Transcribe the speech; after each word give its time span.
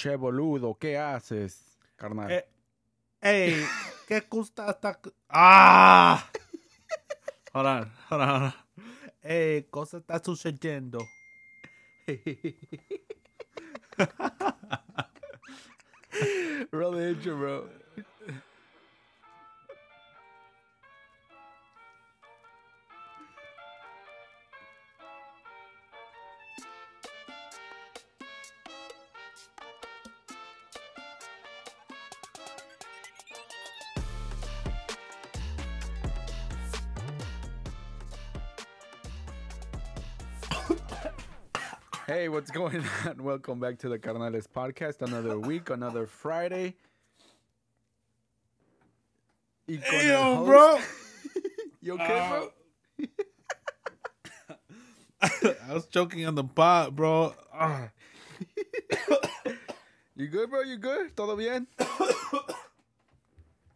Che 0.00 0.16
boludo, 0.16 0.78
¿qué 0.78 0.96
haces, 0.96 1.78
carnal? 1.94 2.30
Eh, 2.32 2.48
Ey, 3.20 3.62
¿qué 4.08 4.20
gusta 4.30 4.70
esta? 4.70 4.98
¡Ah! 5.28 6.26
Hold 7.52 7.66
on, 7.66 7.92
hold 8.08 8.22
on, 8.22 8.28
hold 8.30 8.42
on. 8.44 8.54
Ey, 9.22 9.64
cosa 9.64 9.98
está 9.98 10.18
sucediendo. 10.24 11.00
Roll 16.72 16.96
the 16.96 17.10
intro, 17.10 17.36
bro. 17.36 17.68
What's 42.30 42.50
going 42.50 42.82
on? 43.06 43.22
Welcome 43.22 43.60
back 43.60 43.78
to 43.78 43.88
the 43.88 43.98
Carnales 43.98 44.46
podcast. 44.48 45.02
Another 45.02 45.38
week, 45.38 45.70
another 45.70 46.06
Friday. 46.06 46.74
Y 49.68 49.76
con 49.76 49.84
Hey, 49.84 50.10
el 50.10 50.18
yo, 50.20 50.34
host- 50.36 50.46
bro. 50.46 50.78
You 51.82 51.94
okay, 51.94 52.28
bro? 52.28 52.50
I 55.68 55.72
was 55.74 55.86
choking 55.86 56.26
on 56.26 56.34
the 56.34 56.44
pot, 56.44 56.94
bro. 56.94 57.34
Ah. 57.54 57.88
You 60.16 60.26
good, 60.28 60.50
bro? 60.50 60.60
You 60.60 60.76
good? 60.76 61.16
¿Todo 61.16 61.36
bien? 61.36 61.66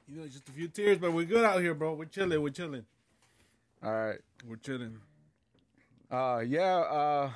You 0.06 0.20
know, 0.20 0.26
just 0.28 0.46
a 0.48 0.52
few 0.52 0.68
tears, 0.68 0.98
but 0.98 1.12
we're 1.12 1.24
good 1.24 1.44
out 1.44 1.60
here, 1.62 1.72
bro. 1.74 1.94
We're 1.94 2.04
chilling. 2.04 2.40
We're 2.40 2.50
chilling. 2.50 2.84
All 3.82 3.90
right. 3.90 4.18
We're 4.46 4.56
chilling. 4.56 4.98
Uh, 6.10 6.42
yeah. 6.46 6.76
Uh, 6.76 7.30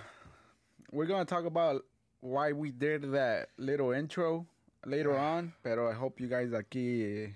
we're 0.90 1.06
gonna 1.06 1.24
talk 1.24 1.44
about 1.44 1.84
why 2.20 2.52
we 2.52 2.70
did 2.70 3.12
that 3.12 3.48
little 3.58 3.92
intro 3.92 4.46
later 4.86 5.16
on. 5.16 5.52
Pero 5.62 5.88
I 5.90 5.94
hope 5.94 6.20
you 6.20 6.28
guys 6.28 6.50
aquí 6.50 7.32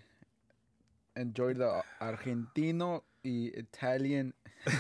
enjoy 1.17 1.55
the 1.55 1.83
Argentino 2.01 3.03
y 3.25 3.51
Italian 3.55 4.33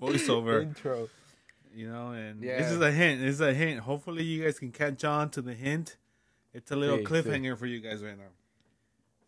Voiceover. 0.00 0.62
intro. 0.62 1.08
you 1.74 1.88
know, 1.90 2.10
and 2.12 2.42
Yeah. 2.42 2.58
this 2.58 2.70
is 2.70 2.80
a 2.80 2.92
hint. 2.92 3.20
This 3.20 3.34
is 3.36 3.40
a 3.40 3.52
hint. 3.52 3.80
Hopefully, 3.80 4.22
you 4.22 4.44
guys 4.44 4.58
can 4.58 4.70
catch 4.70 5.02
on 5.04 5.30
to 5.30 5.42
the 5.42 5.54
hint. 5.54 5.96
It's 6.52 6.70
a 6.70 6.76
little 6.76 6.98
Sí, 6.98 7.04
cliffhanger 7.04 7.58
for 7.58 7.66
you 7.66 7.80
guys 7.80 8.02
right 8.02 8.16
now. 8.16 8.30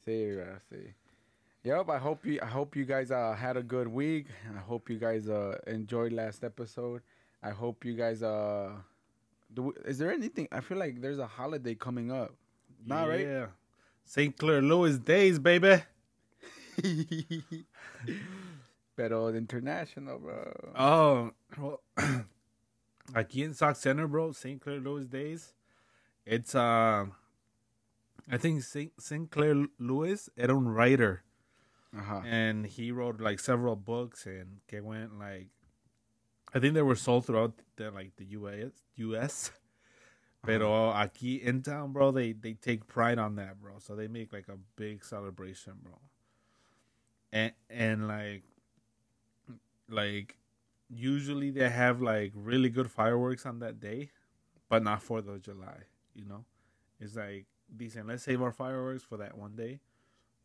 See, 0.05 0.33
bro, 0.33 0.57
see. 0.71 0.95
Yep. 1.65 1.89
I 1.89 1.99
hope 1.99 2.25
you. 2.25 2.39
I 2.41 2.47
hope 2.47 2.77
you 2.77 2.85
guys 2.85 3.11
uh, 3.11 3.35
had 3.35 3.57
a 3.57 3.63
good 3.65 3.89
week. 3.89 4.27
I 4.55 4.61
hope 4.61 4.89
you 4.89 4.99
guys 4.99 5.29
uh, 5.29 5.59
enjoyed 5.67 6.13
last 6.13 6.45
episode. 6.45 7.03
I 7.47 7.51
hope 7.51 7.85
you 7.85 7.95
guys 7.95 8.23
uh. 8.23 8.71
Do, 9.55 9.73
is 9.87 9.99
there 9.99 10.13
anything? 10.13 10.49
I 10.51 10.61
feel 10.61 10.77
like 10.79 11.01
there's 11.01 11.19
a 11.21 11.27
holiday 11.27 11.75
coming 11.75 12.11
up. 12.11 12.35
Not 12.85 13.09
right. 13.09 13.21
Yeah. 13.27 13.47
Sinclair 14.05 14.61
Lewis 14.63 14.99
days, 14.99 15.39
baby. 15.39 15.83
Pero 18.97 19.29
international, 19.29 20.19
bro. 20.19 20.53
Oh, 20.75 21.31
well, 21.59 21.81
aquí 23.15 23.45
in 23.45 23.55
Sauk 23.55 23.77
Centre, 23.77 24.09
bro, 24.09 24.33
Sinclair 24.33 24.81
Lewis 24.81 25.07
days. 25.07 25.53
It's 26.25 26.55
uh, 26.55 27.05
I 28.31 28.37
think 28.39 28.63
St. 28.63 28.93
St. 28.99 29.31
Clair 29.31 29.67
Louis 29.79 30.29
era 30.37 30.57
un 30.57 30.67
writer, 30.69 31.23
Uh-huh. 31.97 32.23
and 32.27 32.67
he 32.67 32.91
wrote 32.91 33.21
like 33.21 33.39
several 33.39 33.77
books, 33.77 34.27
and 34.27 34.61
que 34.69 34.81
went 34.83 35.19
like, 35.19 35.49
I 36.55 36.59
think 36.59 36.75
they 36.75 36.83
were 36.83 36.97
sold 36.97 37.27
throughout 37.27 37.55
the 37.77 37.91
like 37.91 38.17
the 38.17 38.25
U.S. 38.27 38.71
U.S. 38.97 39.51
Pero 40.45 40.93
aquí 40.93 41.43
in 41.43 41.63
town, 41.63 41.93
bro, 41.93 42.13
they 42.13 42.33
they 42.33 42.55
take 42.55 42.87
pride 42.87 43.19
on 43.19 43.37
that, 43.37 43.61
bro. 43.61 43.75
So 43.79 43.97
they 43.97 44.07
make 44.07 44.33
like 44.33 44.49
a 44.49 44.57
big 44.77 45.05
celebration, 45.05 45.75
bro. 45.83 45.99
And 47.33 47.53
and 47.69 48.09
like 48.09 48.45
like 49.89 50.37
usually 50.89 51.51
they 51.51 51.69
have 51.69 52.01
like 52.01 52.33
really 52.35 52.69
good 52.69 52.91
fireworks 52.91 53.45
on 53.45 53.59
that 53.59 53.81
day, 53.81 54.11
but 54.69 54.83
not 54.83 55.03
Fourth 55.03 55.29
of 55.29 55.43
July. 55.43 55.79
You 56.15 56.27
know, 56.27 56.45
it's 57.01 57.17
like 57.17 57.47
decent. 57.77 58.07
Let's 58.07 58.23
save 58.23 58.41
our 58.41 58.53
fireworks 58.53 59.03
for 59.03 59.17
that 59.19 59.37
one 59.37 59.57
day, 59.57 59.81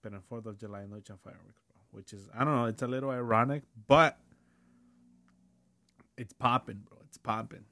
but 0.01 0.13
on 0.13 0.21
Fourth 0.21 0.47
of 0.47 0.57
July, 0.57 0.81
no 0.81 0.99
fireworks, 0.99 1.61
bro. 1.69 1.79
Which 1.91 2.11
is 2.13 2.27
I 2.35 2.43
don't 2.43 2.55
know. 2.55 2.65
It's 2.65 2.81
a 2.81 2.87
little 2.87 3.11
ironic, 3.11 3.63
but 3.87 4.17
it's 6.21 6.33
popping, 6.33 6.83
bro. 6.87 6.99
It's 7.07 7.17
popping. 7.17 7.65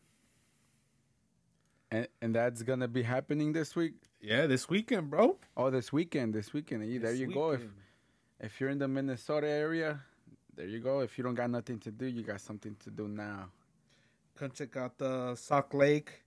And, 1.92 2.08
and 2.20 2.34
that's 2.34 2.64
gonna 2.64 2.88
be 2.88 3.04
happening 3.04 3.54
this 3.54 3.76
week. 3.76 3.94
Yeah, 4.20 4.48
this 4.48 4.68
weekend, 4.68 5.12
bro. 5.12 5.38
Oh, 5.56 5.70
this 5.70 5.94
weekend. 5.94 6.34
This 6.34 6.52
weekend. 6.52 6.82
There 6.82 7.12
This 7.12 7.20
you 7.20 7.32
go. 7.32 7.52
If 7.52 7.62
if 8.40 8.60
you're 8.60 8.72
in 8.72 8.80
the 8.80 8.88
Minnesota 8.88 9.48
area, 9.48 10.02
there 10.56 10.66
you 10.66 10.80
go. 10.80 11.02
If 11.02 11.18
you 11.18 11.24
don't 11.24 11.36
got 11.36 11.52
nothing 11.52 11.78
to 11.80 11.92
do, 11.92 12.08
you 12.08 12.24
got 12.24 12.42
something 12.42 12.76
to 12.84 12.90
do 12.90 13.08
now. 13.08 13.52
come 14.36 14.50
check 14.50 14.76
out 14.78 14.98
the 14.98 15.36
Sauk 15.36 15.74
Lake. 15.76 16.24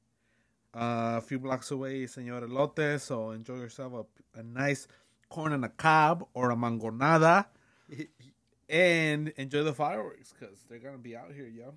Uh, 0.74 1.18
a 1.18 1.20
few 1.20 1.40
blocks 1.40 1.72
away, 1.72 2.06
Senor 2.06 2.42
Elote. 2.42 3.00
So 3.00 3.30
enjoy 3.32 3.56
yourself 3.56 3.92
a, 3.94 4.40
a 4.40 4.42
nice 4.44 4.86
corn 5.28 5.52
on 5.52 5.64
a 5.64 5.68
cob 5.68 6.24
or 6.34 6.52
a 6.52 6.56
mangonada. 6.56 7.46
and 8.68 9.28
enjoy 9.36 9.64
the 9.64 9.74
fireworks 9.74 10.32
because 10.38 10.64
they're 10.68 10.78
going 10.78 10.94
to 10.94 11.02
be 11.02 11.16
out 11.16 11.32
here, 11.34 11.48
yo. 11.48 11.74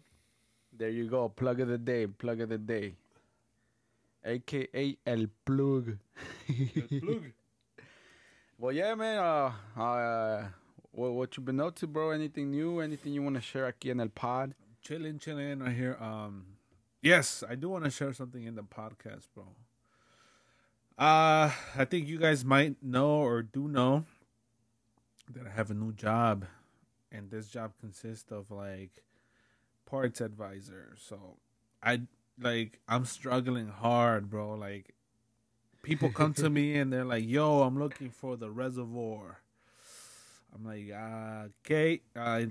There 0.77 0.89
you 0.89 1.07
go. 1.09 1.29
Plug 1.29 1.59
of 1.61 1.67
the 1.67 1.77
day. 1.77 2.07
Plug 2.07 2.41
of 2.41 2.49
the 2.49 2.57
day. 2.57 2.95
AKA 4.23 4.97
El 5.05 5.25
Plug. 5.45 5.97
Well, 8.57 8.71
yeah, 8.71 8.95
man. 8.95 9.17
Uh, 9.17 9.51
uh, 9.77 10.45
what, 10.91 11.11
what 11.11 11.35
you 11.35 11.43
been 11.43 11.59
up 11.59 11.75
to, 11.75 11.87
bro? 11.87 12.11
Anything 12.11 12.51
new? 12.51 12.79
Anything 12.79 13.11
you 13.11 13.21
want 13.21 13.35
to 13.35 13.41
share 13.41 13.69
aquí 13.69 13.91
en 13.91 13.99
el 13.99 14.07
pod? 14.07 14.55
chilling, 14.85 15.17
chilling 15.17 15.59
right 15.59 15.75
here. 15.75 15.97
Um, 15.99 16.45
yes, 17.01 17.43
I 17.47 17.55
do 17.55 17.69
want 17.69 17.85
to 17.85 17.89
share 17.89 18.13
something 18.13 18.43
in 18.43 18.55
the 18.55 18.63
podcast, 18.63 19.27
bro. 19.33 19.45
Uh, 20.97 21.51
I 21.75 21.85
think 21.89 22.07
you 22.07 22.19
guys 22.19 22.45
might 22.45 22.81
know 22.81 23.17
or 23.17 23.41
do 23.41 23.67
know 23.67 24.05
that 25.33 25.47
I 25.47 25.49
have 25.49 25.71
a 25.71 25.73
new 25.73 25.91
job, 25.91 26.45
and 27.11 27.31
this 27.31 27.47
job 27.47 27.73
consists 27.79 28.31
of 28.31 28.51
like 28.51 29.03
parts 29.85 30.21
advisor. 30.21 30.95
So 30.97 31.37
I 31.81 32.01
like 32.39 32.79
I'm 32.87 33.05
struggling 33.05 33.67
hard, 33.67 34.29
bro. 34.29 34.53
Like 34.53 34.95
people 35.81 36.09
come 36.11 36.33
to 36.35 36.49
me 36.49 36.75
and 36.75 36.91
they're 36.91 37.05
like, 37.05 37.25
"Yo, 37.27 37.61
I'm 37.61 37.77
looking 37.79 38.09
for 38.09 38.35
the 38.35 38.49
reservoir." 38.49 39.41
I'm 40.53 40.65
like, 40.65 40.89
"Okay, 41.65 42.01
uh, 42.15 42.45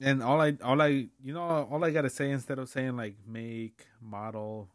and 0.00 0.22
all 0.22 0.40
I, 0.40 0.56
all 0.62 0.82
I, 0.82 1.08
you 1.22 1.32
know, 1.32 1.68
all 1.70 1.84
I 1.84 1.90
gotta 1.90 2.10
say 2.10 2.30
instead 2.30 2.58
of 2.58 2.68
saying 2.68 2.96
like 2.96 3.16
make, 3.26 3.86
model, 4.00 4.68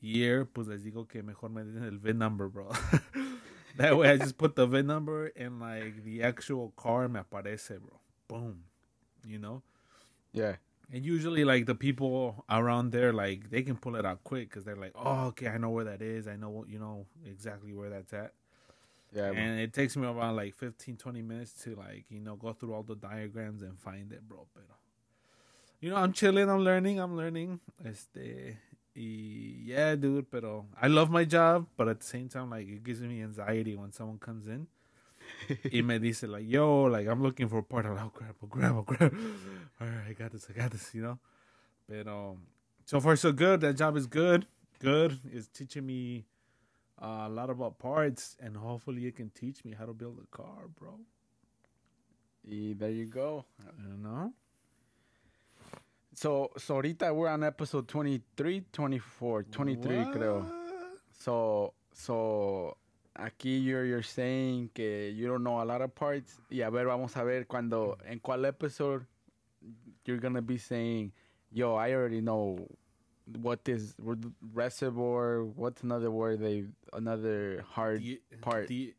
year, 0.00 0.44
pues 0.44 0.68
les 0.68 0.82
digo 0.82 1.08
que 1.08 1.22
mejor 1.22 1.48
me 1.48 1.62
den 1.62 1.84
el 1.84 1.98
VIN 1.98 2.18
number, 2.18 2.48
bro. 2.48 2.70
that 3.76 3.96
way 3.96 4.10
I 4.10 4.16
just 4.16 4.38
put 4.38 4.54
the 4.54 4.66
VIN 4.66 4.86
number 4.86 5.32
and 5.36 5.60
like 5.60 6.04
the 6.04 6.22
actual 6.22 6.72
car 6.76 7.08
me 7.08 7.20
aparece, 7.20 7.78
bro. 7.80 8.00
Boom. 8.28 8.64
You 9.26 9.38
know? 9.38 9.62
Yeah. 10.32 10.56
And 10.92 11.04
usually 11.04 11.44
like 11.44 11.66
the 11.66 11.74
people 11.74 12.44
around 12.48 12.92
there, 12.92 13.12
like 13.12 13.50
they 13.50 13.62
can 13.62 13.76
pull 13.76 13.96
it 13.96 14.06
out 14.06 14.22
quick 14.22 14.48
because 14.48 14.64
they're 14.64 14.76
like, 14.76 14.92
oh, 14.94 15.26
okay, 15.28 15.48
I 15.48 15.58
know 15.58 15.70
where 15.70 15.84
that 15.84 16.00
is. 16.00 16.28
I 16.28 16.36
know, 16.36 16.64
you 16.68 16.78
know, 16.78 17.06
exactly 17.24 17.72
where 17.74 17.90
that's 17.90 18.12
at 18.12 18.32
Yeah. 19.12 19.30
and 19.32 19.60
it 19.60 19.72
takes 19.72 19.96
me 19.96 20.06
around 20.06 20.36
like 20.36 20.54
15 20.54 20.96
20 20.96 21.22
minutes 21.22 21.52
to 21.64 21.74
like 21.74 22.04
you 22.10 22.20
know 22.20 22.36
go 22.36 22.52
through 22.52 22.74
all 22.74 22.82
the 22.82 22.94
diagrams 22.96 23.62
and 23.62 23.78
find 23.78 24.12
it 24.12 24.28
bro 24.28 24.46
pero 24.54 24.74
you 25.80 25.88
know 25.90 25.96
i'm 25.96 26.12
chilling 26.12 26.48
i'm 26.50 26.60
learning 26.64 26.98
i'm 27.00 27.16
learning 27.16 27.60
este 27.84 28.58
y 28.94 29.62
yeah 29.64 29.94
dude 29.96 30.26
pero 30.30 30.66
i 30.82 30.88
love 30.88 31.08
my 31.10 31.24
job 31.24 31.66
but 31.76 31.88
at 31.88 32.00
the 32.00 32.06
same 32.06 32.28
time 32.28 32.50
like 32.50 32.68
it 32.68 32.82
gives 32.82 33.00
me 33.00 33.22
anxiety 33.22 33.74
when 33.76 33.92
someone 33.92 34.18
comes 34.18 34.46
in 34.48 34.66
y 35.72 35.82
me 35.82 35.98
dice 35.98 36.24
like 36.24 36.44
yo 36.46 36.84
like 36.84 37.06
i'm 37.06 37.22
looking 37.22 37.48
for 37.48 37.58
a 37.58 37.62
part 37.62 37.86
i'll 37.86 38.12
grab 38.14 38.34
i'll 38.42 38.48
grab 38.48 38.74
i'll 38.74 38.82
grab 38.82 39.14
all 39.80 39.86
right 39.86 40.08
i 40.08 40.12
got 40.12 40.32
this 40.32 40.46
i 40.50 40.52
got 40.52 40.70
this 40.70 40.94
you 40.94 41.02
know 41.02 41.18
pero 41.88 42.36
so 42.84 43.00
far 43.00 43.16
so 43.16 43.32
good 43.32 43.60
that 43.60 43.76
job 43.76 43.96
is 43.96 44.06
good 44.06 44.46
good 44.80 45.18
it's 45.32 45.48
teaching 45.48 45.86
me 45.86 46.26
uh, 47.00 47.24
a 47.26 47.28
lot 47.28 47.50
about 47.50 47.78
parts, 47.78 48.36
and 48.40 48.56
hopefully 48.56 49.06
it 49.06 49.16
can 49.16 49.30
teach 49.30 49.64
me 49.64 49.74
how 49.78 49.84
to 49.84 49.92
build 49.92 50.18
a 50.22 50.36
car, 50.36 50.68
bro. 50.78 50.98
Y 52.44 52.74
there 52.78 52.90
you 52.90 53.06
go. 53.06 53.44
You 53.78 53.96
know? 53.98 54.32
So, 56.14 56.50
so 56.56 56.76
ahorita 56.76 57.14
we're 57.14 57.28
on 57.28 57.44
episode 57.44 57.86
23, 57.88 58.64
24, 58.72 59.42
23 59.44 59.96
creo. 60.14 60.46
So 61.18 61.74
so 61.92 62.76
aquí 63.18 63.62
you're 63.62 63.84
you're 63.84 64.02
saying 64.02 64.70
que 64.74 65.10
you 65.14 65.26
don't 65.26 65.42
know 65.42 65.60
a 65.60 65.64
lot 65.64 65.82
of 65.82 65.94
parts. 65.94 66.40
Y 66.50 66.62
a 66.62 66.70
ver, 66.70 66.86
vamos 66.86 67.16
a 67.16 67.24
ver 67.24 67.46
cuando 67.46 67.96
mm. 68.04 68.12
en 68.12 68.20
cuál 68.20 68.46
episode 68.46 69.06
you're 70.04 70.18
gonna 70.18 70.42
be 70.42 70.58
saying, 70.58 71.12
"Yo, 71.50 71.74
I 71.74 71.92
already 71.92 72.20
know 72.20 72.68
what 73.40 73.64
this 73.64 73.94
reservoir. 74.52 75.44
What's 75.44 75.82
another 75.82 76.10
word? 76.10 76.40
They 76.40 76.64
another 76.92 77.64
hard 77.68 78.00
The, 78.00 78.20
part. 78.40 78.68
the 78.68 78.94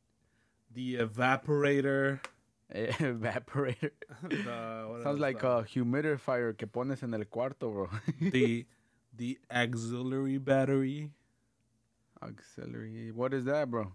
the 0.73 0.95
evaporator. 0.97 2.19
evaporator. 2.75 3.91
the, 4.23 5.01
Sounds 5.03 5.19
like 5.19 5.39
The- 5.39 5.47
a 5.47 5.63
humidifier 5.63 6.57
que 6.57 6.67
pones 6.67 7.03
en 7.03 7.13
el 7.13 7.25
cuarto, 7.25 7.71
bro. 7.71 7.89
the 8.21 8.65
the 9.15 9.39
auxiliary 9.51 10.37
battery. 10.37 11.11
Auxiliary. 12.21 13.11
What 13.11 13.33
is 13.33 13.45
that, 13.45 13.69
bro? 13.71 13.93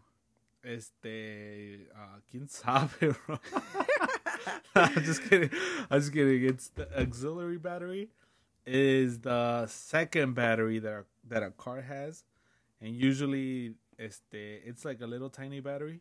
Este, 0.65 1.89
uh, 1.95 2.21
quién 2.31 2.49
sabe, 2.49 3.15
bro. 3.27 3.39
I'm 4.75 5.03
just 5.05 5.23
kidding. 5.29 5.51
I'm 5.91 6.01
just 6.01 6.13
kidding. 6.13 6.45
It's 6.45 6.69
the 6.69 6.87
auxiliary 7.01 7.59
battery 7.59 8.09
is 8.65 9.21
the 9.21 9.67
second 9.67 10.35
battery 10.35 10.79
that 10.79 10.93
a, 10.93 11.05
that 11.29 11.43
a 11.43 11.51
car 11.51 11.81
has, 11.81 12.25
and 12.81 12.95
usually 12.95 13.75
este 13.99 14.35
it's 14.65 14.85
like 14.85 15.01
a 15.01 15.07
little 15.07 15.29
tiny 15.31 15.61
battery. 15.61 16.01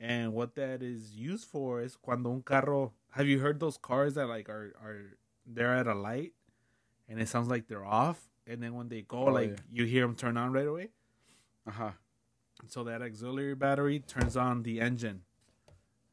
And 0.00 0.32
what 0.32 0.54
that 0.56 0.82
is 0.82 1.12
used 1.14 1.46
for 1.46 1.80
is 1.80 1.96
cuando 1.96 2.30
un 2.32 2.42
carro. 2.42 2.92
Have 3.12 3.26
you 3.26 3.40
heard 3.40 3.58
those 3.58 3.76
cars 3.78 4.14
that 4.14 4.26
like 4.28 4.48
are 4.48 4.72
are 4.82 5.16
they're 5.46 5.74
at 5.74 5.86
a 5.86 5.94
light, 5.94 6.34
and 7.08 7.20
it 7.20 7.28
sounds 7.28 7.48
like 7.48 7.68
they're 7.68 7.84
off, 7.86 8.28
and 8.46 8.62
then 8.62 8.74
when 8.74 8.88
they 8.88 9.02
go, 9.02 9.28
Oh, 9.28 9.32
like 9.32 9.50
yeah. 9.50 9.56
you 9.72 9.84
hear 9.84 10.02
them 10.06 10.14
turn 10.14 10.36
on 10.36 10.52
right 10.52 10.66
away. 10.66 10.88
Uh-huh. 11.66 11.90
So 12.66 12.84
that 12.84 13.02
auxiliary 13.02 13.54
battery 13.54 14.00
turns 14.00 14.36
on 14.36 14.62
the 14.62 14.80
engine. 14.80 15.22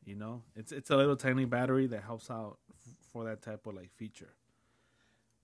You 0.06 0.16
know, 0.16 0.44
it's 0.56 0.72
it's 0.72 0.92
a 0.92 0.96
little 0.96 1.16
tiny 1.16 1.46
battery 1.46 1.88
that 1.88 2.04
helps 2.04 2.30
out 2.30 2.58
f- 2.70 2.94
for 3.12 3.24
that 3.26 3.42
type 3.42 3.66
of 3.66 3.74
like 3.76 3.90
feature. 3.96 4.30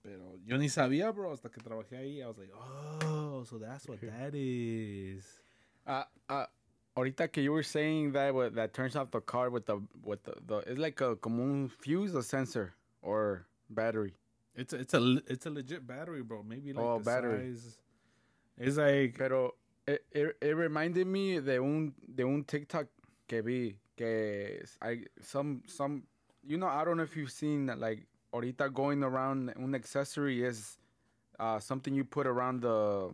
Pero 0.04 0.38
yo 0.44 0.56
ni 0.56 0.66
sabía, 0.68 1.12
bro, 1.14 1.32
hasta 1.32 1.48
que 1.48 1.60
trabajé 1.62 1.98
ahí. 1.98 2.22
I 2.22 2.26
was 2.28 2.38
like, 2.38 2.50
oh, 3.04 3.44
so 3.44 3.58
that's 3.58 3.86
what 3.88 4.00
that 4.02 4.34
is. 4.34 5.24
Uh, 5.86 6.04
uh, 6.28 6.46
ahorita 6.96 7.30
que 7.32 7.42
you 7.42 7.52
were 7.52 7.62
saying 7.64 8.12
that 8.12 8.32
what, 8.34 8.54
that 8.54 8.72
turns 8.72 8.94
off 8.96 9.10
the 9.10 9.20
car 9.20 9.50
with 9.50 9.66
the 9.66 9.80
with 10.04 10.22
the, 10.22 10.34
the 10.46 10.56
it's 10.58 10.78
like 10.78 11.00
a 11.00 11.16
como 11.16 11.42
un 11.42 11.68
fuse, 11.68 12.14
a 12.14 12.22
sensor 12.22 12.74
or 13.02 13.46
battery. 13.70 14.14
It's 14.54 14.72
a, 14.72 14.76
it's 14.80 14.94
a 14.94 15.20
it's 15.26 15.46
a 15.46 15.50
legit 15.50 15.86
battery, 15.86 16.22
bro. 16.22 16.42
Maybe 16.44 16.72
like 16.72 16.84
Oh, 16.84 16.98
the 16.98 17.04
battery. 17.04 17.52
size. 17.54 17.78
It's 18.58 18.76
like 18.76 19.16
Pero 19.18 19.54
it, 19.86 20.04
it, 20.12 20.36
it 20.40 20.56
reminded 20.56 21.06
me 21.06 21.40
de 21.40 21.58
un 21.60 21.92
de 22.14 22.24
un 22.24 22.44
TikTok 22.44 22.86
que 23.28 23.42
vi 23.42 23.76
que 23.96 24.64
I 24.80 25.04
some 25.20 25.62
some 25.66 26.02
you 26.46 26.56
know 26.56 26.66
I 26.68 26.84
don't 26.84 26.96
know 26.96 27.02
if 27.02 27.16
you've 27.16 27.30
seen 27.32 27.66
like 27.78 28.06
ahorita 28.32 28.72
going 28.72 29.02
around 29.02 29.52
un 29.56 29.74
accessory 29.74 30.42
is 30.44 30.78
uh 31.40 31.58
something 31.58 31.94
you 31.94 32.04
put 32.04 32.26
around 32.26 32.62
the 32.62 33.10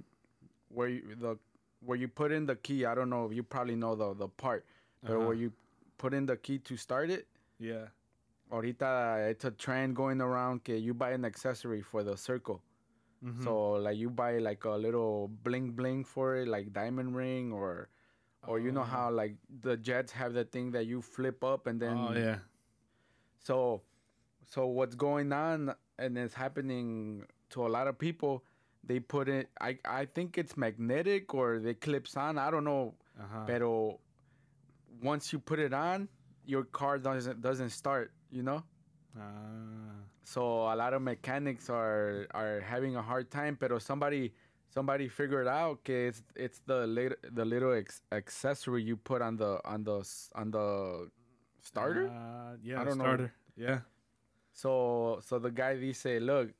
where 0.69 0.89
you 0.89 1.03
the 1.19 1.39
where 1.85 1.97
you 1.97 2.09
put 2.09 2.33
in 2.33 2.45
the 2.47 2.57
key. 2.57 2.85
I 2.85 2.95
don't 2.95 3.09
know. 3.09 3.31
You 3.31 3.43
probably 3.43 3.77
know 3.77 3.95
the 3.95 4.13
the 4.15 4.29
part, 4.29 4.65
but 5.03 5.13
Uh-huh. 5.17 5.27
where 5.27 5.35
you 5.37 5.53
put 5.97 6.13
in 6.13 6.27
the 6.27 6.37
key 6.37 6.59
to 6.59 6.77
start 6.77 7.11
it. 7.11 7.27
yeah. 7.59 7.87
Ahorita 8.51 9.29
it's 9.31 9.45
a 9.45 9.51
trend 9.51 9.95
going 9.95 10.21
around 10.21 10.65
que 10.65 10.75
you 10.75 10.95
buy 10.95 11.11
an 11.13 11.25
accessory 11.25 11.83
for 11.83 12.03
the 12.03 12.17
circle. 12.17 12.63
Mhm. 13.25 13.43
So 13.43 13.73
like 13.73 13.97
you 13.99 14.11
buy 14.11 14.39
like 14.39 14.65
a 14.65 14.77
little 14.77 15.29
bling 15.43 15.73
bling 15.73 16.05
for 16.05 16.37
it, 16.37 16.47
like 16.49 16.73
diamond 16.73 17.17
ring 17.17 17.53
or 17.53 17.89
or 18.47 18.59
you 18.61 18.71
know 18.73 18.83
Oh. 18.87 18.93
how 18.97 19.11
like 19.11 19.35
the 19.63 19.77
jets 19.77 20.13
have 20.13 20.33
the 20.35 20.45
thing 20.45 20.71
that 20.73 20.87
you 20.87 21.03
flip 21.03 21.43
up 21.43 21.67
and 21.67 21.81
then 21.83 21.97
oh 21.99 22.13
yeah. 22.13 22.39
so 23.43 23.83
so 24.47 24.67
what's 24.67 24.95
going 24.95 25.33
on 25.33 25.75
and 25.99 26.17
it's 26.17 26.35
happening 26.35 27.25
to 27.51 27.67
a 27.67 27.71
lot 27.71 27.87
of 27.89 27.99
people 27.99 28.45
they 28.85 29.01
put 29.01 29.29
it 29.29 29.49
I 29.61 29.79
I 29.85 30.05
think 30.07 30.39
it's 30.39 30.57
magnetic 30.57 31.35
or 31.35 31.59
they 31.59 31.75
clips 31.75 32.17
on 32.17 32.39
I 32.39 32.51
don't 32.51 32.65
know 32.65 32.95
Uh-huh. 33.19 33.45
pero 33.47 33.99
once 35.03 35.33
you 35.33 35.39
put 35.39 35.59
it 35.59 35.75
on 35.75 36.09
your 36.47 36.65
car 36.65 36.99
doesn't 36.99 37.43
doesn't 37.43 37.71
start 37.71 38.13
you 38.31 38.43
know 38.43 38.63
Ah. 39.17 40.05
so 40.25 40.69
a 40.73 40.77
lot 40.77 40.93
of 40.93 41.03
mechanics 41.03 41.71
are 41.71 42.27
are 42.35 42.61
having 42.61 42.97
a 42.97 43.03
hard 43.03 43.31
time, 43.31 43.57
pero 43.57 43.79
somebody 43.79 44.33
somebody 44.69 45.09
figured 45.09 45.49
out 45.49 45.83
que 45.85 46.09
it's 46.09 46.23
it's 46.37 46.61
the 46.67 46.87
little 46.87 47.17
the 47.33 47.45
little 47.45 47.73
ex- 47.73 48.03
accessory 48.13 48.83
you 48.83 48.97
put 48.97 49.23
on 49.23 49.37
the 49.37 49.61
on 49.65 49.85
the 49.85 50.05
on 50.35 50.51
the 50.51 51.09
starter. 51.63 52.09
Uh, 52.09 52.57
yeah, 52.63 52.81
I 52.81 52.85
don't 52.85 52.99
know. 52.99 53.05
starter. 53.05 53.33
Yeah. 53.57 53.81
So 54.53 55.21
so 55.25 55.39
the 55.39 55.51
guy 55.51 55.77
they 55.77 55.93
say, 55.93 56.21
look, 56.21 56.51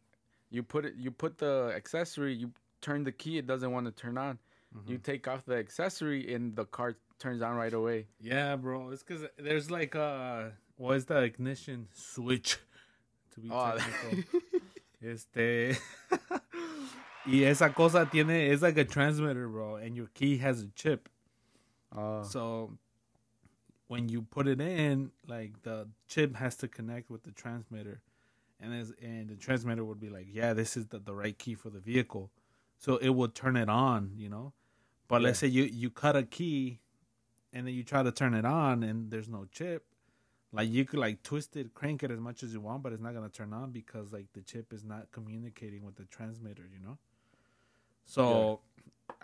you 0.51 0.63
put 0.63 0.85
it 0.85 0.95
you 0.97 1.11
put 1.11 1.39
the 1.39 1.73
accessory, 1.77 2.35
you 2.35 2.51
turn 2.81 3.05
the 3.05 3.13
key, 3.13 3.39
it 3.39 3.47
doesn't 3.47 3.71
want 3.71 3.87
to 3.87 3.93
turn 3.93 4.17
on. 4.17 4.39
Mm-hmm. 4.77 4.93
You 4.93 4.99
take 4.99 5.29
off 5.29 5.45
the 5.47 5.57
accessory 5.57 6.33
and 6.35 6.55
the 6.55 6.65
car 6.65 6.97
turns 7.19 7.43
on 7.43 7.57
right 7.57 7.73
away. 7.73 8.07
Yeah, 8.21 8.57
bro. 8.57 8.91
It's 8.91 9.03
because 9.03 9.25
there's 9.39 9.71
like 9.71 9.97
uh, 9.97 10.51
what 10.79 10.97
is 10.97 11.05
the 11.05 11.19
ignition 11.19 11.89
switch? 11.93 12.59
To 13.35 13.41
be 13.41 13.51
Oh, 13.53 13.77
technical, 13.77 14.41
este, 15.05 15.79
y 17.27 17.45
esa 17.45 17.69
cosa 17.71 18.09
tiene 18.11 18.51
it's 18.51 18.63
like 18.63 18.79
a 18.79 18.85
transmitter, 18.85 19.47
bro, 19.49 19.77
and 19.77 19.95
your 19.95 20.07
key 20.15 20.39
has 20.39 20.63
a 20.63 20.69
chip. 20.75 21.09
Uh, 21.95 22.23
So 22.23 22.79
when 23.89 24.09
you 24.09 24.23
put 24.23 24.47
it 24.49 24.61
in, 24.61 25.11
like 25.27 25.63
the 25.63 25.89
chip 26.09 26.37
has 26.37 26.57
to 26.57 26.69
connect 26.69 27.11
with 27.11 27.23
the 27.23 27.33
transmitter, 27.33 28.01
and 28.61 28.75
as 28.75 28.93
and 29.03 29.29
the 29.29 29.37
transmitter 29.37 29.85
would 29.85 30.01
be 30.01 30.09
like, 30.11 30.27
yeah, 30.31 30.53
this 30.55 30.77
is 30.77 30.87
the, 30.87 30.99
the 30.99 31.15
right 31.15 31.39
key 31.39 31.55
for 31.55 31.71
the 31.71 31.81
vehicle, 31.81 32.31
so 32.79 32.97
it 32.97 33.11
would 33.11 33.35
turn 33.35 33.57
it 33.57 33.69
on, 33.69 34.13
you 34.17 34.29
know. 34.29 34.53
But 35.07 35.23
let's 35.23 35.39
say 35.39 35.47
you 35.47 35.65
you 35.65 35.91
cut 35.91 36.17
a 36.17 36.23
key, 36.23 36.81
and 37.53 37.67
then 37.67 37.75
you 37.75 37.83
try 37.85 38.03
to 38.03 38.13
turn 38.13 38.35
it 38.35 38.45
on, 38.45 38.83
and 38.83 39.11
there's 39.11 39.29
no 39.29 39.47
chip. 39.51 39.85
Like 40.53 40.71
you 40.71 40.85
could 40.85 40.99
like 40.99 41.23
twist 41.23 41.57
it, 41.57 41.75
crank 41.75 42.03
it 42.03 42.11
as 42.11 42.19
much 42.19 42.43
as 42.43 42.55
you 42.55 42.61
want, 42.61 42.83
but 42.83 42.93
it's 42.93 43.03
not 43.03 43.15
gonna 43.15 43.29
turn 43.29 43.53
on 43.53 43.71
because 43.71 44.13
like 44.13 44.27
the 44.33 44.41
chip 44.41 44.73
is 44.73 44.83
not 44.83 45.13
communicating 45.13 45.85
with 45.85 45.97
the 45.97 46.05
transmitter, 46.05 46.63
you 46.73 46.81
know. 46.85 46.97
So, 48.07 48.61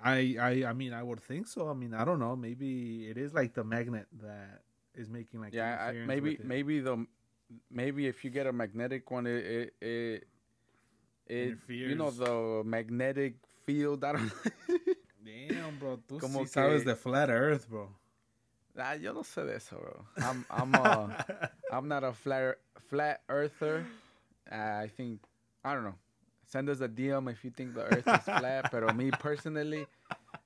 I 0.03 0.37
I 0.39 0.65
I 0.69 0.73
mean 0.75 0.93
I 0.93 1.03
would 1.03 1.21
think 1.21 1.47
so. 1.47 1.69
I 1.69 1.73
mean 1.73 1.95
I 1.95 2.05
don't 2.05 2.19
know. 2.19 2.37
Maybe 2.37 3.09
it 3.09 3.17
is 3.17 3.33
like 3.33 3.55
the 3.55 3.65
magnet 3.65 4.07
that 4.21 4.61
is 4.95 5.09
making 5.09 5.41
like 5.41 5.55
yeah, 5.55 5.89
I, 5.89 5.93
maybe 6.07 6.39
maybe 6.45 6.81
the 6.81 7.07
maybe 7.71 8.07
if 8.07 8.23
you 8.23 8.31
get 8.31 8.47
a 8.47 8.53
magnetic 8.53 9.11
one, 9.11 9.27
it 9.27 9.45
it 9.47 9.75
it, 9.81 10.29
it 11.27 11.59
you 11.69 11.95
know 11.95 12.11
the 12.11 12.63
magnetic 12.65 13.37
field. 13.65 14.05
I 14.05 14.13
don't. 14.13 14.33
Damn, 15.25 15.79
bro, 15.79 15.99
tú 16.07 16.19
Como 16.19 16.45
sí 16.45 16.49
sabes 16.49 16.85
de 16.85 16.95
flat 16.95 17.31
Earth, 17.31 17.67
bro. 17.67 17.89
Ah, 18.77 18.95
yo 18.95 19.13
no 19.13 19.23
sé 19.23 19.45
de 19.47 19.57
eso, 19.57 19.77
bro. 19.77 20.05
I'm 20.19 20.45
I'm 20.51 20.75
a, 20.75 21.51
I'm 21.73 21.89
not 21.89 22.03
a 22.03 22.13
flat 22.13 22.57
flat 22.89 23.21
earther. 23.29 23.87
Uh, 24.51 24.55
I 24.83 24.91
think 24.97 25.21
I 25.65 25.75
don't 25.75 25.85
know. 25.85 25.95
Send 26.47 26.69
us 26.69 26.81
a 26.81 26.89
DM 26.89 27.31
if 27.33 27.45
you 27.45 27.51
think 27.51 27.75
the 27.75 27.83
Earth 27.83 28.07
is 28.07 28.25
flat. 28.25 28.69
But 28.73 28.95
me 28.97 29.11
personally, 29.11 29.87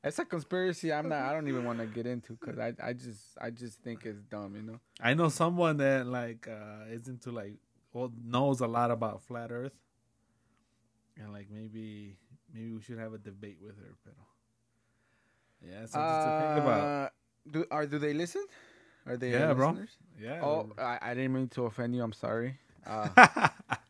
it's 0.05 0.19
a 0.19 0.25
conspiracy. 0.25 0.93
I'm 0.93 1.09
not. 1.09 1.23
I 1.23 1.33
don't 1.33 1.49
even 1.49 1.65
want 1.65 1.81
to 1.81 1.87
get 1.87 2.07
into 2.07 2.35
because 2.35 2.59
I 2.59 2.73
I 2.83 2.93
just 2.93 3.23
I 3.41 3.51
just 3.51 3.83
think 3.83 4.05
it's 4.05 4.21
dumb. 4.23 4.55
You 4.57 4.63
know. 4.63 4.81
I 5.01 5.15
know 5.15 5.29
someone 5.29 5.79
that 5.79 6.07
like 6.07 6.47
uh 6.49 6.93
is 6.93 7.09
into 7.09 7.33
like 7.33 7.55
well 7.93 8.13
knows 8.25 8.61
a 8.61 8.67
lot 8.67 8.91
about 8.91 9.23
flat 9.23 9.51
Earth, 9.51 9.77
and 11.17 11.33
like 11.33 11.49
maybe 11.51 12.17
maybe 12.53 12.73
we 12.73 12.81
should 12.83 12.99
have 12.99 13.13
a 13.15 13.19
debate 13.19 13.59
with 13.61 13.77
her, 13.79 13.97
pero 14.05 14.17
yeah, 15.67 15.87
something 15.87 16.31
to 16.31 16.39
think 16.39 16.65
about. 16.65 17.13
Do 17.51 17.65
are 17.71 17.87
do 17.87 17.99
they 17.99 18.13
listen? 18.15 18.45
Are 19.07 19.17
they 19.17 19.31
Yeah, 19.33 19.55
bro. 19.55 19.71
listeners? 19.71 19.91
Yeah. 20.21 20.41
Oh, 20.43 20.73
I, 20.79 20.99
I 21.01 21.15
didn't 21.15 21.33
mean 21.33 21.49
to 21.51 21.67
offend 21.67 21.95
you. 21.95 22.03
I'm 22.03 22.13
sorry. 22.13 22.59
Uh, 22.87 23.09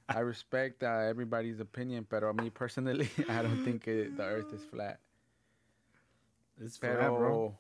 I 0.09 0.21
respect 0.21 0.83
uh, 0.83 0.89
everybody's 1.09 1.61
opinion, 1.61 2.07
but 2.09 2.23
me 2.37 2.51
personally, 2.51 3.09
I 3.29 3.43
don't 3.43 3.63
think 3.65 3.87
it, 3.89 4.17
the 4.17 4.25
Earth 4.25 4.53
is 4.53 4.63
flat. 4.65 4.99
it's 6.61 6.77
flat, 6.77 6.93
Pero, 6.99 7.17
bro. 7.17 7.59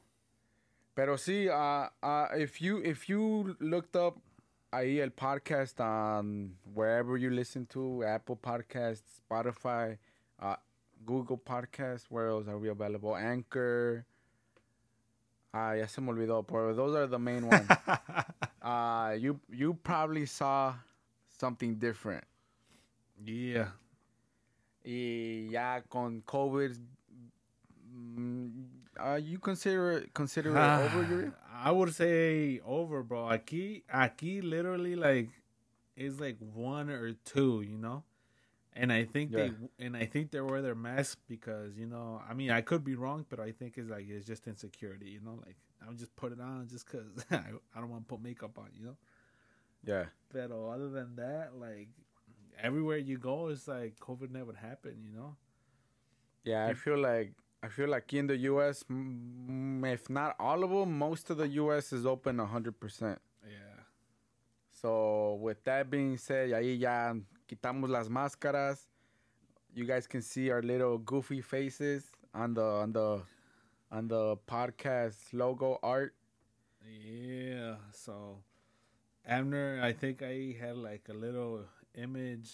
pero 0.94 1.16
sí, 1.16 1.48
uh, 1.48 1.88
uh, 2.02 2.28
if 2.36 2.60
you 2.60 2.78
if 2.82 3.08
you 3.08 3.56
looked 3.60 3.96
up 3.96 4.18
ahí 4.72 5.00
el 5.00 5.10
podcast 5.10 5.80
on 5.80 6.54
wherever 6.74 7.16
you 7.16 7.30
listen 7.30 7.66
to, 7.66 8.02
Apple 8.04 8.36
Podcasts, 8.36 9.20
Spotify, 9.30 9.96
uh, 10.40 10.56
Google 11.06 11.38
Podcasts, 11.38 12.06
where 12.10 12.28
else 12.28 12.48
are 12.48 12.58
we 12.58 12.68
available? 12.68 13.16
Anchor. 13.16 14.04
Ah, 15.52 15.72
ya 15.72 15.86
se 15.86 16.00
me 16.00 16.12
olvidó, 16.12 16.46
pero 16.46 16.74
those 16.74 16.94
are 16.94 17.06
the 17.06 17.18
main 17.18 17.46
ones. 17.48 17.68
uh, 18.62 19.14
you 19.18 19.40
you 19.50 19.74
probably 19.74 20.26
saw 20.26 20.74
something 21.38 21.76
different. 21.76 22.24
yeah. 23.24 23.68
Y 24.84 25.48
ya 25.50 25.80
con 25.88 26.22
COVID, 26.26 26.76
mm, 27.94 28.50
uh, 28.98 29.14
you 29.16 29.38
consider 29.38 30.06
consider 30.14 30.50
it 30.50 30.56
Ah, 30.56 30.80
over, 30.82 31.02
Yuri? 31.04 31.30
I 31.52 31.70
would 31.72 31.94
say 31.94 32.60
over, 32.64 33.02
bro. 33.02 33.26
Aquí, 33.28 33.82
aquí, 33.92 34.40
literally, 34.42 34.94
like, 34.96 35.28
is 35.96 36.20
like 36.20 36.36
one 36.54 36.88
or 36.90 37.12
two, 37.24 37.62
you 37.62 37.76
know. 37.76 38.04
And 38.78 38.92
I 38.92 39.04
think 39.04 39.32
Yeah. 39.32 39.48
they 39.78 39.84
and 39.86 39.96
I 39.96 40.06
think 40.06 40.30
they 40.30 40.40
wear 40.40 40.62
their 40.62 40.74
mask 40.90 41.18
because 41.28 41.76
you 41.76 41.86
know. 41.86 42.22
I 42.30 42.32
mean, 42.34 42.50
I 42.50 42.60
could 42.62 42.84
be 42.84 42.94
wrong, 42.94 43.26
but 43.28 43.40
I 43.40 43.50
think 43.52 43.76
it's 43.78 43.90
like 43.90 44.06
it's 44.08 44.26
just 44.26 44.46
insecurity, 44.46 45.10
you 45.10 45.20
know. 45.20 45.36
Like 45.46 45.56
I'll 45.82 45.94
just 46.04 46.14
put 46.16 46.30
it 46.32 46.40
on 46.40 46.68
just 46.68 46.86
because 46.86 47.10
I, 47.30 47.50
I 47.74 47.80
don't 47.80 47.90
want 47.90 48.02
to 48.06 48.14
put 48.14 48.22
makeup 48.22 48.56
on, 48.58 48.70
you 48.78 48.84
know. 48.86 48.96
Yeah. 49.84 50.06
But 50.32 50.50
uh, 50.50 50.68
other 50.74 50.88
than 50.90 51.16
that, 51.16 51.46
like 51.58 51.88
everywhere 52.62 52.98
you 52.98 53.18
go, 53.18 53.48
it's 53.48 53.66
like 53.68 53.98
COVID 53.98 54.30
never 54.30 54.52
happened, 54.52 55.02
you 55.04 55.12
know. 55.12 55.36
Yeah, 56.44 56.66
I 56.66 56.74
feel 56.74 56.98
like 56.98 57.34
I 57.62 57.68
feel 57.68 57.88
like 57.88 58.12
in 58.14 58.26
the 58.28 58.36
U.S., 58.52 58.84
if 58.88 60.08
not 60.08 60.36
all 60.38 60.62
of 60.62 60.70
them, 60.70 60.96
most 60.98 61.30
of 61.30 61.36
the 61.38 61.48
U.S. 61.62 61.92
is 61.92 62.06
open 62.06 62.38
hundred 62.38 62.78
percent. 62.78 63.18
Yeah. 63.44 63.82
So 64.72 65.38
with 65.42 65.64
that 65.64 65.90
being 65.90 66.16
said, 66.16 66.50
ahí 66.50 66.78
ya 66.80 67.14
quitamos 67.48 67.88
las 67.90 68.08
máscaras. 68.08 68.86
You 69.74 69.84
guys 69.84 70.06
can 70.06 70.22
see 70.22 70.50
our 70.50 70.62
little 70.62 70.98
goofy 70.98 71.40
faces 71.40 72.04
on 72.34 72.54
the 72.54 72.62
on 72.62 72.92
the 72.92 73.22
on 73.90 74.08
the 74.08 74.36
podcast 74.46 75.16
logo 75.32 75.78
art. 75.82 76.14
Yeah. 76.86 77.76
So, 77.92 78.38
Abner, 79.26 79.80
I 79.82 79.92
think 79.92 80.22
I 80.22 80.56
had 80.60 80.76
like 80.76 81.08
a 81.10 81.14
little 81.14 81.64
image, 81.94 82.50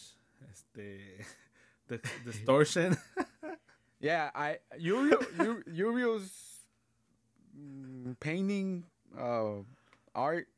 este, 0.51 1.01
the 1.89 2.01
distortion. 2.25 2.97
Yeah, 4.01 4.29
I 4.35 4.59
Uriel, 4.79 5.23
Ur- 5.41 5.65
Uriel's 5.73 6.61
painting 8.21 8.85
uh, 9.19 9.63
art. 10.15 10.49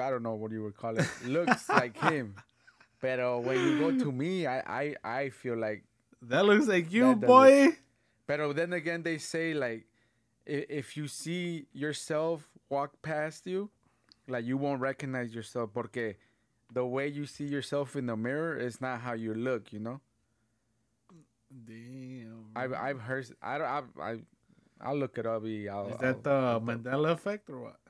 I 0.00 0.10
don't 0.10 0.22
know 0.22 0.34
what 0.34 0.50
you 0.52 0.64
would 0.64 0.76
call 0.76 0.98
it. 0.98 1.06
Looks 1.24 1.68
like 1.68 1.96
him, 1.98 2.34
but 3.00 3.20
uh, 3.20 3.36
when 3.38 3.56
you 3.62 3.78
go 3.78 3.90
to 4.04 4.12
me, 4.12 4.46
I 4.46 4.58
I, 4.60 4.94
I 5.04 5.28
feel 5.30 5.56
like. 5.56 5.84
that 6.22 6.44
looks 6.44 6.66
like 6.66 6.90
you, 6.92 7.14
boy. 7.14 7.68
But 8.26 8.54
then 8.56 8.72
again, 8.72 9.02
they 9.02 9.18
say 9.18 9.54
like, 9.54 9.86
if 10.46 10.96
you 10.96 11.08
see 11.08 11.66
yourself 11.72 12.48
walk 12.68 13.00
past 13.02 13.46
you, 13.46 13.70
like 14.28 14.44
you 14.44 14.56
won't 14.58 14.80
recognize 14.80 15.34
yourself 15.34 15.70
because 15.74 16.14
the 16.72 16.84
way 16.84 17.08
you 17.08 17.24
see 17.24 17.44
yourself 17.44 17.96
in 17.96 18.06
the 18.06 18.16
mirror 18.16 18.56
is 18.58 18.80
not 18.80 19.00
how 19.00 19.12
you 19.14 19.32
look. 19.34 19.72
You 19.72 19.78
know. 19.80 20.00
Damn. 21.64 22.46
I've 22.54 22.72
I've 22.74 23.00
heard. 23.00 23.26
I 23.42 23.58
don't. 23.58 23.66
I 23.66 23.82
I. 24.02 24.16
I'll 24.80 24.96
look 24.96 25.18
it 25.18 25.26
up. 25.26 25.42
I'll, 25.42 25.88
Is 25.88 25.98
that 26.00 26.26
I'll- 26.26 26.60
the 26.60 26.72
Mandela 26.72 27.10
effect 27.12 27.48
or 27.50 27.60
what? 27.60 27.80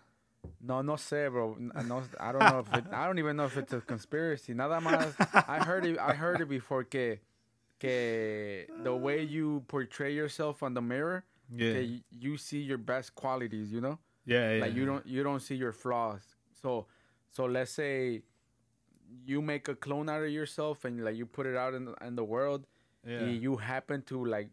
No, 0.61 0.83
no 0.83 0.95
sé, 0.97 1.31
bro. 1.31 1.57
No, 1.59 2.03
I 2.21 2.33
don't 2.33 2.41
know 2.41 2.59
if 2.61 2.73
it, 2.75 2.85
I 2.93 3.07
don't 3.07 3.19
even 3.19 3.37
know 3.37 3.45
if 3.47 3.57
it's 3.57 3.73
a 3.73 3.81
conspiracy. 3.81 4.55
Nada 4.55 4.81
más. 4.81 5.15
I 5.49 5.59
heard 5.65 5.87
it. 5.87 5.99
I 5.99 6.13
heard 6.15 6.41
it 6.41 6.49
before. 6.49 6.85
Que, 6.85 7.19
que 7.79 8.67
the 8.83 8.95
way 8.95 9.23
you 9.23 9.63
portray 9.69 10.13
yourself 10.15 10.63
on 10.63 10.75
the 10.75 10.83
mirror, 10.83 11.25
Yeah. 11.55 11.73
que 11.75 12.01
you 12.11 12.37
see 12.37 12.61
your 12.61 12.79
best 12.79 13.15
qualities. 13.15 13.73
You 13.73 13.81
know, 13.81 13.99
Yeah, 14.27 14.55
yeah. 14.57 14.61
like 14.65 14.75
you 14.75 14.85
don't 14.87 15.07
you 15.07 15.23
don't 15.23 15.41
see 15.41 15.55
your 15.55 15.73
flaws. 15.73 16.23
So, 16.61 16.87
so 17.31 17.45
let's 17.47 17.71
say 17.71 18.23
you 19.25 19.41
make 19.41 19.69
a 19.69 19.75
clone 19.75 20.09
out 20.09 20.23
of 20.23 20.31
yourself 20.31 20.85
and 20.85 21.05
like 21.05 21.17
you 21.17 21.25
put 21.27 21.47
it 21.47 21.57
out 21.57 21.73
in 21.75 21.87
the, 21.87 21.95
in 22.07 22.17
the 22.17 22.25
world. 22.25 22.67
Yeah. 23.07 23.25
you 23.27 23.57
happen 23.57 24.03
to 24.07 24.25
like 24.25 24.51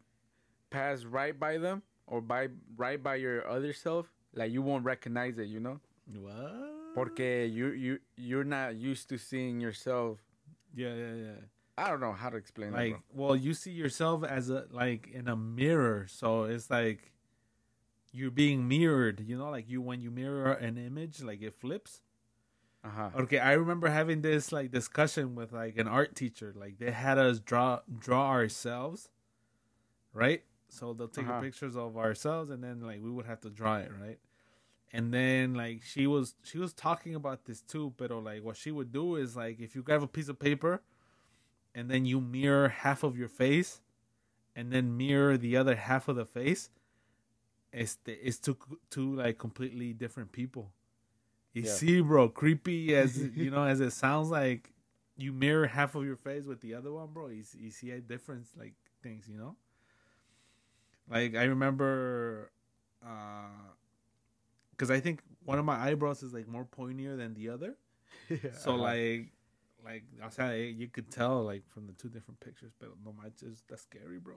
pass 0.70 1.04
right 1.04 1.38
by 1.38 1.58
them 1.58 1.82
or 2.08 2.22
by 2.22 2.50
right 2.78 3.02
by 3.02 3.16
your 3.16 3.48
other 3.50 3.74
self. 3.74 4.12
Like 4.36 4.52
you 4.52 4.62
won't 4.62 4.86
recognize 4.86 5.38
it. 5.40 5.48
You 5.48 5.60
know. 5.60 5.80
What? 6.20 6.94
Porque 6.94 7.20
you 7.50 7.68
you 7.72 8.00
you're 8.16 8.44
not 8.44 8.76
used 8.76 9.10
to 9.10 9.18
seeing 9.18 9.60
yourself. 9.60 10.20
Yeah, 10.76 10.94
yeah, 10.94 11.14
yeah. 11.14 11.32
I 11.78 11.90
don't 11.90 12.00
know 12.00 12.14
how 12.14 12.30
to 12.30 12.38
explain 12.38 12.72
like 12.72 12.94
that. 12.94 13.02
well 13.14 13.36
you 13.36 13.54
see 13.54 13.72
yourself 13.72 14.24
as 14.24 14.50
a 14.50 14.66
like 14.72 15.10
in 15.12 15.28
a 15.28 15.36
mirror 15.36 16.06
so 16.08 16.44
it's 16.44 16.70
like 16.70 17.12
you're 18.14 18.32
being 18.32 18.66
mirrored 18.66 19.20
you 19.20 19.38
know 19.38 19.50
like 19.50 19.70
you 19.70 19.82
when 19.82 20.00
you 20.00 20.10
mirror 20.10 20.54
an 20.54 20.78
image 20.78 21.22
like 21.22 21.42
it 21.42 21.54
flips 21.54 22.00
Uh 22.86 22.90
huh. 22.90 23.10
okay 23.24 23.40
i 23.40 23.52
remember 23.54 23.90
having 23.90 24.22
this 24.22 24.54
like 24.54 24.72
discussion 24.72 25.36
with 25.36 25.52
like 25.52 25.78
an 25.78 25.88
art 25.90 26.16
teacher 26.16 26.54
like 26.56 26.80
they 26.80 26.92
had 26.92 27.18
us 27.18 27.40
draw 27.40 27.82
draw 28.00 28.30
ourselves 28.30 29.10
right 30.14 30.44
so 30.76 30.94
they'll 30.94 31.08
take 31.08 31.28
Uh-huh. 31.28 31.42
pictures 31.42 31.76
of 31.76 31.98
ourselves 31.98 32.50
and 32.50 32.64
then 32.64 32.82
like 32.82 33.02
we 33.02 33.10
would 33.10 33.26
have 33.26 33.42
to 33.42 33.50
draw 33.50 33.78
it 33.78 33.92
right 34.02 34.20
and 34.94 35.14
then 35.14 35.54
like 35.54 35.82
she 35.84 36.08
was 36.08 36.36
she 36.44 36.58
was 36.58 36.74
talking 36.74 37.16
about 37.16 37.46
this 37.46 37.62
too 37.62 37.94
but 37.98 38.12
like 38.12 38.44
what 38.44 38.58
she 38.58 38.72
would 38.72 38.92
do 38.92 39.16
is 39.16 39.36
like 39.36 39.60
if 39.60 39.76
you 39.76 39.82
grab 39.84 40.04
a 40.04 40.08
piece 40.08 40.30
of 40.30 40.40
paper 40.40 40.82
and 41.74 41.90
then 41.90 42.06
you 42.06 42.22
mirror 42.22 42.70
half 42.70 43.04
of 43.04 43.18
your 43.18 43.28
face 43.30 43.82
and 44.56 44.72
then 44.72 44.96
mirror 44.98 45.38
the 45.38 45.58
other 45.58 45.76
half 45.76 46.08
of 46.08 46.16
the 46.16 46.26
face 46.26 46.70
it's 47.74 47.98
it's 48.06 48.40
two 48.40 48.58
two 48.90 49.16
like 49.16 49.38
completely 49.38 49.94
different 49.94 50.32
people 50.32 50.72
you 51.54 51.64
Yeah. 51.64 51.70
see 51.70 52.02
bro 52.02 52.30
creepy 52.30 52.96
as 52.96 53.18
you 53.36 53.50
know 53.52 53.64
as 53.66 53.80
it 53.80 53.92
sounds 53.92 54.30
like 54.30 54.72
you 55.18 55.34
mirror 55.34 55.68
half 55.68 55.96
of 55.96 56.06
your 56.06 56.16
face 56.18 56.46
with 56.46 56.62
the 56.62 56.74
other 56.74 56.92
one 56.92 57.08
bro 57.14 57.28
you, 57.28 57.44
you 57.58 57.72
see 57.72 57.92
a 57.92 58.00
difference 58.00 58.52
like 58.58 58.74
things 59.04 59.28
you 59.28 59.38
know 59.38 59.56
like 61.10 61.36
i 61.36 61.44
remember 61.44 62.52
uh 63.06 63.70
because 64.72 64.90
i 64.92 65.00
think 65.00 65.22
one 65.46 65.60
of 65.60 65.66
my 65.66 65.76
eyebrows 65.76 66.24
is 66.24 66.34
like 66.34 66.48
more 66.48 66.66
pointier 66.66 67.18
than 67.18 67.34
the 67.34 67.50
other 67.50 67.76
Yeah. 68.30 68.38
so 68.58 68.72
Uh-huh. 68.74 68.82
like, 68.84 69.28
like 69.84 70.04
I 70.24 70.30
said, 70.30 70.76
you 70.76 70.88
could 70.88 71.12
tell 71.12 71.44
like 71.44 71.64
from 71.70 71.86
the 71.86 71.94
two 71.94 72.08
different 72.10 72.40
pictures, 72.40 72.72
but 72.80 72.90
no, 73.04 73.14
my 73.14 73.30
just 73.40 73.68
that's 73.68 73.84
scary, 73.84 74.18
bro. 74.20 74.36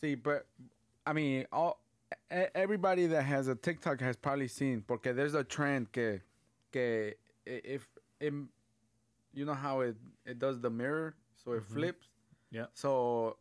See, 0.00 0.14
but 0.14 0.46
I 1.04 1.12
mean, 1.12 1.44
all 1.52 1.80
everybody 2.54 3.06
that 3.08 3.22
has 3.24 3.48
a 3.48 3.54
TikTok 3.54 4.00
has 4.00 4.16
probably 4.16 4.48
seen 4.48 4.82
porque 4.86 5.14
there's 5.14 5.34
a 5.34 5.44
trend 5.44 5.92
que 5.92 6.20
que 6.72 7.12
if 7.44 7.88
it, 8.20 8.32
you 9.34 9.44
know 9.44 9.54
how 9.54 9.80
it 9.80 9.96
it 10.24 10.38
does 10.38 10.60
the 10.60 10.70
mirror, 10.70 11.14
so 11.44 11.52
it 11.52 11.64
Mhm. 11.64 11.72
flips. 11.74 12.06
Yeah. 12.50 12.66
So 12.72 13.36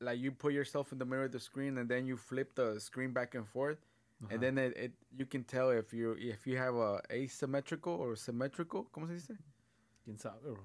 like 0.00 0.18
you 0.18 0.32
put 0.32 0.52
yourself 0.52 0.92
in 0.92 0.98
the 0.98 1.04
mirror 1.04 1.24
of 1.24 1.32
the 1.32 1.40
screen 1.40 1.78
and 1.78 1.88
then 1.88 2.06
you 2.06 2.16
flip 2.16 2.54
the 2.54 2.78
screen 2.80 3.12
back 3.12 3.34
and 3.34 3.48
forth. 3.48 3.78
Uh-huh. 4.22 4.34
And 4.34 4.42
then 4.42 4.58
it, 4.58 4.76
it 4.76 4.92
you 5.16 5.26
can 5.26 5.44
tell 5.44 5.70
if 5.70 5.92
you 5.92 6.16
if 6.18 6.46
you 6.46 6.56
have 6.56 6.74
a 6.74 7.00
asymmetrical 7.10 7.92
or 7.92 8.16
symmetrical, 8.16 8.86
¿cómo 8.92 9.06
se 9.06 9.14
dice? 9.14 9.38
Quién 10.06 10.18
sabe, 10.18 10.42
bro. 10.42 10.58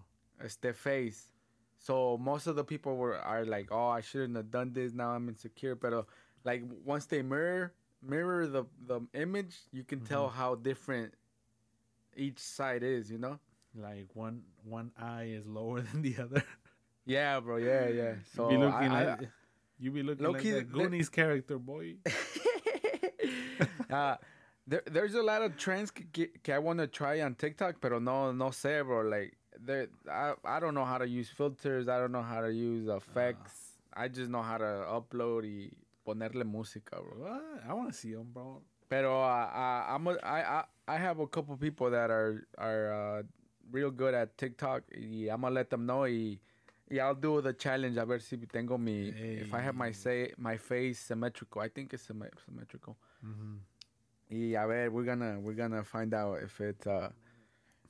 Este 0.43 0.73
face. 0.73 1.31
So 1.77 2.17
most 2.17 2.47
of 2.47 2.55
the 2.55 2.63
people 2.63 2.95
were 2.95 3.17
are 3.17 3.45
like, 3.45 3.69
oh, 3.71 3.87
I 3.87 4.01
shouldn't 4.01 4.35
have 4.37 4.51
done 4.51 4.71
this. 4.73 4.93
Now 4.93 5.09
I'm 5.09 5.27
insecure. 5.27 5.75
But 5.75 6.05
like 6.45 6.63
once 6.85 7.05
they 7.05 7.21
mirror 7.21 7.73
mirror 8.01 8.47
the 8.47 8.65
the 8.87 9.01
image, 9.13 9.55
you 9.71 9.83
can 9.83 10.01
tell 10.01 10.29
how 10.29 10.55
different 10.55 11.13
each 12.15 12.39
side 12.39 12.83
is. 12.83 13.11
You 13.11 13.17
know? 13.17 13.39
Like 13.75 14.07
one 14.13 14.43
one 14.63 14.91
eye 14.97 15.31
is 15.35 15.45
lower 15.45 15.81
than 15.91 16.01
the 16.01 16.15
other. 16.21 16.43
Yeah, 17.05 17.39
bro. 17.39 17.57
Yeah, 17.57 17.87
yeah. 17.89 18.13
So 18.35 18.49
you 18.49 18.57
be 18.57 18.63
looking 18.63 18.91
I, 18.91 19.05
like 19.05 19.29
you 19.79 19.91
be 19.91 20.03
looking 20.03 20.25
like 20.25 20.43
that 20.43 20.71
the- 20.71 20.77
Goonies 20.77 21.09
character, 21.09 21.57
boy. 21.57 21.95
Uh, 23.91 24.15
there, 24.65 24.81
there's 24.89 25.15
a 25.15 25.21
lot 25.21 25.41
of 25.41 25.57
trends 25.57 25.91
que, 25.91 26.05
que- 26.13 26.31
que 26.41 26.53
I 26.53 26.59
want 26.59 26.79
to 26.79 26.87
try 26.87 27.21
on 27.21 27.35
TikTok, 27.35 27.75
pero 27.81 27.99
no 27.99 28.31
no 28.31 28.49
sé, 28.49 28.85
bro. 28.85 29.01
Like 29.01 29.35
there, 29.59 29.87
I 30.09 30.33
I 30.45 30.59
don't 30.59 30.73
know 30.73 30.85
how 30.85 30.97
to 30.97 31.07
use 31.07 31.29
filters. 31.29 31.87
I 31.89 31.99
don't 31.99 32.11
know 32.11 32.21
how 32.21 32.41
to 32.41 32.51
use 32.51 32.87
effects. 32.87 33.73
I 33.93 34.07
just 34.07 34.29
know 34.31 34.41
how 34.41 34.57
to 34.57 34.85
upload 34.87 35.43
y 35.43 35.71
ponerle 36.07 36.43
música, 36.45 37.01
bro. 37.03 37.17
What? 37.17 37.63
I 37.67 37.73
want 37.73 37.91
to 37.91 37.97
see 37.97 38.13
them, 38.13 38.29
bro. 38.33 38.61
Pero 38.89 39.21
uh, 39.21 39.49
uh, 39.53 39.85
I'm 39.89 40.07
a, 40.07 40.11
I, 40.23 40.59
I 40.59 40.63
I 40.87 40.97
have 40.97 41.19
a 41.19 41.27
couple 41.27 41.55
people 41.57 41.91
that 41.91 42.09
are 42.09 42.47
are 42.57 42.93
uh, 42.93 43.23
real 43.71 43.91
good 43.91 44.13
at 44.13 44.37
TikTok. 44.37 44.83
Y 44.95 45.27
I'm 45.29 45.41
gonna 45.41 45.53
let 45.53 45.69
them 45.69 45.85
know. 45.85 46.01
Y, 46.01 46.39
y 46.91 46.99
I'll 46.99 47.15
do 47.15 47.41
the 47.41 47.53
challenge. 47.53 47.97
A 47.97 48.05
ver 48.05 48.19
si 48.19 48.37
tengo 48.37 48.77
mi 48.77 49.09
if 49.09 49.53
I 49.53 49.61
have 49.61 49.75
my 49.75 49.91
say 49.91 50.33
my 50.37 50.57
face 50.57 50.99
symmetrical. 50.99 51.61
I 51.61 51.69
think 51.69 51.93
it's 51.93 52.05
symmet- 52.07 52.37
symmetrical. 52.45 52.97
Mm-hmm. 53.25 53.55
Y 54.29 54.55
a 54.55 54.67
ver, 54.67 54.89
we're 54.89 55.03
gonna 55.05 55.39
we're 55.39 55.53
gonna 55.53 55.83
find 55.83 56.13
out 56.13 56.39
if 56.43 56.59
it's 56.59 56.85
uh 56.85 57.09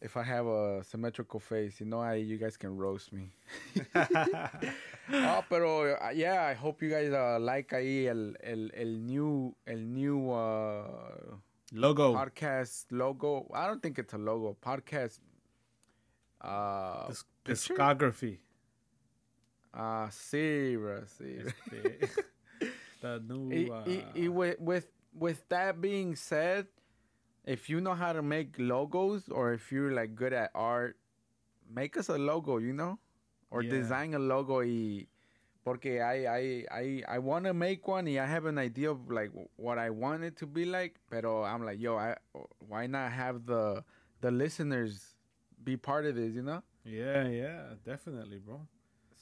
if 0.02 0.18
I 0.18 0.24
have 0.24 0.46
a 0.46 0.84
symmetrical 0.84 1.40
face. 1.40 1.80
You 1.80 1.88
know, 1.88 2.00
I 2.00 2.16
you 2.16 2.38
guys 2.38 2.58
can 2.58 2.78
roast 2.78 3.12
me. 3.12 3.32
oh, 5.14 5.44
pero 5.50 5.96
uh, 5.96 6.10
yeah, 6.14 6.46
I 6.46 6.54
hope 6.54 6.82
you 6.82 6.90
guys 6.90 7.12
uh, 7.12 7.40
like 7.40 7.70
ahí 7.70 8.08
el 8.08 8.36
el 8.44 8.70
el 8.76 9.00
new 9.00 9.56
el 9.66 9.80
new 9.80 10.32
uh 10.32 11.38
Logo. 11.74 12.14
podcast 12.14 12.86
logo. 12.92 13.50
I 13.54 13.66
don't 13.66 13.82
think 13.82 13.98
it's 13.98 14.14
a 14.14 14.18
logo. 14.18 14.58
Podcast. 14.62 15.20
Uh, 16.42 17.12
discography. 17.46 18.40
Uh, 19.74 20.08
sí, 20.10 20.76
bro, 20.78 21.02
sí. 21.06 21.38
Este, 21.46 22.10
the 23.02 23.20
new. 23.20 23.52
I- 23.52 23.70
uh, 23.70 23.84
I- 23.88 24.06
I- 24.26 24.28
with 24.28 24.60
with 24.60 24.88
with 25.14 25.48
that 25.50 25.82
being 25.82 26.16
said, 26.16 26.68
if 27.46 27.70
you 27.70 27.82
know 27.82 27.94
how 27.96 28.14
to 28.14 28.22
make 28.22 28.56
logos 28.58 29.30
or 29.30 29.54
if 29.54 29.72
you're 29.72 29.92
like 29.92 30.16
good 30.16 30.34
at 30.34 30.52
art, 30.56 30.98
make 31.70 31.98
us 31.98 32.10
a 32.10 32.18
logo, 32.18 32.58
you 32.58 32.74
know, 32.74 33.00
or 33.50 33.62
Yeah. 33.64 33.72
design 33.72 34.14
a 34.14 34.20
logo. 34.20 34.62
Y, 34.62 35.08
porque 35.66 36.00
I 36.02 36.26
I 36.28 36.66
I 36.72 37.04
I 37.08 37.20
want 37.20 37.46
to 37.46 37.54
make 37.54 37.88
one. 37.88 38.08
I 38.08 38.26
have 38.26 38.46
an 38.46 38.58
idea 38.58 38.92
of 38.92 39.10
like 39.10 39.32
what 39.58 39.78
I 39.78 39.90
want 39.90 40.24
it 40.24 40.36
to 40.38 40.48
be 40.48 40.66
like, 40.66 40.96
pero 41.10 41.44
I'm 41.44 41.64
like, 41.66 41.80
yo, 41.80 41.98
I 41.98 42.16
why 42.68 42.88
not 42.88 43.12
have 43.12 43.46
the 43.46 43.84
the 44.22 44.32
listeners 44.32 45.16
be 45.64 45.78
part 45.78 46.06
of 46.06 46.16
this, 46.16 46.34
you 46.34 46.42
know? 46.44 46.62
yeah, 46.84 47.28
yeah, 47.28 47.74
definitely, 47.86 48.40
bro. 48.40 48.66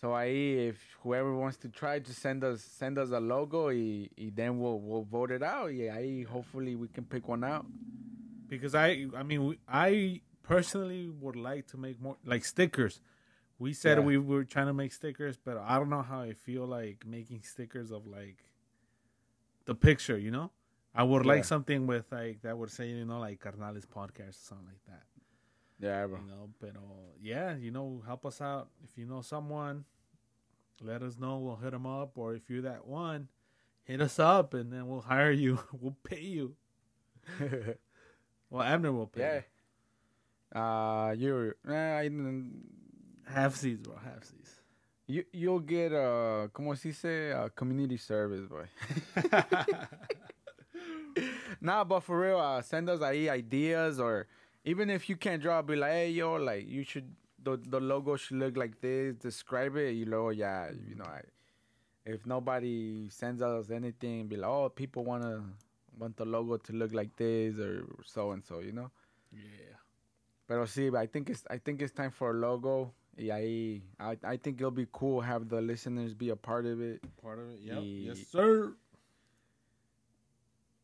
So 0.02 0.10
ahí, 0.10 0.70
if 0.70 0.78
whoever 1.04 1.36
wants 1.36 1.58
to 1.58 1.70
try, 1.70 2.00
just 2.00 2.20
send 2.22 2.44
us 2.44 2.62
send 2.62 2.98
us 2.98 3.12
a 3.12 3.20
logo, 3.20 3.68
y, 3.68 4.10
y 4.18 4.32
then 4.34 4.58
we'll 4.60 4.80
we'll 4.80 5.04
vote 5.04 5.32
it 5.32 5.44
out. 5.44 5.74
Yeah, 5.74 5.96
ahí 5.98 6.26
hopefully 6.26 6.76
we 6.76 6.88
can 6.88 7.04
pick 7.04 7.28
one 7.28 7.44
out. 7.44 7.66
Because 8.48 8.74
I, 8.74 9.06
I 9.16 9.24
mean, 9.24 9.58
I 9.68 10.22
personally 10.42 11.10
would 11.10 11.36
like 11.36 11.68
to 11.68 11.78
make 11.78 12.02
more 12.02 12.16
like 12.26 12.46
stickers. 12.46 13.02
We 13.60 13.74
said 13.74 13.98
Yeah. 13.98 14.06
we 14.06 14.18
were 14.18 14.46
trying 14.46 14.68
to 14.68 14.74
make 14.74 14.94
stickers, 14.94 15.38
but 15.38 15.58
I 15.58 15.78
don't 15.78 15.90
know 15.90 16.02
how 16.02 16.22
I 16.22 16.34
feel 16.34 16.66
like 16.66 17.06
making 17.06 17.44
stickers 17.44 17.92
of 17.92 18.08
like 18.08 18.38
the 19.66 19.76
picture. 19.76 20.18
You 20.18 20.32
know, 20.32 20.52
I 20.96 21.04
would 21.04 21.26
Yeah. 21.26 21.34
like 21.34 21.44
something 21.46 21.86
with 21.88 22.06
like 22.12 22.42
that 22.44 22.58
would 22.58 22.72
say 22.72 22.88
you 22.90 23.06
know 23.06 23.20
like 23.20 23.40
Carnales 23.42 23.86
podcast 23.86 24.30
or 24.30 24.46
something 24.48 24.68
like 24.68 24.84
that. 24.88 25.04
Yeah, 25.80 26.08
bro. 26.08 26.20
You 26.20 26.28
know, 26.28 26.50
but 26.60 26.72
yeah, 27.22 27.56
you 27.56 27.72
know, 27.72 28.02
help 28.06 28.26
us 28.26 28.42
out 28.42 28.70
if 28.84 28.98
you 28.98 29.06
know 29.06 29.22
someone. 29.22 29.86
Let 30.82 31.04
us 31.04 31.18
know. 31.18 31.38
We'll 31.38 31.58
hit 31.58 31.72
them 31.72 31.86
up, 31.86 32.18
or 32.18 32.36
if 32.36 32.50
you're 32.50 32.62
that 32.62 32.88
one, 32.88 33.28
hit 33.84 34.02
us 34.02 34.20
up, 34.20 34.54
and 34.54 34.72
then 34.72 34.88
we'll 34.88 35.02
hire 35.02 35.32
you. 35.32 35.60
we'll 35.74 35.98
pay 36.04 36.22
you. 36.22 36.56
Well, 38.52 38.64
Abner 38.64 38.92
will 38.92 39.06
pay. 39.06 39.44
yeah. 40.56 40.56
you. 40.56 40.60
Uh, 40.60 41.12
you're 41.16 41.56
eh, 41.70 42.00
I 42.00 42.10
Half 43.32 43.58
seas, 43.58 43.78
bro. 43.78 43.94
Half 44.04 44.24
seas. 44.24 44.60
you 45.10 45.26
you'll 45.32 45.60
get 45.60 45.92
uh, 45.92 46.48
como 46.54 46.76
se 46.76 46.90
dice, 46.90 47.34
uh, 47.34 47.50
community 47.56 47.98
service, 47.98 48.48
boy. 48.48 48.66
nah, 51.62 51.84
but 51.84 52.02
for 52.02 52.20
real, 52.20 52.40
uh, 52.40 52.62
send 52.62 52.90
us 52.90 53.02
ahí 53.02 53.30
ideas 53.30 54.00
or 54.00 54.28
even 54.66 54.90
if 54.90 55.10
you 55.10 55.16
can't 55.16 55.42
draw, 55.42 55.62
be 55.62 55.76
like, 55.76 55.92
hey, 55.92 56.10
yo, 56.12 56.36
like 56.36 56.68
you 56.68 56.84
should 56.84 57.16
the 57.44 57.58
the 57.58 57.80
logo 57.80 58.16
should 58.16 58.38
look 58.38 58.58
like 58.58 58.80
this. 58.82 59.16
Describe 59.16 59.76
it, 59.78 59.92
you 59.92 60.06
know, 60.06 60.30
yeah, 60.30 60.70
you 60.88 60.96
know, 60.96 61.06
I, 61.06 61.22
if 62.06 62.26
nobody 62.26 63.10
sends 63.10 63.42
us 63.42 63.70
anything, 63.72 64.28
be 64.28 64.38
like, 64.38 64.50
oh, 64.50 64.70
people 64.70 65.06
wanna 65.06 65.44
want 65.98 66.18
the 66.18 66.26
logo 66.26 66.58
to 66.58 66.74
look 66.74 66.94
like 66.94 67.16
this 67.16 67.58
or 67.60 67.86
so 68.06 68.32
and 68.32 68.44
so, 68.44 68.60
you 68.60 68.72
know. 68.72 68.90
yeah. 69.32 69.76
but 70.48 70.58
i'll 70.58 70.66
sí, 70.66 70.96
I 70.96 71.06
think 71.06 71.30
it's 71.30 71.44
I 71.50 71.58
think 71.58 71.82
it's 71.82 71.94
time 71.94 72.12
for 72.12 72.32
a 72.32 72.34
logo. 72.34 72.94
Y 73.18 73.26
ahí, 73.26 73.82
I 74.00 74.18
I 74.24 74.38
think 74.38 74.60
it'll 74.60 74.72
be 74.72 74.88
cool 74.92 75.20
have 75.22 75.50
the 75.50 75.62
listeners 75.62 76.14
be 76.14 76.30
a 76.30 76.36
part 76.36 76.66
of 76.66 76.82
it. 76.82 77.02
Part 77.22 77.40
of 77.40 77.50
it. 77.52 77.60
yeah. 77.62 77.80
Yes, 77.80 78.20
sir. 78.32 78.74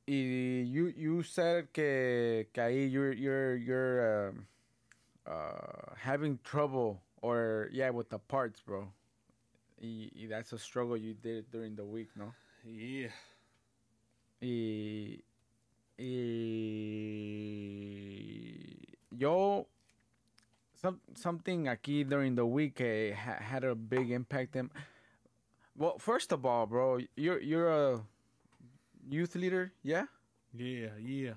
Y 0.08 0.64
you 0.68 0.94
you 0.96 1.24
said 1.24 1.74
que 1.74 2.46
que 2.54 2.62
ahí 2.62 2.92
you're 2.92 3.12
you're 3.12 3.56
you're 3.56 4.30
um, 4.30 4.46
uh 5.26 5.96
having 5.98 6.38
trouble 6.44 7.02
or 7.22 7.70
yeah 7.72 7.90
with 7.90 8.10
the 8.10 8.20
parts, 8.20 8.62
bro. 8.62 8.88
Y, 9.82 10.12
y 10.16 10.28
that's 10.30 10.54
a 10.54 10.60
struggle 10.60 10.96
you 10.96 11.14
did 11.14 11.50
during 11.52 11.76
the 11.76 11.84
week, 11.84 12.10
no? 12.16 12.34
Yeah. 12.64 13.10
Y, 14.42 15.22
y 15.98 16.06
yo 19.18 19.68
some 20.74 21.00
something 21.16 21.66
aquí 21.66 22.08
during 22.08 22.36
the 22.36 22.46
week 22.46 22.80
eh, 22.80 23.14
ha, 23.14 23.38
had 23.42 23.64
a 23.64 23.74
big 23.74 24.12
impact. 24.12 24.56
In, 24.56 24.70
well, 25.76 25.98
first 25.98 26.32
of 26.32 26.46
all, 26.46 26.68
bro, 26.68 27.00
you're 27.16 27.42
you're 27.42 27.70
a 27.70 28.02
youth 29.08 29.36
leader, 29.36 29.72
yeah. 29.84 30.06
Yeah. 30.54 30.90
Yeah. 31.00 31.34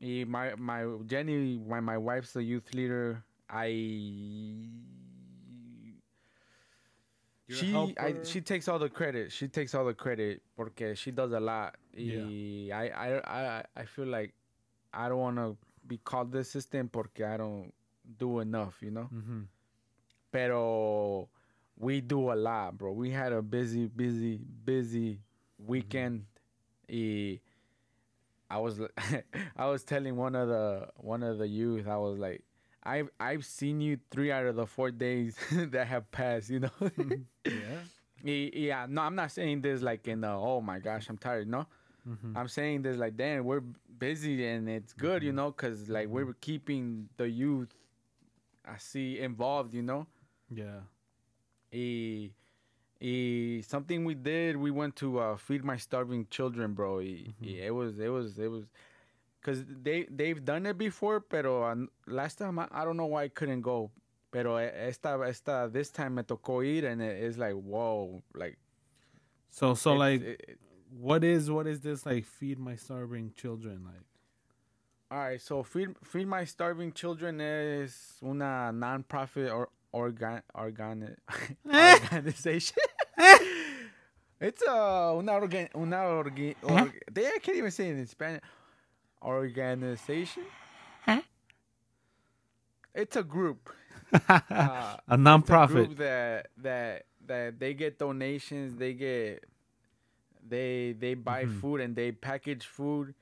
Y 0.00 0.24
my 0.26 0.54
my 0.56 0.84
Jenny, 1.06 1.58
my 1.58 1.80
my 1.80 1.96
wife's 1.96 2.36
a 2.36 2.42
youth 2.42 2.74
leader. 2.74 3.22
I 3.48 3.68
You're 7.46 7.58
she 7.58 7.94
I, 7.98 8.14
she 8.24 8.40
takes 8.40 8.68
all 8.68 8.78
the 8.78 8.88
credit. 8.88 9.32
She 9.32 9.48
takes 9.48 9.74
all 9.74 9.84
the 9.84 9.94
credit 9.94 10.42
because 10.56 10.98
she 10.98 11.12
does 11.12 11.32
a 11.32 11.40
lot. 11.40 11.76
Yeah. 11.94 12.76
I, 12.76 12.88
I 12.88 13.20
I 13.24 13.64
I 13.76 13.84
feel 13.84 14.06
like 14.06 14.34
I 14.92 15.08
don't 15.08 15.18
want 15.18 15.36
to 15.36 15.56
be 15.86 15.98
called 15.98 16.32
the 16.32 16.40
assistant 16.40 16.92
porque 16.92 17.22
I 17.22 17.36
don't 17.36 17.72
do 18.18 18.40
enough, 18.40 18.76
you 18.82 18.90
know. 18.90 19.08
Mm-hmm. 19.14 19.42
Pero 20.32 21.28
we 21.78 22.00
do 22.00 22.32
a 22.32 22.34
lot, 22.34 22.76
bro. 22.76 22.92
We 22.92 23.10
had 23.10 23.32
a 23.32 23.42
busy, 23.42 23.86
busy, 23.86 24.40
busy 24.64 25.20
weekend. 25.58 26.24
I 26.90 28.58
was 28.58 28.80
I 29.56 29.66
was 29.66 29.84
telling 29.84 30.16
one 30.16 30.34
of 30.34 30.48
the 30.48 30.88
one 30.96 31.22
of 31.22 31.38
the 31.38 31.48
youth, 31.48 31.86
I 31.88 31.96
was 31.96 32.18
like, 32.18 32.42
I've 32.82 33.08
I've 33.18 33.44
seen 33.44 33.80
you 33.80 33.98
three 34.10 34.30
out 34.30 34.46
of 34.46 34.56
the 34.56 34.66
four 34.66 34.90
days 34.90 35.36
that 35.52 35.86
have 35.88 36.10
passed, 36.10 36.50
you 36.50 36.60
know. 36.60 36.70
Yeah. 37.44 38.50
Yeah, 38.54 38.86
no, 38.88 39.02
I'm 39.02 39.14
not 39.14 39.30
saying 39.30 39.60
this 39.60 39.82
like 39.82 40.08
in 40.08 40.22
the 40.22 40.28
oh 40.30 40.60
my 40.60 40.78
gosh, 40.78 41.08
I'm 41.08 41.18
tired. 41.18 41.48
No, 41.48 41.66
Mm-hmm. 42.08 42.36
I'm 42.36 42.46
saying 42.46 42.82
this 42.82 42.96
like, 42.96 43.16
damn, 43.16 43.44
we're 43.44 43.62
busy 43.98 44.46
and 44.46 44.68
it's 44.68 44.92
good, 44.92 45.24
you 45.24 45.32
know, 45.32 45.50
cause 45.50 45.88
like 45.88 46.06
we're 46.08 46.34
keeping 46.34 47.08
the 47.16 47.28
youth, 47.28 47.74
I 48.64 48.78
see 48.78 49.18
involved, 49.18 49.74
you 49.74 49.82
know. 49.82 50.06
Yeah. 50.48 50.80
Y 53.00 53.62
something 53.66 54.04
we 54.04 54.14
did, 54.14 54.56
we 54.56 54.70
went 54.70 54.96
to 54.96 55.18
uh, 55.18 55.36
feed 55.36 55.64
my 55.64 55.76
starving 55.76 56.26
children, 56.30 56.72
bro. 56.74 56.98
Y, 56.98 57.34
y 57.40 57.58
it 57.66 57.74
was, 57.74 57.98
it 57.98 58.08
was, 58.08 58.38
it 58.38 58.48
was, 58.50 58.64
cause 59.42 59.64
they 59.82 60.06
they've 60.10 60.44
done 60.44 60.66
it 60.66 60.78
before, 60.78 61.20
pero 61.20 61.62
uh, 61.64 61.74
last 62.06 62.38
time 62.38 62.58
I, 62.58 62.68
I 62.70 62.84
don't 62.84 62.96
know 62.96 63.06
why 63.06 63.24
I 63.24 63.28
couldn't 63.28 63.60
go, 63.62 63.90
pero 64.30 64.56
esta 64.56 65.18
esta 65.26 65.68
this 65.72 65.90
time 65.90 66.14
me 66.16 66.22
tocó 66.22 66.64
ir 66.64 66.86
and 66.86 67.00
it, 67.02 67.22
it's 67.22 67.38
like 67.38 67.54
whoa, 67.54 68.22
like 68.34 68.56
So 69.50 69.74
so 69.74 69.92
it's- 69.92 69.98
like 69.98 70.22
it- 70.22 70.44
it- 70.48 70.58
what 70.98 71.24
is 71.24 71.50
what 71.50 71.66
is 71.66 71.80
this 71.80 72.06
like 72.06 72.24
feed 72.24 72.58
my 72.58 72.76
starving 72.76 73.32
children 73.36 73.84
like? 73.84 74.02
All 75.10 75.18
right, 75.18 75.40
so 75.40 75.62
feed 75.62 75.94
feed 76.02 76.26
my 76.26 76.44
starving 76.44 76.92
children 76.92 77.40
is 77.40 78.14
una 78.24 78.72
non-profit 78.72 79.50
or 79.50 79.68
organ 80.00 80.42
organ 80.54 81.16
organization. 81.66 82.76
it's 84.40 84.62
a 84.62 85.14
una 85.16 85.32
organ 85.32 85.68
una 85.74 86.00
organ 86.04 86.54
org, 86.62 86.92
they 87.12 87.26
I 87.26 87.38
can't 87.42 87.56
even 87.56 87.70
say 87.70 87.88
it 87.90 87.96
in 87.96 88.06
Spanish. 88.06 88.42
Organization. 89.22 90.44
It's 92.94 93.16
a 93.16 93.22
group. 93.22 93.68
Uh, 94.12 94.40
a 94.50 95.00
a 95.08 95.16
nonprofit. 95.16 95.72
group 95.72 95.96
that 95.98 96.48
that 96.58 97.04
that 97.26 97.58
they 97.58 97.74
get 97.74 97.98
donations. 97.98 98.76
They 98.76 98.94
get 98.94 99.44
they 100.48 100.94
they 100.98 101.14
buy 101.14 101.44
Mhm. 101.44 101.60
food 101.60 101.80
and 101.80 101.94
they 101.96 102.12
package 102.12 102.64
food 102.64 103.14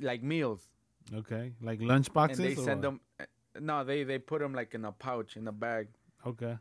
like 0.00 0.22
meals. 0.22 0.62
Okay. 1.12 1.52
Like 1.60 1.80
lunch 1.82 2.12
boxes. 2.12 2.38
and 2.38 2.48
they 2.48 2.54
or 2.60 2.64
send 2.64 2.82
what? 2.82 2.82
them. 2.82 3.00
No, 3.60 3.84
they 3.84 4.04
they 4.04 4.18
put 4.18 4.40
them 4.40 4.52
like 4.54 4.74
in 4.74 4.84
a 4.84 4.92
pouch 4.92 5.36
in 5.36 5.46
a 5.48 5.52
bag, 5.52 5.88
Okay. 6.26 6.58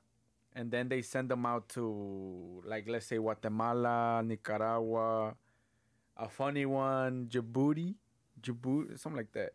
and 0.56 0.69
then 0.71 0.88
they 0.89 1.01
send 1.01 1.29
them 1.29 1.45
out 1.45 1.67
to 1.69 2.62
like 2.65 2.88
let's 2.88 3.08
say 3.08 3.17
Guatemala, 3.17 4.21
Nicaragua, 4.23 5.36
a 6.17 6.29
funny 6.29 6.65
one, 6.65 7.27
Djibouti, 7.27 7.95
Djibouti, 8.41 8.99
something 8.99 9.17
like 9.17 9.32
that. 9.34 9.53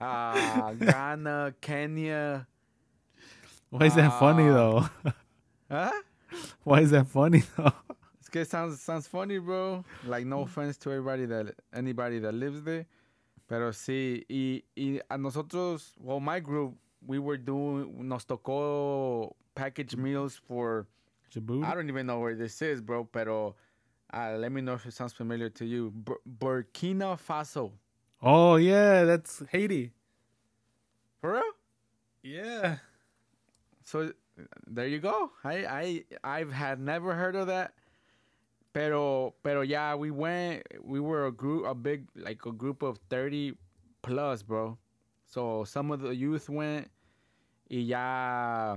uh, 0.00 0.72
Ghana, 0.74 1.54
Kenya. 1.60 2.46
Why 3.70 3.86
is 3.86 3.94
that 3.96 4.18
funny 4.18 4.48
Ah. 4.48 4.54
though? 4.54 5.12
Huh? 5.70 5.92
Why 6.64 6.80
is 6.80 6.92
that 6.92 7.06
funny 7.08 7.42
though? 7.56 7.72
It's 8.20 8.30
good. 8.30 8.48
Sounds 8.48 8.80
sounds 8.80 9.06
funny, 9.06 9.36
bro. 9.38 9.84
Like 10.06 10.24
no 10.24 10.40
offense 10.40 10.78
to 10.78 10.90
everybody 10.90 11.26
that 11.26 11.54
anybody 11.74 12.18
that 12.20 12.32
lives 12.32 12.62
there, 12.62 12.86
pero 13.48 13.72
sí 13.72 14.24
y 14.28 14.62
y 14.76 15.00
a 15.10 15.16
nosotros, 15.18 15.94
well, 15.98 16.20
my 16.20 16.38
group, 16.40 16.76
we 17.06 17.18
were 17.18 17.38
doing 17.38 18.06
nos 18.08 18.24
tocó 18.24 19.34
package 19.54 19.96
meals 19.96 20.36
for. 20.36 20.86
I 21.62 21.74
don't 21.74 21.88
even 21.88 22.06
know 22.06 22.20
where 22.20 22.34
this 22.34 22.62
is, 22.62 22.80
bro. 22.80 23.04
Pero 23.04 23.54
uh, 24.12 24.36
let 24.38 24.50
me 24.52 24.60
know 24.60 24.74
if 24.74 24.86
it 24.86 24.92
sounds 24.92 25.12
familiar 25.12 25.50
to 25.50 25.64
you. 25.66 25.90
Bur- 25.90 26.20
Burkina 26.26 27.18
Faso. 27.18 27.72
Oh 28.22 28.56
yeah, 28.56 29.04
that's 29.04 29.42
Haiti. 29.50 29.92
For 31.20 31.32
real? 31.34 31.42
Yeah. 32.22 32.76
So 33.84 34.12
there 34.66 34.86
you 34.86 34.98
go. 34.98 35.30
I 35.44 35.54
I 35.66 36.04
I've 36.24 36.52
had 36.52 36.80
never 36.80 37.14
heard 37.14 37.36
of 37.36 37.46
that. 37.48 37.72
Pero, 38.72 39.34
pero 39.42 39.62
yeah, 39.62 39.94
we 39.94 40.10
went. 40.10 40.62
We 40.82 41.00
were 41.00 41.26
a 41.26 41.32
group, 41.32 41.66
a 41.66 41.74
big, 41.74 42.06
like 42.14 42.44
a 42.46 42.52
group 42.52 42.82
of 42.82 42.98
thirty 43.08 43.54
plus, 44.02 44.42
bro. 44.42 44.78
So 45.26 45.64
some 45.64 45.90
of 45.90 46.00
the 46.00 46.14
youth 46.14 46.48
went. 46.48 46.90
Y 47.70 47.78
ya, 47.78 48.76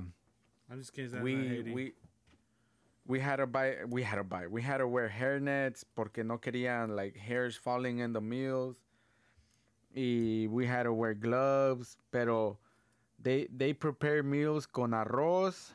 I'm 0.70 0.80
just 0.80 0.94
kidding. 0.94 1.22
We 1.22 1.64
we 1.74 1.94
we 3.06 3.20
had 3.20 3.38
to 3.38 3.48
buy. 3.48 3.78
We 3.88 4.04
had 4.04 4.16
to 4.18 4.24
buy. 4.24 4.48
We 4.48 4.62
had 4.62 4.78
to 4.78 4.88
wear 4.88 5.10
hairnets 5.10 5.84
porque 5.96 6.24
no 6.24 6.38
querían 6.38 6.96
like 6.96 7.16
hairs 7.16 7.56
falling 7.56 8.00
in 8.00 8.14
the 8.14 8.22
meals. 8.22 8.78
Y 9.96 10.48
we 10.50 10.66
had 10.66 10.84
to 10.84 10.94
wear 10.94 11.14
gloves, 11.14 11.98
pero 12.12 12.58
they 13.22 13.48
they 13.56 13.74
prepare 13.74 14.24
meals 14.24 14.66
con 14.66 14.92
arroz, 14.92 15.72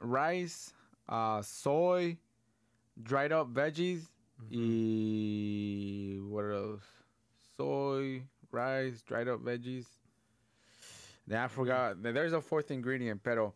rice, 0.00 0.72
uh, 1.08 1.40
soy, 1.42 2.18
dried 3.00 3.32
up 3.32 3.52
veggies, 3.52 4.08
mm-hmm. 4.42 4.54
y 4.54 6.20
what 6.28 6.44
else? 6.44 6.82
Soy, 7.56 8.22
rice, 8.50 9.02
dried 9.02 9.28
up 9.28 9.40
veggies. 9.44 9.86
Then 11.26 11.38
I 11.38 11.48
forgot. 11.48 12.02
There's 12.02 12.32
a 12.32 12.40
fourth 12.40 12.70
ingredient, 12.70 13.22
pero 13.22 13.54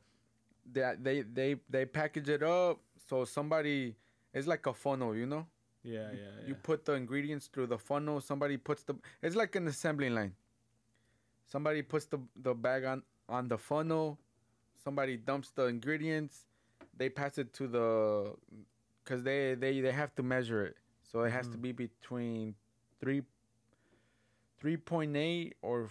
they 0.71 0.95
they 1.01 1.23
they 1.23 1.57
they 1.69 1.85
package 1.87 2.29
it 2.29 2.43
up 2.43 2.79
so 3.09 3.25
somebody 3.25 3.95
it's 4.33 4.47
like 4.47 4.67
a 4.67 4.75
funnel, 4.75 5.17
you 5.17 5.27
know. 5.27 5.47
yeah, 5.83 6.11
yeah, 6.13 6.19
yeah. 6.41 6.49
You 6.49 6.55
put 6.55 6.85
the 6.85 6.93
ingredients 6.93 7.47
through 7.47 7.69
the 7.69 7.79
funnel. 7.79 8.21
Somebody 8.21 8.57
puts 8.59 8.83
the. 8.83 8.95
It's 9.23 9.35
like 9.37 9.57
an 9.57 9.67
assembly 9.69 10.11
line. 10.11 10.35
Somebody 11.47 11.83
puts 11.83 12.07
the 12.07 12.19
the 12.37 12.55
bag 12.55 12.85
on 12.85 13.03
on 13.29 13.49
the 13.49 13.57
funnel. 13.57 14.19
Somebody 14.83 15.17
dumps 15.17 15.51
the 15.51 15.65
ingredients. 15.65 16.47
They 16.97 17.09
pass 17.09 17.39
it 17.39 17.53
to 17.55 17.67
the, 17.67 18.35
cause 19.07 19.23
they 19.23 19.55
they 19.55 19.81
they 19.81 19.93
have 19.93 20.15
to 20.17 20.23
measure 20.23 20.67
it. 20.67 20.77
So 21.11 21.23
it 21.23 21.31
has 21.31 21.49
to 21.49 21.57
Mhm. 21.57 21.63
be 21.63 21.73
between 21.73 22.55
three. 23.01 23.23
Three 24.59 24.77
point 24.79 25.15
eight 25.17 25.55
or 25.63 25.89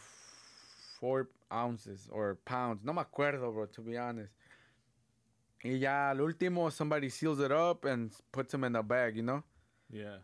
four 1.00 1.30
ounces 1.54 2.10
or 2.12 2.36
pounds. 2.46 2.84
No 2.84 2.94
me 2.94 3.02
acuerdo, 3.02 3.54
bro. 3.54 3.68
To 3.68 3.82
be 3.82 3.96
honest. 3.98 4.34
Y 5.64 5.78
ya 5.78 6.10
al 6.10 6.18
último, 6.18 6.72
somebody 6.72 7.10
seals 7.10 7.40
it 7.40 7.52
up 7.52 7.86
and 7.86 8.12
puts 8.32 8.52
them 8.52 8.64
in 8.64 8.76
a 8.76 8.84
bag. 8.84 9.16
You 9.18 9.24
know 9.24 9.44
yeah. 9.90 10.18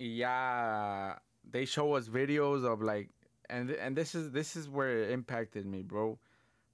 y 0.00 0.06
ya 0.06 1.16
they 1.48 1.66
show 1.66 1.92
us 1.94 2.08
videos 2.08 2.64
of 2.64 2.80
like 2.82 3.10
and 3.50 3.70
and 3.70 3.94
this 3.96 4.14
is 4.14 4.30
this 4.32 4.56
is 4.56 4.68
where 4.68 5.04
it 5.04 5.10
impacted 5.10 5.66
me 5.66 5.82
bro 5.82 6.18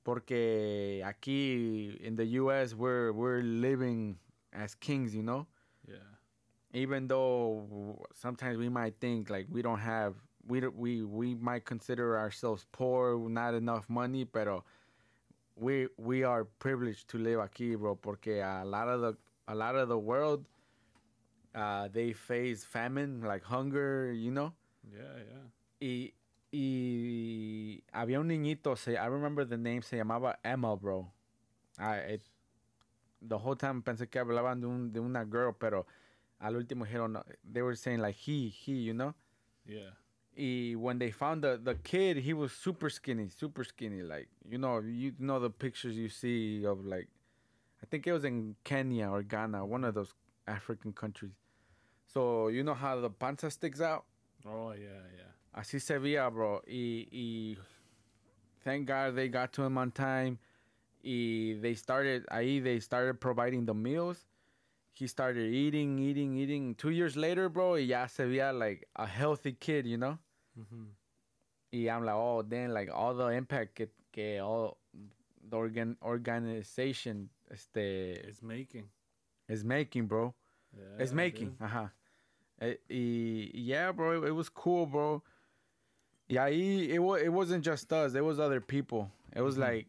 porque 0.04 1.02
aquí 1.04 2.00
in 2.00 2.14
the 2.16 2.24
US 2.42 2.72
we're 2.74 3.12
we're 3.12 3.42
living 3.42 4.16
as 4.52 4.74
kings 4.74 5.14
you 5.14 5.22
know 5.22 5.46
Yeah. 5.88 5.96
even 6.72 7.08
though 7.08 8.04
sometimes 8.14 8.58
we 8.58 8.68
might 8.68 8.94
think 9.00 9.28
like 9.30 9.46
we 9.50 9.62
don't 9.62 9.80
have 9.80 10.14
we 10.46 10.60
we 10.68 11.02
we 11.02 11.34
might 11.34 11.64
consider 11.64 12.18
ourselves 12.18 12.66
poor 12.72 13.18
not 13.28 13.54
enough 13.54 13.88
money 13.88 14.24
pero 14.24 14.64
we 15.56 15.88
we 15.98 16.22
are 16.24 16.44
privileged 16.58 17.08
to 17.08 17.18
live 17.18 17.38
aquí 17.40 17.76
bro 17.78 17.94
porque 17.96 18.40
a 18.40 18.64
lot 18.64 18.88
of 18.88 19.00
the 19.00 19.16
a 19.48 19.54
lot 19.54 19.74
of 19.76 19.88
the 19.88 19.98
world 19.98 20.44
uh, 21.54 21.88
they 21.92 22.12
face 22.12 22.64
famine 22.64 23.20
like 23.22 23.42
hunger 23.42 24.12
you 24.12 24.30
know 24.30 24.52
Yeah, 24.90 25.18
yeah. 25.28 25.46
y 25.80 26.12
y 26.52 27.82
había 27.92 28.20
un 28.20 28.28
niñito 28.28 28.76
se 28.76 28.96
I 28.96 29.06
remember 29.06 29.44
the 29.44 29.56
name 29.58 29.82
se 29.82 29.96
llamaba 29.98 30.36
Emma 30.44 30.76
bro 30.76 31.12
I 31.78 31.96
it, 32.18 32.22
the 33.22 33.38
whole 33.38 33.56
time 33.56 33.82
pensé 33.82 34.08
que 34.10 34.20
hablaban 34.20 34.60
de 34.60 34.66
un 34.66 34.92
de 34.92 35.00
una 35.00 35.24
girl 35.24 35.52
pero 35.52 35.86
al 36.40 36.54
último 36.56 36.84
dijeron 36.86 37.12
no, 37.12 37.22
they 37.44 37.62
were 37.62 37.74
saying 37.76 38.00
like 38.00 38.16
he 38.16 38.48
he 38.48 38.72
you 38.72 38.94
know 38.94 39.14
Yeah. 39.66 39.90
y 40.36 40.74
when 40.76 40.98
they 40.98 41.10
found 41.10 41.42
the 41.44 41.58
the 41.62 41.74
kid 41.74 42.16
he 42.18 42.32
was 42.32 42.50
super 42.52 42.88
skinny 42.90 43.28
super 43.28 43.62
skinny 43.64 44.02
like 44.02 44.28
you 44.48 44.58
know 44.58 44.78
you 44.80 45.12
know 45.18 45.38
the 45.38 45.50
pictures 45.50 45.96
you 45.96 46.08
see 46.08 46.64
of 46.64 46.84
like 46.84 47.08
I 47.82 47.86
think 47.86 48.06
it 48.06 48.12
was 48.12 48.24
in 48.24 48.56
Kenya 48.64 49.08
or 49.08 49.22
Ghana 49.22 49.64
one 49.66 49.84
of 49.84 49.94
those 49.94 50.14
African 50.46 50.92
countries 50.92 51.32
so 52.06 52.48
you 52.48 52.62
know 52.62 52.74
how 52.74 53.00
the 53.00 53.10
panza 53.10 53.50
sticks 53.50 53.80
out 53.80 54.04
Oh 54.46 54.72
yeah, 54.72 55.04
yeah. 55.14 55.60
Así 55.60 55.78
se 55.80 55.98
veía, 55.98 56.32
bro. 56.32 56.62
Y, 56.66 57.06
y 57.12 57.56
thank 58.64 58.86
God 58.86 59.14
they 59.14 59.28
got 59.28 59.52
to 59.52 59.62
him 59.62 59.76
on 59.76 59.90
time. 59.90 60.38
Y 61.02 61.56
they 61.60 61.74
started, 61.74 62.26
ahí 62.30 62.62
they 62.62 62.78
started 62.80 63.20
providing 63.20 63.64
the 63.66 63.74
meals. 63.74 64.26
He 64.92 65.06
started 65.06 65.52
eating, 65.52 65.98
eating, 65.98 66.36
eating. 66.36 66.74
Two 66.74 66.90
years 66.90 67.16
later, 67.16 67.48
bro, 67.48 67.74
y 67.74 67.86
ya 67.86 68.06
se 68.06 68.24
veía 68.24 68.52
like 68.56 68.86
a 68.96 69.06
healthy 69.06 69.52
kid, 69.52 69.86
you 69.86 69.96
know? 69.96 70.18
Mm-hmm. 70.58 70.84
Y 71.72 71.88
I'm 71.88 72.04
like, 72.04 72.14
oh, 72.16 72.42
then 72.42 72.74
like 72.74 72.90
all 72.92 73.14
the 73.14 73.28
impact 73.28 73.76
que, 73.76 73.86
que 74.12 74.40
all 74.40 74.76
the 75.48 75.56
organ, 75.56 75.96
organization 76.02 77.30
este, 77.50 77.78
It's 78.28 78.42
making. 78.42 78.84
is 79.48 79.64
making, 79.64 80.06
bro. 80.06 80.34
Yeah, 80.76 81.02
It's 81.02 81.12
making. 81.12 81.56
dude. 81.58 81.68
Ajá. 81.68 81.90
Eh, 82.60 82.74
y 82.90 83.50
yeah, 83.54 83.90
bro, 83.92 84.22
it, 84.22 84.28
it 84.28 84.32
was 84.32 84.48
cool, 84.48 84.86
bro. 84.86 85.22
Y 86.28 86.36
ahí 86.36 86.90
it, 86.90 86.98
wa- 86.98 87.14
it 87.14 87.32
wasn't 87.32 87.64
just 87.64 87.90
us, 87.92 88.14
it 88.14 88.22
was 88.24 88.38
other 88.38 88.60
people. 88.60 89.10
It 89.34 89.40
was 89.40 89.56
Mhm. 89.56 89.60
like 89.60 89.86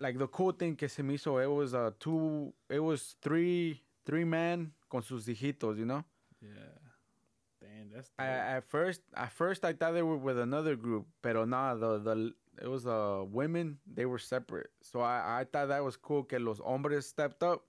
like 0.00 0.18
the 0.18 0.26
cool 0.28 0.52
thing 0.52 0.74
que 0.76 0.88
se 0.88 1.02
me 1.02 1.14
hizo, 1.16 1.42
it 1.42 1.46
was 1.46 1.74
uh 1.74 1.90
two 2.00 2.52
it 2.68 2.80
was 2.80 3.16
three 3.22 3.80
three 4.06 4.24
men 4.24 4.72
con 4.90 5.02
sus 5.02 5.26
hijitos, 5.26 5.78
you 5.78 5.84
know? 5.86 6.04
Yeah. 6.42 6.78
Damn, 7.60 7.90
that's 7.94 8.10
I, 8.18 8.26
at 8.26 8.64
first 8.64 9.02
at 9.14 9.30
first 9.32 9.64
I 9.64 9.74
thought 9.74 9.92
they 9.92 10.02
were 10.02 10.16
with 10.16 10.38
another 10.38 10.74
group, 10.76 11.06
pero 11.22 11.44
nah, 11.44 11.74
the 11.74 11.98
the 11.98 12.32
it 12.60 12.68
was 12.68 12.86
uh 12.86 13.24
women, 13.30 13.78
they 13.86 14.06
were 14.06 14.18
separate. 14.18 14.70
So 14.82 15.00
I 15.00 15.40
I 15.40 15.44
thought 15.44 15.68
that 15.68 15.84
was 15.84 15.96
cool 15.96 16.24
que 16.24 16.38
los 16.38 16.58
hombres 16.60 17.06
stepped 17.06 17.42
up, 17.42 17.66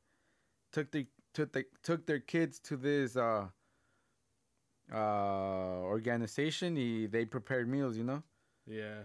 took 0.71 0.91
the 0.91 1.07
took 1.33 1.51
the, 1.51 1.65
took 1.83 2.05
their 2.05 2.19
kids 2.19 2.59
to 2.61 2.77
this 2.77 3.17
uh 3.17 3.47
uh 4.93 5.83
organization 5.83 6.75
y 6.75 7.07
they 7.11 7.25
prepared 7.25 7.67
meals, 7.67 7.97
you 7.97 8.03
know? 8.03 8.23
yeah. 8.65 9.03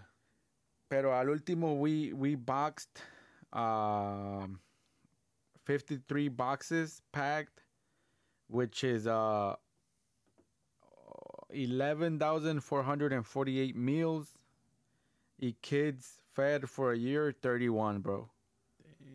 Pero 0.89 1.13
al 1.13 1.27
último 1.27 1.79
we 1.81 2.13
we 2.13 2.37
boxed 2.37 3.03
um 3.53 4.61
53 5.65 6.29
boxes 6.29 7.03
packed 7.13 7.63
which 8.49 8.85
is 8.85 9.07
uh 9.07 9.57
11,448 11.51 13.77
meals. 13.77 14.29
Y 15.41 15.55
kids 15.63 16.19
fed 16.35 16.69
for 16.69 16.93
a 16.93 16.97
year 16.97 17.33
31, 17.43 18.01
bro. 18.01 18.29
Damn? 18.99 19.07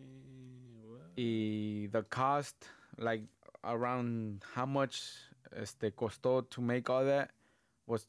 Y 1.16 1.88
the 1.90 2.02
cost 2.08 2.56
like 2.98 3.22
around 3.64 4.42
how 4.54 4.66
much 4.66 5.02
este 5.54 5.94
costó 5.96 6.48
to 6.50 6.60
make 6.60 6.90
all 6.90 7.04
that 7.04 7.30
was 7.86 8.04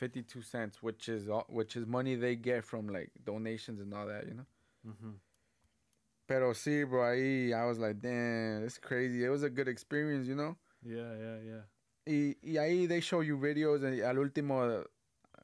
2,747.52 0.00 0.44
cents, 0.44 0.82
which 0.82 1.08
is 1.08 1.28
all, 1.28 1.46
which 1.48 1.76
is 1.76 1.86
money 1.86 2.14
they 2.14 2.36
get 2.36 2.64
from 2.64 2.88
like 2.88 3.10
donations 3.24 3.80
and 3.80 3.92
all 3.94 4.06
that, 4.06 4.26
you 4.26 4.34
know. 4.34 4.46
Mm-hmm. 4.86 5.10
Pero 6.28 6.52
sí, 6.52 6.88
bro, 6.88 7.02
ahí 7.02 7.54
I 7.54 7.66
was 7.66 7.78
like, 7.78 8.00
damn, 8.00 8.64
it's 8.64 8.78
crazy. 8.78 9.24
It 9.24 9.28
was 9.28 9.42
a 9.44 9.50
good 9.50 9.68
experience, 9.68 10.26
you 10.26 10.34
know. 10.34 10.56
Yeah, 10.84 11.12
yeah, 11.18 11.36
yeah. 11.44 11.62
Y, 12.06 12.34
y 12.42 12.58
ahí 12.58 12.88
they 12.88 13.00
show 13.00 13.20
you 13.20 13.36
videos 13.36 13.84
and 13.84 14.00
al 14.00 14.16
último, 14.16 14.84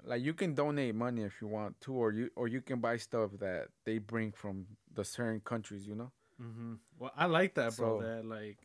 like 0.04 0.22
you 0.22 0.34
can 0.34 0.54
donate 0.54 0.94
money 0.94 1.22
if 1.22 1.40
you 1.40 1.46
want 1.46 1.80
to, 1.82 1.92
or 1.94 2.12
you 2.12 2.30
or 2.34 2.48
you 2.48 2.60
can 2.60 2.80
buy 2.80 2.96
stuff 2.96 3.30
that 3.38 3.68
they 3.84 3.98
bring 3.98 4.32
from 4.32 4.66
the 4.92 5.04
certain 5.04 5.40
countries, 5.40 5.86
you 5.86 5.94
know. 5.94 6.10
Mm-hmm. 6.40 6.74
Well, 6.98 7.12
I 7.16 7.26
like 7.26 7.54
that, 7.54 7.76
bro. 7.76 8.00
So- 8.00 8.06
that 8.06 8.24
like, 8.24 8.58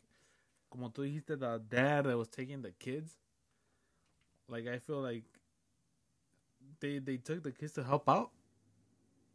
como 0.70 0.88
tú 0.90 1.02
dijiste, 1.02 1.38
the 1.38 1.60
dad 1.68 2.04
that 2.06 2.16
was 2.16 2.28
taking 2.28 2.62
the 2.62 2.72
kids. 2.72 3.16
Like 4.48 4.66
I 4.66 4.78
feel 4.78 5.00
like 5.00 5.24
they 6.80 6.98
they 6.98 7.16
took 7.16 7.42
the 7.42 7.52
kids 7.52 7.72
to 7.74 7.84
help 7.84 8.08
out. 8.08 8.30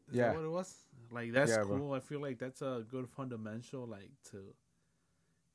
Is 0.09 0.15
Yeah. 0.17 0.29
that 0.29 0.35
what 0.35 0.43
it 0.45 0.49
was? 0.51 0.75
Like 1.11 1.31
that's 1.33 1.51
Yeah, 1.51 1.63
bro. 1.63 1.77
cool. 1.77 1.93
I 1.93 1.99
feel 1.99 2.19
like 2.19 2.39
that's 2.39 2.61
a 2.61 2.83
good 2.89 3.07
fundamental, 3.09 3.85
like 3.87 4.11
to 4.31 4.53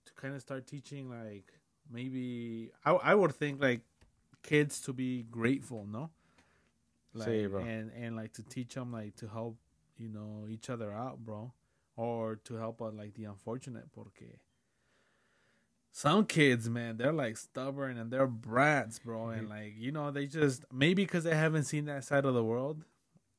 to 0.07 0.12
kind 0.14 0.35
of 0.35 0.40
start 0.40 0.66
teaching, 0.66 1.11
like 1.11 1.53
maybe 1.90 2.70
I 2.85 2.92
I 2.92 3.14
would 3.14 3.35
think 3.35 3.61
like 3.61 3.83
kids 4.42 4.81
to 4.83 4.92
be 4.92 5.24
grateful, 5.24 5.87
no? 5.87 6.11
Like, 7.14 7.29
Sí, 7.29 7.51
bro. 7.51 7.62
and 7.62 7.90
and 7.92 8.16
like 8.16 8.33
to 8.35 8.42
teach 8.42 8.74
them 8.74 8.92
like 8.92 9.16
to 9.16 9.29
help 9.29 9.57
you 9.96 10.09
know 10.09 10.46
each 10.48 10.70
other 10.70 10.92
out, 10.92 11.18
bro, 11.24 11.53
or 11.96 12.37
to 12.44 12.55
help 12.55 12.81
out 12.83 12.94
like 12.94 13.14
the 13.14 13.24
unfortunate, 13.24 13.90
porque 13.92 14.38
some 15.92 16.27
kids, 16.27 16.68
man, 16.68 16.96
they're 16.96 17.12
like 17.12 17.37
stubborn 17.37 17.98
and 17.98 18.11
they're 18.11 18.27
brats, 18.27 18.98
bro, 18.98 19.29
and 19.29 19.42
mm-hmm. 19.42 19.51
like 19.51 19.74
you 19.77 19.92
know 19.92 20.11
they 20.11 20.27
just 20.27 20.64
maybe 20.72 21.05
because 21.05 21.24
they 21.24 21.35
haven't 21.35 21.64
seen 21.64 21.87
that 21.87 22.05
side 22.05 22.24
of 22.24 22.35
the 22.35 22.44
world 22.44 22.85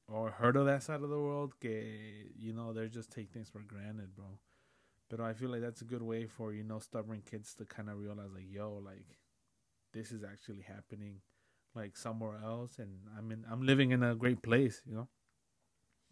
or 0.07 0.31
heard 0.31 0.55
of 0.55 0.65
that 0.65 0.83
side 0.83 1.01
of 1.01 1.09
the 1.09 1.19
world, 1.19 1.53
que 1.59 2.31
you 2.37 2.53
know 2.53 2.73
they 2.73 2.87
just 2.87 3.11
take 3.11 3.31
things 3.31 3.49
for 3.49 3.59
granted, 3.59 4.15
bro. 4.15 4.39
But 5.09 5.21
I 5.21 5.33
feel 5.33 5.49
like 5.49 5.61
that's 5.61 5.81
a 5.81 5.85
good 5.85 6.01
way 6.01 6.25
for 6.27 6.53
you 6.53 6.63
know 6.63 6.79
stubborn 6.79 7.21
kids 7.29 7.53
to 7.55 7.65
kind 7.65 7.89
of 7.89 7.99
realize 7.99 8.29
like, 8.33 8.51
yo, 8.51 8.81
like 8.83 9.17
this 9.93 10.11
is 10.11 10.23
actually 10.23 10.61
happening, 10.61 11.21
like 11.75 11.97
somewhere 11.97 12.37
else, 12.43 12.79
and 12.79 12.89
I'm 13.17 13.31
in, 13.31 13.45
I'm 13.49 13.65
living 13.65 13.91
in 13.91 14.03
a 14.03 14.15
great 14.15 14.41
place, 14.41 14.81
you 14.85 14.95
know. 14.95 15.07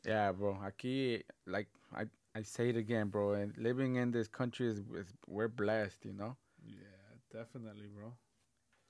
Yeah, 0.06 0.32
bro. 0.32 0.58
Aquí, 0.64 1.24
like 1.46 1.68
I, 1.94 2.06
I 2.38 2.44
say 2.44 2.70
it 2.70 2.78
again, 2.78 3.08
bro. 3.10 3.34
And 3.34 3.58
living 3.58 3.96
in 3.96 4.12
this 4.12 4.28
country 4.28 4.68
is, 4.68 4.80
is 5.02 5.08
we're 5.28 5.48
blessed, 5.48 6.06
you 6.06 6.14
know. 6.14 6.36
Yeah, 6.64 7.10
definitely, 7.34 7.88
bro. 7.88 8.14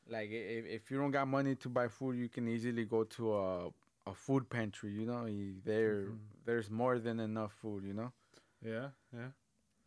Like 0.10 0.29
if 0.31 0.65
if 0.65 0.91
you 0.91 0.97
don't 0.97 1.12
got 1.12 1.27
money 1.27 1.55
to 1.55 1.69
buy 1.69 1.88
food, 1.88 2.17
you 2.17 2.29
can 2.29 2.47
easily 2.47 2.86
go 2.86 3.03
to 3.17 3.33
a 3.36 3.67
a 4.05 4.13
food 4.13 4.49
pantry. 4.49 4.91
You 4.91 5.05
know, 5.05 5.25
there 5.63 5.95
Mhm. 6.07 6.19
there's 6.45 6.69
more 6.69 6.99
than 6.99 7.19
enough 7.19 7.53
food. 7.62 7.83
You 7.83 7.93
know. 7.93 8.12
Yeah, 8.62 8.89
yeah. 9.13 9.31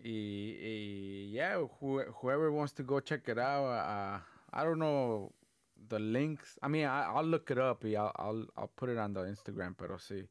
Y, 0.02 0.56
y 0.62 0.76
yeah, 1.38 1.56
who, 1.80 2.00
whoever 2.20 2.50
wants 2.50 2.72
to 2.74 2.82
go 2.82 3.00
check 3.00 3.28
it 3.28 3.38
out, 3.38 3.66
uh, 3.66 4.18
I 4.52 4.64
don't 4.64 4.78
know 4.78 5.32
the 5.88 5.98
links. 5.98 6.58
I 6.62 6.68
mean, 6.68 6.86
I, 6.86 7.02
I'll 7.12 7.24
look 7.34 7.50
it 7.50 7.58
up. 7.58 7.84
Y 7.84 7.94
I'll, 7.96 8.12
I'll 8.16 8.46
I'll 8.56 8.72
put 8.74 8.88
it 8.88 8.96
on 8.98 9.12
the 9.12 9.22
Instagram. 9.32 9.74
Pero 9.76 9.96
sí. 9.98 10.26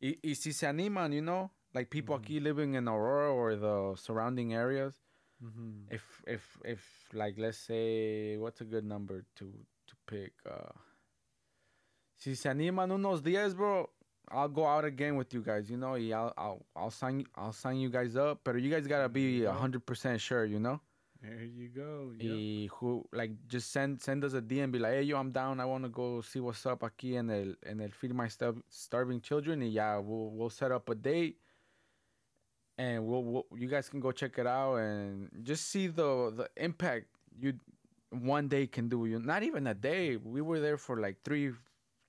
Y, 0.00 0.18
y 0.24 0.34
si 0.34 0.50
se 0.52 0.66
animan, 0.66 1.12
you 1.12 1.20
know, 1.22 1.50
like 1.74 1.90
people 1.90 2.16
Mhm. 2.16 2.22
aquí 2.24 2.40
living 2.42 2.74
in 2.74 2.88
Aurora 2.88 3.32
or 3.32 3.56
the 3.56 3.94
surrounding 3.96 4.52
areas. 4.54 4.94
Mm-hmm. 5.42 5.90
If 5.90 6.22
if 6.26 6.58
if 6.64 7.08
like 7.12 7.36
let's 7.38 7.58
say 7.58 8.36
what's 8.36 8.60
a 8.60 8.64
good 8.64 8.84
number 8.84 9.24
to 9.36 9.46
to 9.88 9.94
pick? 10.06 10.32
Uh, 10.46 10.70
si 12.16 12.34
se 12.34 12.48
animan 12.48 12.90
unos 12.92 13.22
días, 13.22 13.54
bro, 13.56 13.90
I'll 14.30 14.48
go 14.48 14.64
out 14.66 14.84
again 14.84 15.16
with 15.16 15.34
you 15.34 15.42
guys. 15.42 15.68
You 15.70 15.76
know, 15.76 15.92
y 15.96 16.12
I'll 16.12 16.32
I'll 16.36 16.66
I'll 16.76 16.90
sign 16.90 17.24
I'll 17.34 17.52
sign 17.52 17.78
you 17.78 17.90
guys 17.90 18.16
up. 18.16 18.40
But 18.44 18.60
you 18.60 18.70
guys 18.70 18.86
gotta 18.86 19.08
be 19.08 19.44
a 19.44 19.52
hundred 19.52 19.84
percent 19.84 20.20
sure. 20.20 20.44
You 20.44 20.60
know. 20.60 20.80
There 21.20 21.44
you 21.44 21.68
go. 21.68 22.12
Yeah. 22.18 22.32
Y 22.32 22.68
who 22.78 23.06
like 23.12 23.30
just 23.46 23.70
send 23.70 24.00
send 24.00 24.24
us 24.24 24.34
a 24.34 24.40
DM, 24.42 24.72
be 24.72 24.78
like, 24.78 24.92
hey 24.94 25.02
yo, 25.02 25.18
I'm 25.18 25.30
down. 25.32 25.60
I 25.60 25.64
want 25.64 25.84
to 25.84 25.88
go 25.90 26.20
see 26.20 26.40
what's 26.40 26.64
up 26.66 26.80
aquí 26.82 27.16
en 27.16 27.30
el 27.30 27.54
en 27.66 27.80
el 27.80 27.90
feed 27.90 28.12
my 28.14 28.28
Star- 28.28 28.54
starving 28.68 29.20
children. 29.20 29.60
Y 29.62 29.66
yeah, 29.66 29.98
we'll 29.98 30.30
we'll 30.30 30.50
set 30.50 30.70
up 30.72 30.88
a 30.88 30.94
date, 30.94 31.38
and 32.78 33.06
we'll, 33.06 33.22
we'll 33.22 33.46
you 33.56 33.68
guys 33.68 33.88
can 33.88 34.00
go 34.00 34.12
check 34.12 34.38
it 34.38 34.46
out 34.46 34.76
and 34.76 35.28
just 35.42 35.68
see 35.68 35.86
the 35.86 36.32
the 36.34 36.48
impact 36.56 37.06
you 37.38 37.54
one 38.10 38.48
day 38.48 38.66
can 38.66 38.88
do. 38.88 39.06
You 39.06 39.18
not 39.18 39.42
even 39.42 39.66
a 39.66 39.74
day. 39.74 40.16
We 40.16 40.40
were 40.40 40.60
there 40.60 40.76
for 40.76 41.00
like 41.00 41.22
three 41.24 41.52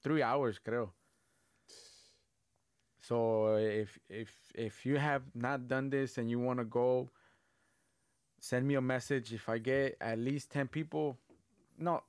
three 0.04 0.22
hours, 0.22 0.60
creo. 0.60 0.90
So 3.02 3.56
if 3.58 4.00
if 4.10 4.32
if 4.56 4.86
you 4.86 4.98
have 4.98 5.24
not 5.36 5.68
done 5.68 5.90
this 5.90 6.18
and 6.18 6.30
you 6.30 6.40
want 6.40 6.60
to 6.60 6.66
go, 6.66 7.10
send 8.40 8.68
me 8.68 8.76
a 8.76 8.82
message. 8.82 9.34
If 9.34 9.50
I 9.50 9.58
get 9.58 9.98
at 10.00 10.20
least 10.20 10.52
ten 10.52 10.68
people, 10.68 11.18
no, 11.78 12.04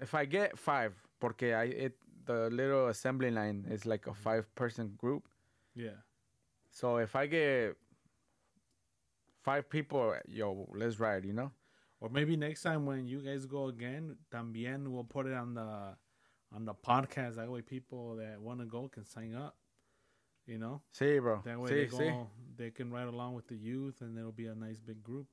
if 0.00 0.14
I 0.14 0.24
get 0.24 0.58
five, 0.58 0.94
porque 1.20 1.54
I 1.54 1.64
it 1.64 1.94
the 2.26 2.48
little 2.50 2.88
assembly 2.88 3.30
line 3.30 3.66
is 3.68 3.84
like 3.86 4.06
a 4.06 4.14
five 4.14 4.52
person 4.54 4.94
group. 4.96 5.26
yeah. 5.74 5.98
So 6.72 6.96
if 6.96 7.14
I 7.14 7.26
get 7.26 7.76
five 9.42 9.68
people, 9.68 10.14
yo, 10.26 10.66
let's 10.74 10.98
ride. 10.98 11.24
You 11.24 11.32
know. 11.34 11.52
Or 12.00 12.08
maybe 12.08 12.36
next 12.36 12.62
time 12.62 12.84
when 12.86 13.06
you 13.06 13.20
guys 13.20 13.46
go 13.46 13.68
again, 13.68 14.16
también 14.32 14.88
we'll 14.88 15.04
put 15.04 15.26
it 15.26 15.34
on 15.34 15.54
the 15.54 15.96
on 16.52 16.64
the 16.64 16.74
podcast. 16.74 17.36
That 17.36 17.50
way, 17.50 17.60
people 17.62 18.16
that 18.16 18.40
want 18.40 18.60
to 18.60 18.66
go 18.66 18.88
can 18.88 19.04
sign 19.04 19.34
up. 19.34 19.56
You 20.44 20.58
know, 20.58 20.82
Sí, 20.92 21.20
bro. 21.22 21.40
that 21.44 21.60
way 21.60 21.70
Sí, 21.70 21.74
they 21.74 21.86
go, 21.86 21.98
sí. 21.98 22.26
they 22.56 22.70
can 22.72 22.90
ride 22.90 23.06
along 23.06 23.34
with 23.34 23.46
the 23.46 23.54
youth, 23.54 24.00
and 24.00 24.18
it'll 24.18 24.32
be 24.32 24.46
a 24.46 24.54
nice 24.56 24.80
big 24.80 25.00
group. 25.00 25.28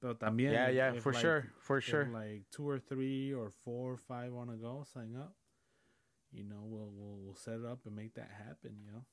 But 0.00 0.20
también, 0.20 0.52
Yeah, 0.52 0.68
yeah, 0.68 0.92
for 1.00 1.12
like- 1.12 1.20
sure, 1.22 1.46
for 1.58 1.80
sure. 1.80 2.06
like 2.06 2.44
two 2.52 2.68
or 2.68 2.78
three 2.78 3.34
or 3.34 3.50
four 3.50 3.94
or 3.94 3.96
five 3.96 4.32
want 4.32 4.50
to 4.50 4.56
go, 4.56 4.84
sign 4.84 5.16
up. 5.16 5.34
You 6.30 6.44
know, 6.44 6.62
we'll 6.62 6.88
we'll 6.92 7.16
we'll 7.18 7.34
set 7.34 7.58
it 7.58 7.64
up 7.66 7.84
and 7.84 7.96
make 7.96 8.14
that 8.14 8.30
happen. 8.30 8.76
You 8.78 8.92
know. 8.92 9.04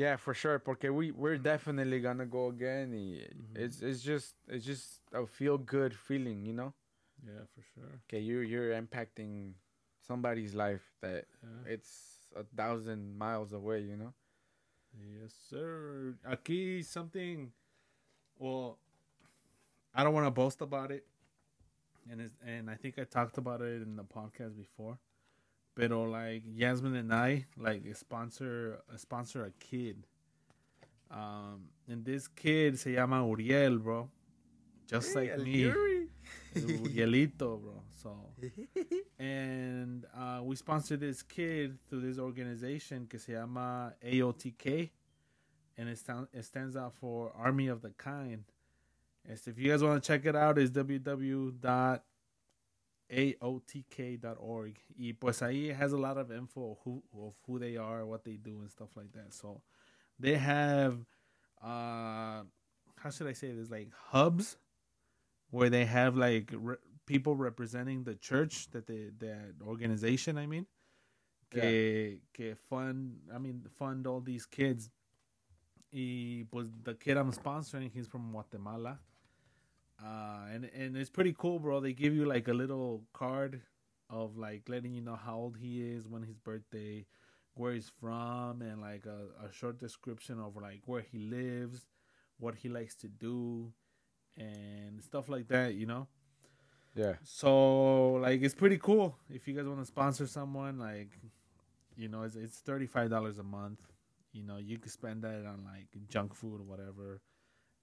Yeah, 0.00 0.16
for 0.16 0.32
sure. 0.32 0.58
Porque 0.58 0.84
we 0.90 1.10
we're 1.12 1.36
definitely 1.36 2.00
gonna 2.00 2.24
go 2.24 2.48
again. 2.48 2.92
y 2.96 3.20
Mhm. 3.28 3.56
It's 3.64 3.82
it's 3.82 4.00
just 4.00 4.36
it's 4.48 4.64
just 4.64 5.02
a 5.12 5.26
feel 5.26 5.58
good 5.58 5.92
feeling, 5.94 6.46
you 6.46 6.54
know. 6.54 6.72
Yeah, 7.22 7.44
for 7.54 7.60
sure. 7.74 8.00
Okay, 8.08 8.20
you 8.20 8.40
you're 8.40 8.72
impacting 8.72 9.52
somebody's 10.00 10.54
life 10.54 10.86
that 11.04 11.26
Yeah. 11.44 11.74
it's 11.76 11.92
a 12.34 12.44
thousand 12.56 13.18
miles 13.18 13.52
away, 13.52 13.80
you 13.84 13.96
know. 13.96 14.14
Yes, 14.96 15.34
sir. 15.50 16.16
Aquí 16.24 16.82
something. 16.84 17.52
Well, 18.38 18.78
I 19.94 20.02
don't 20.04 20.14
want 20.14 20.26
to 20.26 20.30
boast 20.30 20.62
about 20.62 20.90
it, 20.90 21.04
and 22.10 22.20
it's, 22.20 22.34
and 22.44 22.70
I 22.70 22.74
think 22.76 22.98
I 22.98 23.04
talked 23.04 23.38
about 23.38 23.60
it 23.60 23.82
in 23.82 23.96
the 23.96 24.04
podcast 24.04 24.56
before. 24.56 24.98
Pero 25.80 26.02
like 26.02 26.42
Jasmine 26.54 26.96
and 26.96 27.14
I 27.14 27.46
like 27.56 27.82
sponsor 27.96 28.82
sponsor 28.96 29.46
a 29.46 29.50
kid. 29.64 30.06
Um, 31.10 31.70
and 31.88 32.04
this 32.04 32.28
kid 32.28 32.78
se 32.78 32.96
llama 32.96 33.26
Uriel, 33.26 33.78
bro. 33.78 34.08
Just 34.86 35.16
like 35.16 35.38
me. 35.38 35.72
Urielito, 36.54 37.60
bro. 37.62 37.82
So, 38.02 38.14
and 39.18 40.04
uh, 40.16 40.40
we 40.42 40.54
sponsor 40.56 40.96
this 40.96 41.22
kid 41.22 41.78
through 41.88 42.02
this 42.02 42.18
organization 42.18 43.06
que 43.08 43.18
se 43.18 43.32
llama 43.32 43.94
AOTK, 44.04 44.90
and 45.78 45.88
it, 45.88 45.98
stand, 45.98 46.26
it 46.32 46.44
stands 46.44 46.76
out 46.76 46.92
for 47.00 47.32
Army 47.38 47.68
of 47.68 47.80
the 47.80 47.90
Kind. 47.90 48.44
Yes, 49.26 49.46
if 49.46 49.58
you 49.58 49.70
guys 49.70 49.82
want 49.82 50.02
to 50.02 50.06
check 50.06 50.26
it 50.26 50.36
out, 50.36 50.58
it's 50.58 50.70
www.aotk.org. 53.10 54.78
Y 54.96 55.12
pues 55.12 55.40
ahí 55.42 55.74
has 55.74 55.92
a 55.92 55.96
lot 55.96 56.16
of 56.18 56.30
info 56.30 56.72
of 56.72 56.78
who, 56.84 57.02
of 57.12 57.34
who 57.46 57.58
they 57.58 57.76
are, 57.76 58.06
what 58.06 58.24
they 58.24 58.36
do, 58.36 58.60
and 58.60 58.70
stuff 58.70 58.96
like 58.96 59.12
that. 59.12 59.32
So 59.32 59.62
they 60.18 60.36
have, 60.36 60.98
uh, 61.62 62.42
how 62.96 63.10
should 63.10 63.26
I 63.26 63.32
say 63.32 63.52
this? 63.52 63.70
Like 63.70 63.90
hubs 64.10 64.56
where 65.50 65.70
they 65.70 65.84
have 65.84 66.16
like 66.16 66.50
re- 66.52 66.76
people 67.06 67.34
representing 67.34 68.04
the 68.04 68.14
church 68.14 68.70
that 68.70 68.86
they 68.86 69.10
that 69.18 69.54
organization 69.66 70.38
I 70.38 70.46
mean 70.46 70.66
que 71.50 72.20
que 72.32 72.54
fund 72.68 73.18
I 73.34 73.38
mean 73.38 73.66
fund 73.78 74.06
all 74.06 74.20
these 74.20 74.46
kids 74.46 74.90
y 75.92 76.44
pues 76.50 76.68
the 76.84 76.94
kid 76.94 77.16
I'm 77.16 77.32
sponsoring 77.32 77.90
he's 77.92 78.06
from 78.06 78.30
Guatemala 78.30 79.00
uh 80.04 80.46
and 80.52 80.64
and 80.74 80.96
it's 80.96 81.10
pretty 81.10 81.34
cool 81.36 81.58
bro 81.58 81.80
they 81.80 81.92
give 81.92 82.14
you 82.14 82.24
like 82.24 82.48
a 82.48 82.52
little 82.54 83.02
card 83.12 83.60
of 84.08 84.36
like 84.36 84.62
letting 84.68 84.92
you 84.92 85.00
know 85.00 85.16
how 85.16 85.36
old 85.36 85.56
he 85.58 85.82
is 85.82 86.08
when 86.08 86.22
his 86.22 86.36
birthday 86.38 87.04
where 87.54 87.72
he's 87.72 87.90
from 88.00 88.62
and 88.62 88.80
like 88.80 89.06
a, 89.06 89.46
a 89.46 89.52
short 89.52 89.78
description 89.78 90.38
of 90.40 90.56
like 90.56 90.80
where 90.86 91.02
he 91.02 91.18
lives 91.18 91.86
what 92.38 92.54
he 92.54 92.68
likes 92.68 92.94
to 92.94 93.08
do 93.08 93.72
and 94.36 95.02
stuff 95.02 95.28
like 95.28 95.48
that 95.48 95.74
you 95.74 95.86
know 95.86 96.06
Yeah. 96.94 97.14
so 97.22 98.12
like 98.14 98.42
it's 98.42 98.54
pretty 98.54 98.78
cool 98.78 99.16
if 99.28 99.46
you 99.46 99.54
guys 99.54 99.66
want 99.66 99.80
to 99.80 99.86
sponsor 99.86 100.26
someone 100.26 100.78
like 100.78 101.10
you 101.96 102.08
know 102.08 102.22
it's 102.22 102.36
it's 102.36 102.58
thirty 102.58 102.86
five 102.86 103.10
dollars 103.10 103.38
a 103.38 103.42
month. 103.42 103.80
You 104.32 104.44
know 104.44 104.58
you 104.58 104.78
can 104.78 104.90
spend 104.90 105.22
that 105.22 105.46
on 105.46 105.64
like 105.64 105.88
junk 106.08 106.34
food 106.34 106.60
or 106.60 106.64
whatever, 106.64 107.20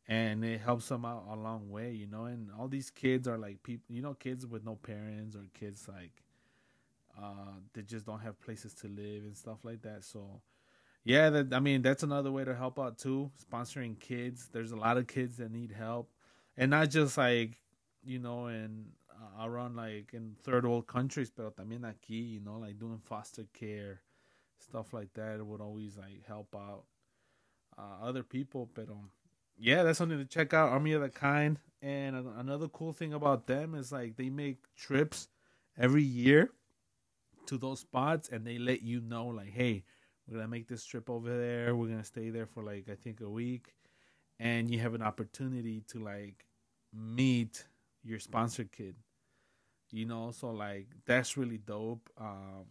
and 0.08 0.43
it 0.46 0.62
helps 0.62 0.88
them 0.89 1.06
out 1.06 1.26
a 1.30 1.36
long 1.36 1.70
way. 1.70 1.91
You 1.91 2.08
know, 2.08 2.26
and 2.26 2.50
all 2.58 2.67
these 2.67 2.89
kids 2.89 3.28
are 3.28 3.38
like 3.38 3.63
people. 3.63 3.96
You 3.96 4.02
know, 4.02 4.13
kids 4.13 4.46
with 4.48 4.63
no 4.65 4.76
parents 4.76 5.36
or 5.36 5.43
kids 5.54 5.88
like 5.88 6.24
uh 7.20 7.58
that 7.74 7.88
just 7.88 8.06
don't 8.06 8.20
have 8.20 8.39
places 8.39 8.74
to 8.76 8.88
live 8.88 9.24
and 9.24 9.36
stuff 9.36 9.60
like 9.63 9.82
that. 9.82 10.04
So 10.04 10.41
yeah, 11.04 11.30
that 11.32 11.54
I 11.54 11.60
mean 11.60 11.82
that's 11.82 12.04
another 12.04 12.32
way 12.32 12.43
to 12.46 12.56
help 12.56 12.80
out 12.80 12.98
too. 12.98 13.32
Sponsoring 13.52 14.00
kids. 14.00 14.50
There's 14.52 14.72
a 14.72 14.78
lot 14.78 14.98
of 14.98 15.08
kids 15.08 15.38
that 15.38 15.52
need 15.52 15.72
help, 15.72 16.12
and 16.58 16.72
not 16.72 16.89
just 16.89 17.17
like 17.17 17.60
you 18.04 18.20
know, 18.20 18.48
and 18.48 18.88
uh, 19.12 19.46
around 19.46 19.76
like 19.76 20.13
in 20.13 20.36
third 20.43 20.65
world 20.65 20.88
countries, 20.88 21.30
pero 21.30 21.52
también 21.52 21.82
aquí, 21.82 22.34
you 22.34 22.39
know, 22.41 22.58
like 22.60 22.80
doing 22.80 23.00
foster 23.00 23.46
care, 23.54 24.02
stuff 24.60 24.93
like 24.93 25.13
that 25.13 25.46
would 25.46 25.62
always 25.62 25.98
like 25.98 26.26
help 26.28 26.56
out 26.56 26.84
uh, 27.78 28.04
other 28.04 28.24
people. 28.24 28.70
But 28.74 28.89
um, 28.89 29.10
yeah, 29.58 29.84
that's 29.84 29.98
something 29.98 30.17
to 30.17 30.26
check 30.26 30.54
out. 30.54 30.70
Army 30.70 30.93
of 30.93 31.02
the 31.02 31.10
Kind, 31.10 31.60
and 31.82 32.15
another 32.38 32.67
cool 32.67 32.93
thing 32.93 33.13
about 33.13 33.48
them 33.48 33.76
is 33.76 33.91
like 33.91 34.15
they 34.15 34.30
make 34.30 34.63
trips 34.76 35.28
every 35.78 36.04
year 36.04 36.52
to 37.48 37.58
those 37.58 37.80
spots, 37.82 38.30
and 38.30 38.46
they 38.46 38.58
let 38.58 38.82
you 38.82 39.02
know 39.02 39.28
like, 39.28 39.52
hey, 39.52 39.84
we're 40.28 40.38
gonna 40.38 40.48
make 40.48 40.67
this 40.67 40.86
trip 40.86 41.10
over 41.10 41.36
there. 41.38 41.76
We're 41.76 41.88
gonna 41.89 42.04
stay 42.04 42.30
there 42.30 42.46
for 42.48 42.63
like 42.63 42.89
I 42.89 42.96
think 42.96 43.22
a 43.22 43.30
week, 43.30 43.74
and 44.39 44.70
you 44.70 44.80
have 44.80 44.93
an 44.93 45.02
opportunity 45.02 45.82
to 45.89 46.00
like 46.00 46.46
meet 46.93 47.65
your 48.04 48.20
sponsor 48.20 48.63
kid 48.63 48.96
you 49.91 50.06
know 50.06 50.32
so 50.32 50.52
like 50.52 50.88
that's 51.06 51.38
really 51.38 51.58
dope 51.58 52.10
um 52.20 52.65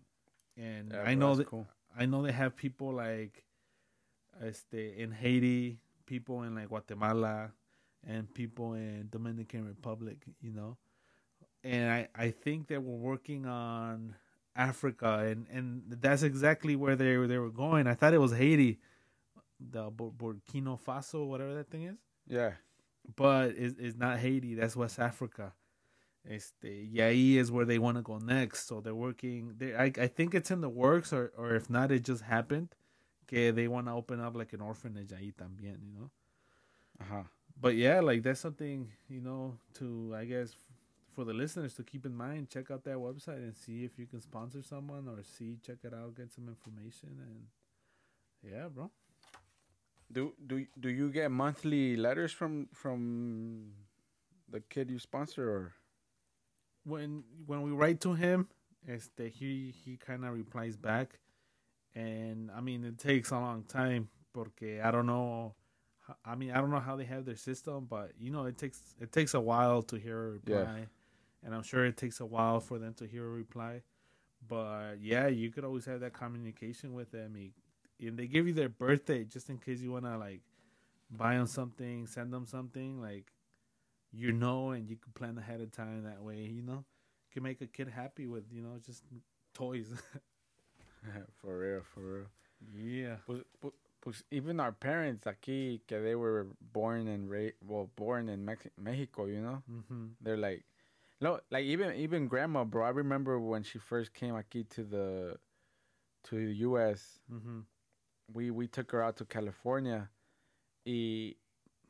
and 0.57 0.93
Yeah, 0.93 1.03
i 1.05 1.15
know 1.15 1.35
that 1.35 1.47
cool. 1.47 1.67
i 1.99 2.07
know 2.07 2.23
they 2.23 2.33
have 2.33 2.57
people 2.57 2.93
like 2.93 3.45
este 4.43 4.75
in 4.75 5.11
haiti 5.13 5.81
people 6.07 6.43
in 6.43 6.55
like 6.55 6.69
guatemala 6.69 7.51
and 8.07 8.33
people 8.33 8.75
in 8.75 9.09
Dominican 9.11 9.67
Republic, 9.67 10.19
you 10.41 10.53
know. 10.53 10.77
And 11.65 11.91
I, 11.91 12.09
I 12.15 12.31
think 12.31 12.69
they 12.69 12.79
were 12.79 12.97
working 12.97 13.47
on 13.47 14.15
Africa 14.55 15.27
and, 15.29 15.47
and 15.53 15.83
that's 15.89 16.23
exactly 16.23 16.77
where 16.77 16.97
they 16.97 17.17
were 17.17 17.27
they 17.27 17.39
were 17.39 17.51
going. 17.51 17.87
I 17.87 17.95
thought 17.95 18.15
it 18.15 18.21
was 18.21 18.33
Haiti, 18.33 18.79
the 19.61 19.91
Burkina 19.91 20.79
Faso, 20.81 21.27
whatever 21.27 21.55
that 21.55 21.71
thing 21.71 21.85
is. 21.85 21.97
Yeah. 22.29 22.53
But 23.15 23.51
it's, 23.57 23.79
it's 23.79 23.97
not 23.97 24.19
Haiti, 24.19 24.55
that's 24.55 24.77
West 24.77 24.99
Africa. 24.99 25.53
Este, 26.29 26.89
y 26.93 27.01
ahí 27.01 27.37
is 27.37 27.53
where 27.53 27.65
they 27.65 27.79
want 27.79 27.97
to 27.97 28.03
go 28.03 28.19
next. 28.19 28.67
So 28.67 28.81
they're 28.81 28.95
working. 28.95 29.55
They, 29.59 29.75
I, 29.75 29.93
I 29.97 30.07
think 30.09 30.35
it's 30.35 30.51
in 30.51 30.61
the 30.61 30.69
works, 30.69 31.13
or, 31.13 31.33
or 31.37 31.55
if 31.55 31.71
not, 31.71 31.93
it 31.93 32.05
just 32.05 32.23
happened. 32.23 32.69
Que 33.27 33.53
they 33.53 33.69
want 33.69 33.87
to 33.87 33.93
open 33.93 34.21
up 34.21 34.37
like 34.37 34.53
an 34.53 34.61
orphanage 34.61 35.09
ahí 35.09 35.33
también, 35.35 35.79
you 35.83 35.93
know. 35.99 36.11
Uh-huh. 37.01 37.23
But 37.61 37.77
yeah, 37.77 38.01
like 38.01 38.23
that's 38.23 38.41
something 38.41 38.91
you 39.09 39.21
know 39.21 39.57
to 39.75 40.15
I 40.17 40.25
guess 40.25 40.55
for 41.15 41.25
the 41.25 41.33
listeners 41.33 41.75
to 41.75 41.83
keep 41.83 42.07
in 42.07 42.15
mind. 42.15 42.51
Check 42.51 42.71
out 42.71 42.85
that 42.85 42.97
website 42.97 43.39
and 43.39 43.55
see 43.57 43.85
if 43.85 43.99
you 43.99 44.07
can 44.07 44.21
sponsor 44.21 44.63
someone 44.63 45.09
or 45.09 45.23
see 45.23 45.59
check 45.67 45.79
it 45.83 45.93
out, 45.95 46.15
get 46.17 46.33
some 46.33 46.49
information, 46.49 47.21
and 47.21 47.47
yeah, 48.53 48.69
bro. 48.69 48.91
Do 50.13 50.35
do 50.47 50.67
do 50.79 50.89
you 50.89 51.11
get 51.11 51.31
monthly 51.31 51.97
letters 51.97 52.33
from 52.33 52.69
from 52.73 53.73
the 54.49 54.61
kid 54.61 54.91
you 54.91 54.99
sponsor 54.99 55.51
or? 55.51 55.73
when 56.87 57.25
when 57.47 57.63
we 57.63 57.73
write 57.73 58.01
to 58.01 58.15
him, 58.15 58.49
este, 58.89 59.29
he 59.29 59.75
he 59.85 59.97
kind 59.97 60.25
of 60.25 60.33
replies 60.33 60.77
back, 60.77 61.19
and 62.47 62.57
I 62.57 62.61
mean 62.61 62.85
it 62.85 62.99
takes 62.99 63.31
a 63.31 63.39
long 63.39 63.65
time 63.65 64.09
porque 64.33 64.81
I 64.83 64.91
don't 64.91 65.07
know. 65.07 65.55
I 66.25 66.35
mean 66.37 66.53
I 66.53 66.57
don't 66.61 66.71
know 66.71 66.81
how 66.81 66.97
they 66.97 67.05
have 67.05 67.25
their 67.25 67.37
system, 67.37 67.87
but 67.89 68.13
you 68.19 68.31
know 68.31 68.45
it 68.45 68.59
takes 68.59 68.95
it 69.01 69.13
takes 69.13 69.35
a 69.35 69.41
while 69.41 69.83
to 69.85 69.97
hear 69.97 70.29
a 70.29 70.31
reply, 70.33 70.55
yeah. 70.55 71.45
and 71.45 71.55
I'm 71.55 71.63
sure 71.63 71.85
it 71.85 71.97
takes 71.97 72.21
a 72.21 72.27
while 72.27 72.61
for 72.61 72.79
them 72.79 72.95
to 72.95 73.07
hear 73.07 73.25
a 73.27 73.31
reply. 73.31 73.83
But 74.49 74.97
yeah, 75.01 75.27
you 75.27 75.51
could 75.51 75.65
always 75.65 75.85
have 75.87 76.01
that 76.01 76.13
communication 76.13 76.95
with 76.95 77.11
them, 77.11 77.37
and 78.01 78.19
they 78.19 78.27
give 78.27 78.47
you 78.47 78.55
their 78.55 78.69
birthday 78.69 79.25
just 79.25 79.51
in 79.51 79.59
case 79.59 79.81
you 79.81 79.91
wanna 79.91 80.17
like 80.19 80.43
buy 81.11 81.35
them 81.35 81.47
something, 81.47 82.07
send 82.07 82.33
them 82.33 82.47
something 82.47 83.01
like 83.01 83.33
you 84.13 84.33
know, 84.33 84.71
and 84.71 84.89
you 84.89 84.97
can 84.97 85.13
plan 85.13 85.37
ahead 85.37 85.61
of 85.61 85.73
time 85.73 86.05
that 86.05 86.23
way. 86.23 86.43
You 86.43 86.63
know, 86.63 86.85
you 86.85 87.33
can 87.33 87.43
make 87.43 87.61
a 87.61 87.67
kid 87.67 87.89
happy 87.89 88.27
with 88.27 88.45
you 88.53 88.63
know 88.63 88.79
just 88.85 89.03
toys. 89.55 89.89
for 91.41 91.59
real, 91.59 91.83
for 91.95 92.01
real. 92.01 92.27
Yeah. 92.75 93.17
Pues, 93.27 93.43
pues, 93.61 93.75
pues, 94.01 94.25
even 94.31 94.61
our 94.61 94.73
parents 94.73 95.25
aquí, 95.25 95.81
que 95.87 96.01
they 96.01 96.15
were 96.15 96.47
born 96.73 97.09
and 97.09 97.31
ra- 97.31 97.57
well, 97.61 97.91
born 97.97 98.29
in 98.29 98.45
Mex- 98.45 98.71
Mexico, 98.79 99.27
you 99.27 99.41
know, 99.41 99.63
mm-hmm. 99.71 100.07
they're 100.21 100.37
like, 100.37 100.65
no, 101.21 101.41
like 101.51 101.65
even 101.65 101.95
even 101.97 102.29
grandma, 102.29 102.65
bro. 102.65 102.85
I 102.85 102.91
remember 102.91 103.41
when 103.41 103.63
she 103.63 103.79
first 103.79 104.13
came 104.13 104.35
aquí 104.35 104.69
to 104.71 104.85
the 104.85 105.37
to 106.25 106.47
the 106.47 106.55
U.S. 106.69 107.19
Mm-hmm. 107.33 107.61
We 108.35 108.51
we 108.51 108.67
took 108.67 108.93
her 108.93 109.03
out 109.03 109.17
to 109.17 109.25
California, 109.25 110.11
y 110.85 111.37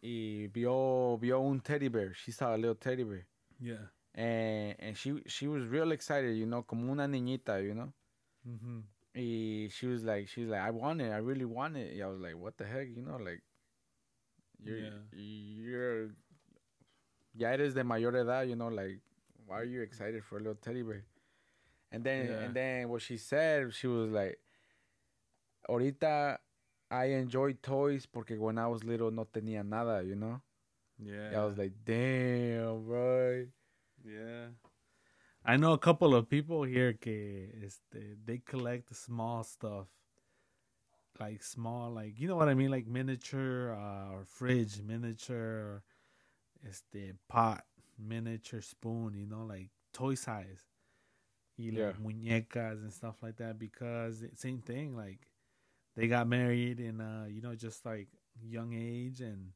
y 0.03 0.49
vio 0.53 1.17
vio 1.17 1.43
un 1.43 1.61
teddy 1.61 1.89
bear. 1.89 2.15
She 2.15 2.31
saw 2.31 2.55
a 2.55 2.57
little 2.57 2.77
teddy 2.77 3.03
bear. 3.03 3.27
Yeah. 3.61 3.91
And 4.15 4.77
and 4.79 4.97
she 4.97 5.23
she 5.27 5.49
was 5.49 5.67
real 5.67 5.91
excited, 5.91 6.37
you 6.37 6.47
know, 6.47 6.63
como 6.63 6.93
una 6.93 7.09
niñita, 7.09 7.63
you 7.63 7.75
know. 7.75 7.93
Mm-hmm. 8.49 8.79
Y 9.17 9.69
she 9.71 9.87
was 9.87 10.05
like, 10.05 10.29
she 10.29 10.43
was 10.43 10.51
like, 10.51 10.61
I 10.61 10.71
want 10.71 11.01
it, 11.01 11.11
I 11.11 11.17
really 11.17 11.47
want 11.47 11.77
it. 11.77 12.01
I 12.03 12.07
was 12.07 12.21
like, 12.21 12.37
what 12.37 12.59
the 12.59 12.65
heck, 12.65 12.89
you 12.95 13.03
know, 13.03 13.17
like, 13.17 13.43
you're 14.63 14.79
yeah. 14.79 14.91
you're, 15.13 16.09
yeah, 17.35 17.53
it 17.53 17.61
is 17.61 17.75
de 17.75 17.83
mayor 17.83 18.15
edad, 18.15 18.49
you 18.49 18.57
know, 18.57 18.69
like, 18.69 19.01
why 19.47 19.61
are 19.61 19.65
you 19.65 19.81
excited 19.81 20.23
for 20.23 20.37
a 20.37 20.41
little 20.41 20.57
teddy 20.57 20.83
bear? 20.83 21.05
And 21.91 22.05
then 22.05 22.27
yeah. 22.27 22.39
and 22.41 22.55
then 22.55 22.89
what 22.89 23.01
she 23.01 23.17
said, 23.17 23.73
she 23.73 23.87
was 23.87 24.11
like, 24.11 24.39
ahorita 25.69 26.39
I 26.91 27.05
enjoy 27.07 27.55
toys 27.55 28.07
porque 28.07 28.35
when 28.39 28.59
I 28.59 28.67
was 28.69 28.85
little 28.85 29.11
no 29.11 29.25
tenía 29.25 29.65
nada, 29.65 30.05
you 30.05 30.15
know? 30.15 30.41
Yeah. 31.03 31.41
I 31.41 31.45
was 31.45 31.57
like, 31.57 31.73
damn, 31.85 32.85
bro. 32.85 33.47
Yeah. 34.05 34.47
I 35.47 35.57
know 35.57 35.73
a 35.73 35.79
couple 35.79 36.15
of 36.15 36.29
people 36.29 36.65
here 36.65 36.93
que 36.93 37.49
este, 37.65 38.17
they 38.25 38.39
collect 38.39 38.95
small 38.95 39.45
stuff. 39.45 39.87
Like 41.19 41.43
small, 41.43 41.93
like 41.93 42.19
you 42.21 42.29
know 42.29 42.37
what 42.37 42.51
I 42.51 42.55
mean, 42.55 42.71
like 42.71 42.87
miniature 42.87 43.75
uh, 43.75 44.13
or 44.13 44.25
fridge, 44.27 44.83
miniature, 44.87 45.83
este 46.69 47.15
pot, 47.27 47.65
miniature 47.99 48.61
spoon, 48.61 49.15
you 49.15 49.27
know, 49.27 49.47
like 49.49 49.71
toy 49.95 50.15
size. 50.15 50.63
Y 51.59 51.71
yeah. 51.73 51.87
like 51.87 52.03
muñecas 52.03 52.83
and 52.83 52.93
stuff 52.93 53.23
like 53.23 53.37
that 53.37 53.59
because 53.59 54.23
same 54.35 54.59
thing, 54.59 54.95
like 54.95 55.27
they 55.97 56.07
got 56.07 56.29
married 56.29 56.79
in 56.79 57.01
uh 57.01 57.25
you 57.29 57.41
know 57.41 57.55
just 57.55 57.85
like 57.87 58.09
young 58.43 58.75
age 58.75 59.21
and 59.21 59.53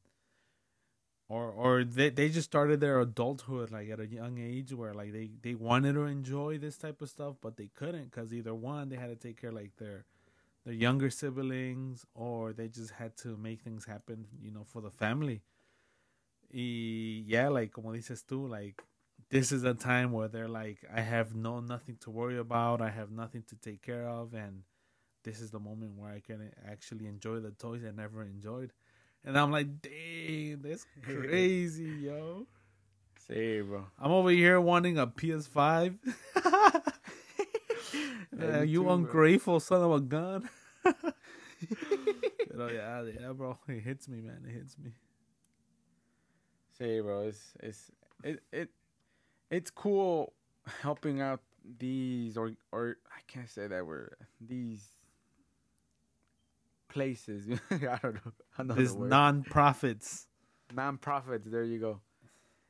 or 1.31 1.51
or 1.51 1.83
they 1.83 2.09
they 2.09 2.27
just 2.29 2.49
started 2.49 2.81
their 2.81 2.99
adulthood 2.99 3.71
like 3.71 3.89
at 3.89 3.99
a 4.01 4.07
young 4.07 4.37
age 4.37 4.73
where 4.73 4.93
like 4.93 5.13
they 5.13 5.29
they 5.41 5.55
wanted 5.55 5.93
to 5.93 6.03
enjoy 6.03 6.57
this 6.57 6.77
type 6.77 7.01
of 7.01 7.09
stuff 7.09 7.35
but 7.41 7.55
they 7.55 7.69
couldn't 7.73 8.11
because 8.11 8.33
either 8.33 8.53
one 8.53 8.89
they 8.89 8.97
had 8.97 9.09
to 9.09 9.15
take 9.15 9.39
care 9.39 9.51
like 9.51 9.71
their 9.77 10.03
their 10.65 10.73
younger 10.73 11.09
siblings 11.09 12.05
or 12.13 12.51
they 12.53 12.67
just 12.67 12.91
had 12.91 13.15
to 13.15 13.37
make 13.37 13.61
things 13.61 13.85
happen 13.85 14.25
you 14.41 14.51
know 14.51 14.65
for 14.65 14.81
the 14.81 14.91
family 14.91 15.41
y 16.53 17.23
yeah 17.25 17.47
like 17.47 17.71
como 17.71 17.93
dices 17.93 18.25
tú 18.25 18.49
like 18.49 18.83
this 19.29 19.53
is 19.53 19.63
a 19.63 19.73
time 19.73 20.11
where 20.11 20.27
they're 20.27 20.49
like 20.49 20.79
i 20.93 20.99
have 20.99 21.33
no 21.33 21.61
nothing 21.61 21.95
to 22.01 22.11
worry 22.11 22.37
about 22.37 22.81
i 22.81 22.89
have 22.89 23.09
nothing 23.09 23.43
to 23.47 23.55
take 23.55 23.81
care 23.81 24.07
of 24.07 24.33
and 24.33 24.63
this 25.23 25.39
is 25.39 25.51
the 25.51 25.59
moment 25.59 25.97
where 25.97 26.11
I 26.11 26.19
can 26.19 26.51
actually 26.67 27.05
enjoy 27.07 27.39
the 27.39 27.51
toys 27.51 27.83
I 27.87 27.91
never 27.91 28.23
enjoyed. 28.23 28.73
And 29.25 29.37
I'm 29.37 29.51
like, 29.51 29.81
dang, 29.81 30.61
that's 30.61 30.85
crazy, 31.03 31.83
yo. 31.83 32.47
Say, 33.27 33.61
bro. 33.61 33.85
I'm 33.99 34.11
over 34.11 34.29
here 34.29 34.59
wanting 34.59 34.97
a 34.97 35.05
PS5. 35.07 35.97
uh, 38.41 38.61
you 38.61 38.83
too, 38.83 38.89
ungrateful 38.89 39.53
bro. 39.53 39.59
son 39.59 39.81
of 39.83 39.91
a 39.91 39.99
gun. 39.99 40.49
oh 40.85 42.67
yeah, 42.67 43.03
yeah, 43.03 43.31
bro. 43.33 43.57
It 43.67 43.81
hits 43.81 44.09
me, 44.09 44.21
man. 44.21 44.43
It 44.47 44.51
hits 44.53 44.77
me. 44.77 44.91
Say, 46.77 46.99
bro, 46.99 47.27
it's 47.27 47.53
it's 47.61 47.91
it 48.23 48.39
it 48.51 48.69
it's 49.51 49.69
cool 49.69 50.33
helping 50.81 51.21
out 51.21 51.41
these 51.77 52.37
or 52.37 52.53
or 52.71 52.97
I 53.15 53.21
can't 53.27 53.49
say 53.49 53.67
that 53.67 53.85
word. 53.85 54.15
These 54.39 54.83
places. 56.91 57.47
I 57.71 57.99
don't 58.01 58.19
know. 58.67 58.75
These 58.75 58.95
non-profits. 58.95 60.27
Non-profits. 60.73 61.47
There 61.49 61.63
you 61.63 61.79
go. 61.79 62.01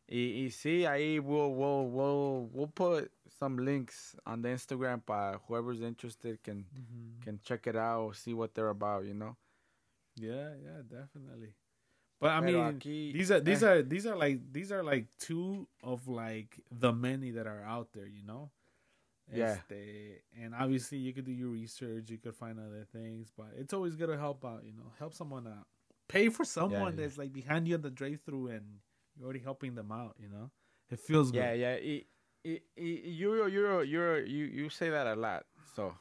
Y, 0.07 0.43
y 0.43 0.49
sí, 0.49 0.85
ahí 0.85 1.21
we'll, 1.21 1.53
we'll, 1.53 1.87
we'll, 1.87 2.49
we'll 2.51 2.67
put 2.67 3.11
some 3.39 3.57
links 3.57 4.15
on 4.25 4.41
the 4.41 4.49
Instagram 4.49 5.01
para 5.05 5.39
whoever's 5.47 5.81
interested 5.81 6.43
can 6.43 6.65
mm-hmm. 6.65 7.23
can 7.23 7.39
check 7.43 7.65
it 7.65 7.77
out, 7.77 8.15
see 8.15 8.33
what 8.33 8.53
they're 8.53 8.69
about, 8.69 9.05
you 9.05 9.13
know. 9.13 9.37
Yeah, 10.17 10.49
yeah, 10.61 10.81
definitely. 10.83 11.55
But 12.19 12.31
I 12.31 12.41
mean, 12.41 12.55
aquí, 12.55 13.13
these 13.13 13.31
are 13.31 13.39
these 13.39 13.63
eh. 13.63 13.67
are 13.71 13.81
these 13.81 14.05
are 14.05 14.15
like 14.15 14.41
these 14.51 14.71
are 14.71 14.83
like 14.83 15.07
two 15.17 15.67
of 15.81 16.07
like 16.07 16.59
the 16.69 16.91
many 16.91 17.31
that 17.31 17.47
are 17.47 17.63
out 17.63 17.87
there, 17.93 18.05
you 18.05 18.23
know. 18.23 18.51
Yeah. 19.33 19.57
Este, 19.57 20.23
and 20.41 20.53
obviously, 20.55 20.97
you 20.97 21.13
could 21.13 21.25
do 21.25 21.31
your 21.31 21.49
research. 21.49 22.09
You 22.09 22.17
could 22.17 22.35
find 22.35 22.59
other 22.59 22.85
things, 22.91 23.31
but 23.35 23.47
it's 23.57 23.73
always 23.73 23.95
good 23.95 24.07
to 24.07 24.17
help 24.17 24.43
out. 24.45 24.63
You 24.65 24.73
know, 24.73 24.91
help 24.99 25.13
someone 25.13 25.47
out. 25.47 25.67
Pay 26.07 26.29
for 26.29 26.43
someone 26.43 26.95
yeah, 26.97 27.03
that's 27.03 27.17
like 27.17 27.31
behind 27.31 27.67
you 27.67 27.75
on 27.75 27.81
the 27.81 27.89
drive-through, 27.89 28.47
and 28.47 28.65
you're 29.15 29.25
already 29.25 29.39
helping 29.39 29.75
them 29.75 29.91
out. 29.91 30.15
You 30.19 30.29
know, 30.29 30.51
it 30.89 30.99
feels 30.99 31.31
yeah, 31.31 31.51
good. 31.51 31.59
Yeah, 31.59 31.75
yeah. 31.75 31.75
It, 31.75 32.07
it, 32.43 32.63
you're 32.75 33.47
you're 33.47 33.83
you're 33.83 34.25
you 34.25 34.45
you 34.45 34.69
say 34.69 34.89
that 34.89 35.07
a 35.07 35.15
lot. 35.15 35.45
So, 35.75 35.93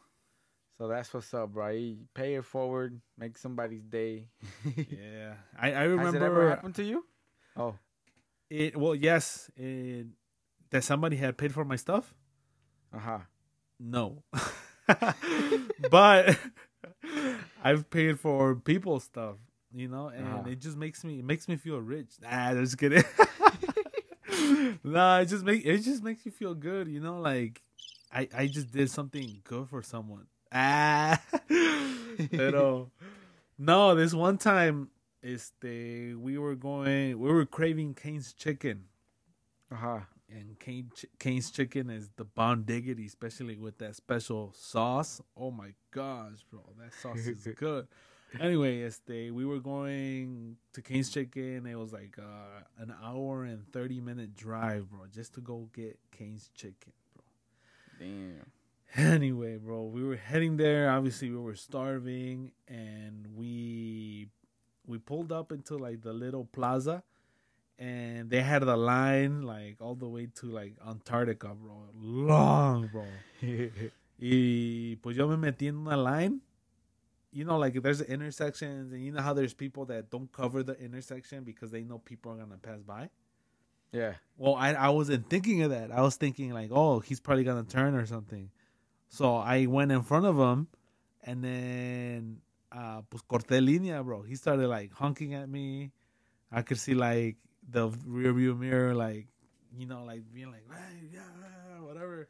so 0.78 0.88
that's 0.88 1.12
what's 1.12 1.32
up, 1.34 1.52
bro. 1.52 1.68
You 1.68 1.98
pay 2.14 2.34
it 2.34 2.44
forward, 2.44 3.00
make 3.18 3.38
somebody's 3.38 3.84
day. 3.84 4.28
yeah, 4.76 5.34
I 5.58 5.72
I 5.72 5.82
remember. 5.82 6.04
Has 6.04 6.14
it 6.14 6.22
ever 6.22 6.50
happened 6.50 6.74
to 6.76 6.84
you? 6.84 7.04
Oh, 7.56 7.76
it 8.48 8.76
well 8.76 8.94
yes, 8.94 9.50
it, 9.56 10.06
that 10.70 10.82
somebody 10.82 11.16
had 11.16 11.36
paid 11.36 11.52
for 11.52 11.64
my 11.64 11.76
stuff. 11.76 12.14
Uh-huh. 12.94 13.18
No. 13.78 14.22
but 15.90 16.38
I've 17.64 17.88
paid 17.90 18.18
for 18.18 18.54
people 18.56 19.00
stuff, 19.00 19.36
you 19.72 19.88
know, 19.88 20.08
and 20.08 20.26
uh-huh. 20.26 20.50
it 20.50 20.60
just 20.60 20.76
makes 20.76 21.04
me 21.04 21.20
it 21.20 21.24
makes 21.24 21.48
me 21.48 21.56
feel 21.56 21.78
rich. 21.78 22.10
Ah, 22.26 22.52
just 22.54 22.78
kidding. 22.78 23.04
nah, 24.84 25.18
it 25.18 25.26
just 25.26 25.44
make 25.44 25.64
it 25.64 25.78
just 25.78 26.02
makes 26.02 26.24
you 26.26 26.32
feel 26.32 26.54
good, 26.54 26.88
you 26.88 27.00
know, 27.00 27.20
like 27.20 27.62
I 28.12 28.28
I 28.34 28.46
just 28.46 28.70
did 28.70 28.90
something 28.90 29.40
good 29.44 29.68
for 29.68 29.82
someone. 29.82 30.26
Ah. 30.52 31.20
Pero 32.30 32.90
no, 33.58 33.94
this 33.94 34.12
one 34.12 34.36
time 34.36 34.90
este, 35.22 36.14
we 36.16 36.38
were 36.38 36.54
going, 36.54 37.18
we 37.18 37.30
were 37.30 37.46
craving 37.46 37.94
Cane's 37.94 38.32
chicken. 38.32 38.84
Uh-huh. 39.72 40.00
And 40.28 40.58
Cane, 40.58 40.90
Cane's 41.18 41.50
chicken 41.50 41.90
is 41.90 42.10
the 42.16 42.24
bomb 42.24 42.62
diggity, 42.62 43.06
especially 43.06 43.56
with 43.56 43.78
that 43.78 43.96
special 43.96 44.52
sauce. 44.56 45.20
Oh 45.36 45.50
my 45.50 45.74
gosh, 45.90 46.44
bro, 46.50 46.60
that 46.78 46.94
sauce 46.94 47.26
is 47.26 47.46
good. 47.56 47.88
Anyway, 48.38 48.82
este, 48.82 49.32
we 49.32 49.44
were 49.44 49.58
going 49.58 50.56
to 50.72 50.82
Cane's 50.82 51.10
Chicken. 51.10 51.66
It 51.66 51.74
was 51.74 51.92
like 51.92 52.16
uh, 52.18 52.62
an 52.78 52.94
hour 53.02 53.44
and 53.44 53.66
thirty 53.72 54.00
minute 54.00 54.36
drive, 54.36 54.88
bro, 54.90 55.00
just 55.12 55.34
to 55.34 55.40
go 55.40 55.68
get 55.72 55.98
Cane's 56.16 56.48
Chicken, 56.54 56.92
bro. 57.14 57.24
Damn. 57.98 58.46
Anyway, 58.96 59.56
bro, 59.56 59.84
we 59.84 60.02
were 60.02 60.16
heading 60.16 60.56
there. 60.56 60.90
Obviously, 60.90 61.30
we 61.30 61.36
were 61.36 61.54
starving, 61.54 62.50
and 62.66 63.24
we 63.36 64.26
we 64.84 64.98
pulled 64.98 65.30
up 65.30 65.52
into 65.52 65.76
like 65.76 66.02
the 66.02 66.12
little 66.12 66.44
plaza, 66.44 67.04
and 67.80 68.28
they 68.28 68.42
had 68.42 68.62
the 68.62 68.76
line 68.76 69.40
like 69.42 69.76
all 69.80 69.94
the 69.94 70.06
way 70.06 70.28
to 70.36 70.46
like 70.46 70.74
Antarctica, 70.86 71.48
bro. 71.54 71.88
Long, 71.98 72.90
bro. 72.92 73.04
y 74.20 74.98
pues 75.02 75.16
yo 75.16 75.26
me 75.26 75.36
metí 75.36 75.66
en 75.66 75.76
una 75.76 75.96
line. 75.96 76.40
You 77.32 77.44
know, 77.44 77.56
like 77.58 77.80
there's 77.80 78.02
intersections, 78.02 78.92
and 78.92 79.02
you 79.02 79.12
know 79.12 79.22
how 79.22 79.32
there's 79.32 79.54
people 79.54 79.86
that 79.86 80.10
don't 80.10 80.30
cover 80.32 80.62
the 80.62 80.78
intersection 80.78 81.44
because 81.44 81.70
they 81.70 81.84
know 81.84 81.98
people 81.98 82.32
are 82.32 82.36
gonna 82.36 82.58
pass 82.58 82.82
by. 82.82 83.08
Yeah. 83.92 84.14
Well, 84.36 84.56
I 84.56 84.74
I 84.74 84.88
wasn't 84.90 85.30
thinking 85.30 85.62
of 85.62 85.70
that. 85.70 85.90
I 85.90 86.02
was 86.02 86.16
thinking 86.16 86.52
like, 86.52 86.70
oh, 86.72 87.00
he's 87.00 87.20
probably 87.20 87.44
gonna 87.44 87.64
turn 87.64 87.94
or 87.94 88.04
something. 88.04 88.50
So 89.08 89.36
I 89.36 89.66
went 89.66 89.90
in 89.90 90.02
front 90.02 90.26
of 90.26 90.36
him, 90.36 90.66
and 91.22 91.42
then 91.42 92.40
uh, 92.72 93.02
pues 93.08 93.22
corté 93.22 93.64
línea, 93.64 94.04
bro. 94.04 94.22
He 94.22 94.34
started 94.34 94.68
like 94.68 94.92
honking 94.92 95.32
at 95.34 95.48
me. 95.48 95.92
I 96.52 96.62
could 96.62 96.78
see 96.78 96.94
like 96.94 97.36
the 97.68 97.88
rear 98.06 98.32
view 98.32 98.54
mirror, 98.54 98.94
like 98.94 99.26
you 99.76 99.86
know, 99.86 100.04
like 100.04 100.22
being 100.32 100.50
like, 100.50 100.64
hey, 100.70 101.08
yeah, 101.12 101.80
whatever. 101.80 102.28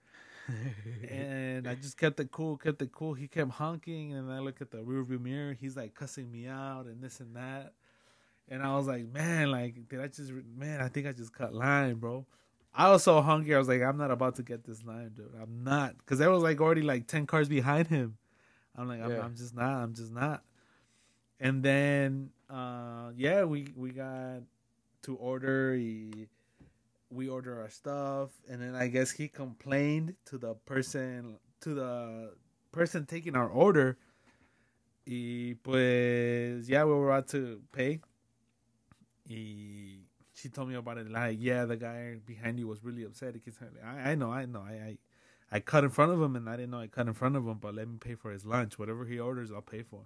and 1.11 1.69
I 1.69 1.75
just 1.75 1.97
kept 1.97 2.19
it 2.21 2.31
cool, 2.31 2.57
kept 2.57 2.83
it 2.83 2.93
cool. 2.93 3.15
He 3.15 3.29
kept 3.29 3.53
honking, 3.53 4.15
and 4.15 4.33
I 4.33 4.41
look 4.41 4.61
at 4.61 4.71
the 4.71 4.83
rear 4.83 5.03
view 5.03 5.19
mirror. 5.19 5.57
He's 5.59 5.77
like 5.77 5.95
cussing 5.95 6.31
me 6.31 6.47
out 6.47 6.87
and 6.87 7.03
this 7.03 7.21
and 7.21 7.37
that. 7.37 7.73
And 8.49 8.63
I 8.63 8.77
was 8.77 8.89
like, 8.89 9.07
man, 9.13 9.51
like, 9.53 9.89
did 9.89 10.01
I 10.01 10.09
just, 10.09 10.33
man, 10.57 10.81
I 10.81 10.89
think 10.89 11.07
I 11.07 11.13
just 11.13 11.33
cut 11.33 11.55
line, 11.55 11.95
bro. 11.95 12.27
I 12.75 12.91
was 12.91 13.05
so 13.05 13.21
hungry. 13.21 13.55
I 13.55 13.59
was 13.59 13.69
like, 13.69 13.83
I'm 13.83 13.97
not 13.97 14.11
about 14.11 14.37
to 14.37 14.43
get 14.43 14.65
this 14.65 14.85
line, 14.85 15.13
dude. 15.17 15.33
I'm 15.41 15.63
not, 15.63 15.97
because 15.99 16.19
there 16.19 16.31
was 16.31 16.43
like 16.43 16.61
already 16.61 16.83
like 16.83 17.07
ten 17.07 17.27
cars 17.27 17.49
behind 17.49 17.89
him. 17.89 18.17
I'm 18.77 18.89
like, 18.89 19.01
I'm, 19.03 19.11
Yeah. 19.11 19.23
I'm 19.23 19.37
just 19.37 19.55
not. 19.55 19.83
I'm 19.83 19.95
just 19.95 20.13
not. 20.13 20.43
And 21.39 21.63
then, 21.63 22.31
uh, 22.49 23.11
yeah, 23.17 23.45
we 23.45 23.69
we 23.77 23.91
got 23.91 24.43
to 25.03 25.17
order. 25.17 25.75
He, 25.75 26.29
we 27.11 27.29
order 27.29 27.61
our 27.61 27.71
stuff, 27.71 28.31
and 28.49 28.63
then 28.63 28.75
I 28.75 28.87
guess 28.87 29.11
he 29.11 29.29
complained 29.29 30.15
to 30.27 30.39
the 30.39 30.55
person 30.55 31.39
to 31.61 31.75
the 31.75 32.33
person 32.73 33.07
taking 33.07 33.37
our 33.37 33.49
order. 33.49 33.99
Y 35.07 35.57
pues, 35.63 36.69
yeah, 36.69 36.85
we 36.85 36.93
were 36.93 37.11
about 37.11 37.29
to 37.29 37.61
pay. 37.73 38.01
Y 39.29 39.99
she 40.35 40.49
told 40.49 40.69
me 40.69 40.75
about 40.77 40.99
it. 40.99 41.11
Like, 41.11 41.39
yeah, 41.41 41.65
the 41.65 41.77
guy 41.77 42.17
behind 42.25 42.59
you 42.59 42.69
was 42.69 42.83
really 42.83 43.05
upset. 43.05 43.35
He 43.35 43.53
I, 43.85 44.13
I 44.13 44.15
know, 44.15 44.31
I 44.31 44.47
know, 44.47 44.61
I, 44.61 44.73
I, 44.73 44.99
I 45.53 45.61
cut 45.61 45.85
in 45.85 45.91
front 45.91 46.13
of 46.13 46.23
him, 46.23 46.37
and 46.37 46.49
I 46.49 46.57
didn't 46.57 46.71
know 46.71 46.81
I 46.81 46.87
cut 46.87 47.09
in 47.09 47.15
front 47.15 47.37
of 47.37 47.47
him. 47.47 47.59
But 47.61 47.75
let 47.75 47.89
me 47.89 47.97
pay 47.99 48.15
for 48.15 48.31
his 48.31 48.47
lunch. 48.47 48.79
Whatever 48.79 49.05
he 49.05 49.19
orders, 49.19 49.51
I'll 49.51 49.63
pay 49.63 49.83
for. 49.83 50.03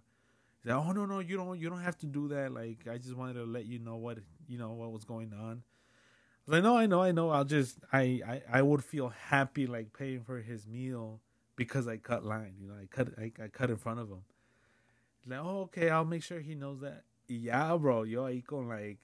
He's 0.62 0.72
like, 0.72 0.84
oh 0.84 0.92
no, 0.92 1.05
no, 1.05 1.18
you 1.18 1.36
don't, 1.36 1.61
you 1.61 1.68
don't 1.68 1.82
have 1.82 1.99
to 1.99 2.07
do 2.07 2.28
that. 2.28 2.53
Like, 2.53 2.88
I 2.90 2.97
just 2.97 3.14
wanted 3.14 3.34
to 3.34 3.45
let 3.45 3.66
you 3.66 3.78
know 3.78 3.97
what, 3.97 4.18
you 4.49 4.59
know, 4.59 4.72
what 4.72 4.92
was 4.92 5.05
going 5.05 5.32
on. 5.32 5.62
I 6.47 6.51
was 6.51 6.53
like, 6.57 6.62
no, 6.62 6.76
I 6.76 6.86
know, 6.86 7.03
I 7.03 7.12
know. 7.12 7.30
I'll 7.30 7.45
just, 7.45 7.78
I, 7.92 8.20
I, 8.26 8.42
I 8.59 8.62
would 8.62 8.84
feel 8.84 9.09
happy 9.09 9.66
like 9.66 9.92
paying 9.97 10.22
for 10.22 10.40
his 10.40 10.66
meal 10.66 11.20
because 11.57 11.88
I 11.88 11.97
cut 11.97 12.24
line. 12.24 12.55
You 12.61 12.68
know, 12.68 12.74
I 12.74 12.86
cut, 12.86 13.09
I, 13.18 13.32
I 13.42 13.49
cut 13.49 13.70
in 13.70 13.76
front 13.76 14.01
of 14.01 14.09
him. 14.09 14.22
Like, 15.26 15.40
oh, 15.42 15.62
okay, 15.62 15.88
I'll 15.88 16.05
make 16.05 16.22
sure 16.22 16.40
he 16.40 16.55
knows 16.55 16.80
that. 16.80 17.05
Yeah, 17.28 17.74
bro, 17.78 18.03
yo, 18.03 18.24
ahí 18.24 18.45
con 18.45 18.68
like, 18.68 18.99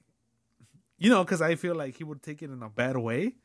you 0.99 1.09
know, 1.09 1.25
because 1.25 1.41
I 1.41 1.55
feel 1.55 1.75
like 1.75 1.97
he 1.97 2.05
would 2.05 2.23
take 2.23 2.43
it 2.43 2.51
in 2.51 2.63
a 2.63 2.69
bad 2.69 2.99
way. 2.99 3.37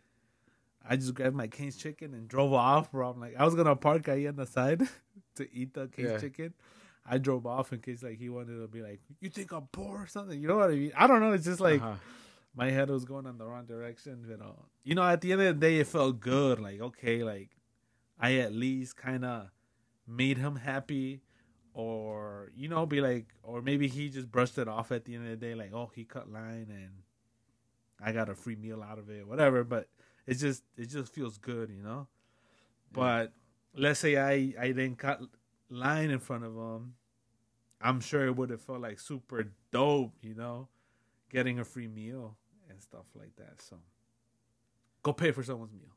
I 0.87 0.97
just 0.97 1.13
grabbed 1.13 1.35
my 1.35 1.47
Cane's 1.47 1.77
chicken 1.77 2.13
and 2.13 2.27
drove 2.27 2.51
off, 2.53 2.91
bro. 2.91 3.09
I'm 3.09 3.19
like, 3.19 3.35
I 3.39 3.45
was 3.45 3.55
gonna 3.55 3.75
park 3.77 4.03
ahí 4.03 4.27
on 4.27 4.35
the 4.35 4.45
side 4.45 4.81
to 5.35 5.47
eat 5.55 5.73
the 5.73 5.87
Cane's 5.87 6.11
Yeah. 6.11 6.17
chicken. 6.19 6.53
I 7.05 7.17
drove 7.19 7.45
off 7.45 7.71
in 7.71 7.79
case 7.79 8.01
like 8.03 8.17
he 8.17 8.29
wanted 8.29 8.59
to 8.61 8.67
be 8.67 8.81
like, 8.81 8.99
you 9.19 9.29
think 9.29 9.51
I'm 9.51 9.67
poor 9.71 10.03
or 10.03 10.07
something? 10.07 10.39
You 10.39 10.47
know 10.47 10.57
what 10.57 10.71
I 10.71 10.75
mean? 10.75 10.91
I 10.97 11.05
don't 11.07 11.19
know. 11.19 11.33
It's 11.33 11.45
just 11.45 11.59
like 11.59 11.81
Uh-huh. 11.81 11.95
my 12.55 12.71
head 12.71 12.89
was 12.89 13.05
going 13.05 13.25
in 13.27 13.37
the 13.37 13.45
wrong 13.45 13.65
direction. 13.65 14.25
You 14.27 14.37
know, 14.37 14.55
you 14.83 14.95
know. 14.95 15.03
At 15.03 15.21
the 15.21 15.31
end 15.33 15.41
of 15.41 15.59
the 15.59 15.67
day, 15.67 15.77
it 15.79 15.87
felt 15.87 16.19
good. 16.19 16.59
Like 16.59 16.81
okay, 16.81 17.23
like 17.23 17.51
I 18.19 18.35
at 18.35 18.53
least 18.53 18.95
kind 18.97 19.23
of 19.25 19.49
made 20.07 20.37
him 20.37 20.55
happy, 20.55 21.21
or 21.73 22.51
you 22.55 22.69
know, 22.69 22.85
be 22.85 23.01
like, 23.01 23.27
or 23.43 23.61
maybe 23.61 23.87
he 23.87 24.09
just 24.09 24.31
brushed 24.31 24.57
it 24.57 24.67
off 24.67 24.91
at 24.91 25.05
the 25.05 25.15
end 25.15 25.25
of 25.25 25.31
the 25.39 25.45
day, 25.45 25.53
like 25.55 25.73
oh, 25.73 25.91
he 25.93 26.05
cut 26.05 26.31
line 26.31 26.67
and 26.69 26.89
I 28.01 28.11
got 28.13 28.29
a 28.29 28.35
free 28.35 28.55
meal 28.55 28.81
out 28.81 28.97
of 28.99 29.09
it, 29.09 29.27
whatever. 29.27 29.63
But 29.63 29.89
it 30.25 30.35
just 30.35 30.63
it 30.77 30.87
just 30.89 31.13
feels 31.13 31.37
good, 31.37 31.69
you 31.69 31.83
know. 31.83 32.07
But 32.91 33.33
let's 33.75 33.99
say 33.99 34.17
I 34.17 34.53
I 34.59 34.67
didn't 34.67 34.97
cut 34.97 35.21
line 35.69 36.09
in 36.09 36.19
front 36.19 36.43
of 36.43 36.55
him, 36.55 36.95
I'm 37.81 37.99
sure 37.99 38.25
it 38.25 38.35
would 38.35 38.49
have 38.49 38.61
felt 38.61 38.81
like 38.81 38.99
super 38.99 39.51
dope, 39.71 40.13
you 40.21 40.33
know, 40.33 40.67
getting 41.29 41.59
a 41.59 41.65
free 41.65 41.87
meal 41.87 42.35
and 42.69 42.81
stuff 42.81 43.05
like 43.15 43.35
that. 43.37 43.61
So 43.61 43.77
go 45.03 45.13
pay 45.13 45.31
for 45.31 45.43
someone's 45.43 45.73
meal. 45.73 45.93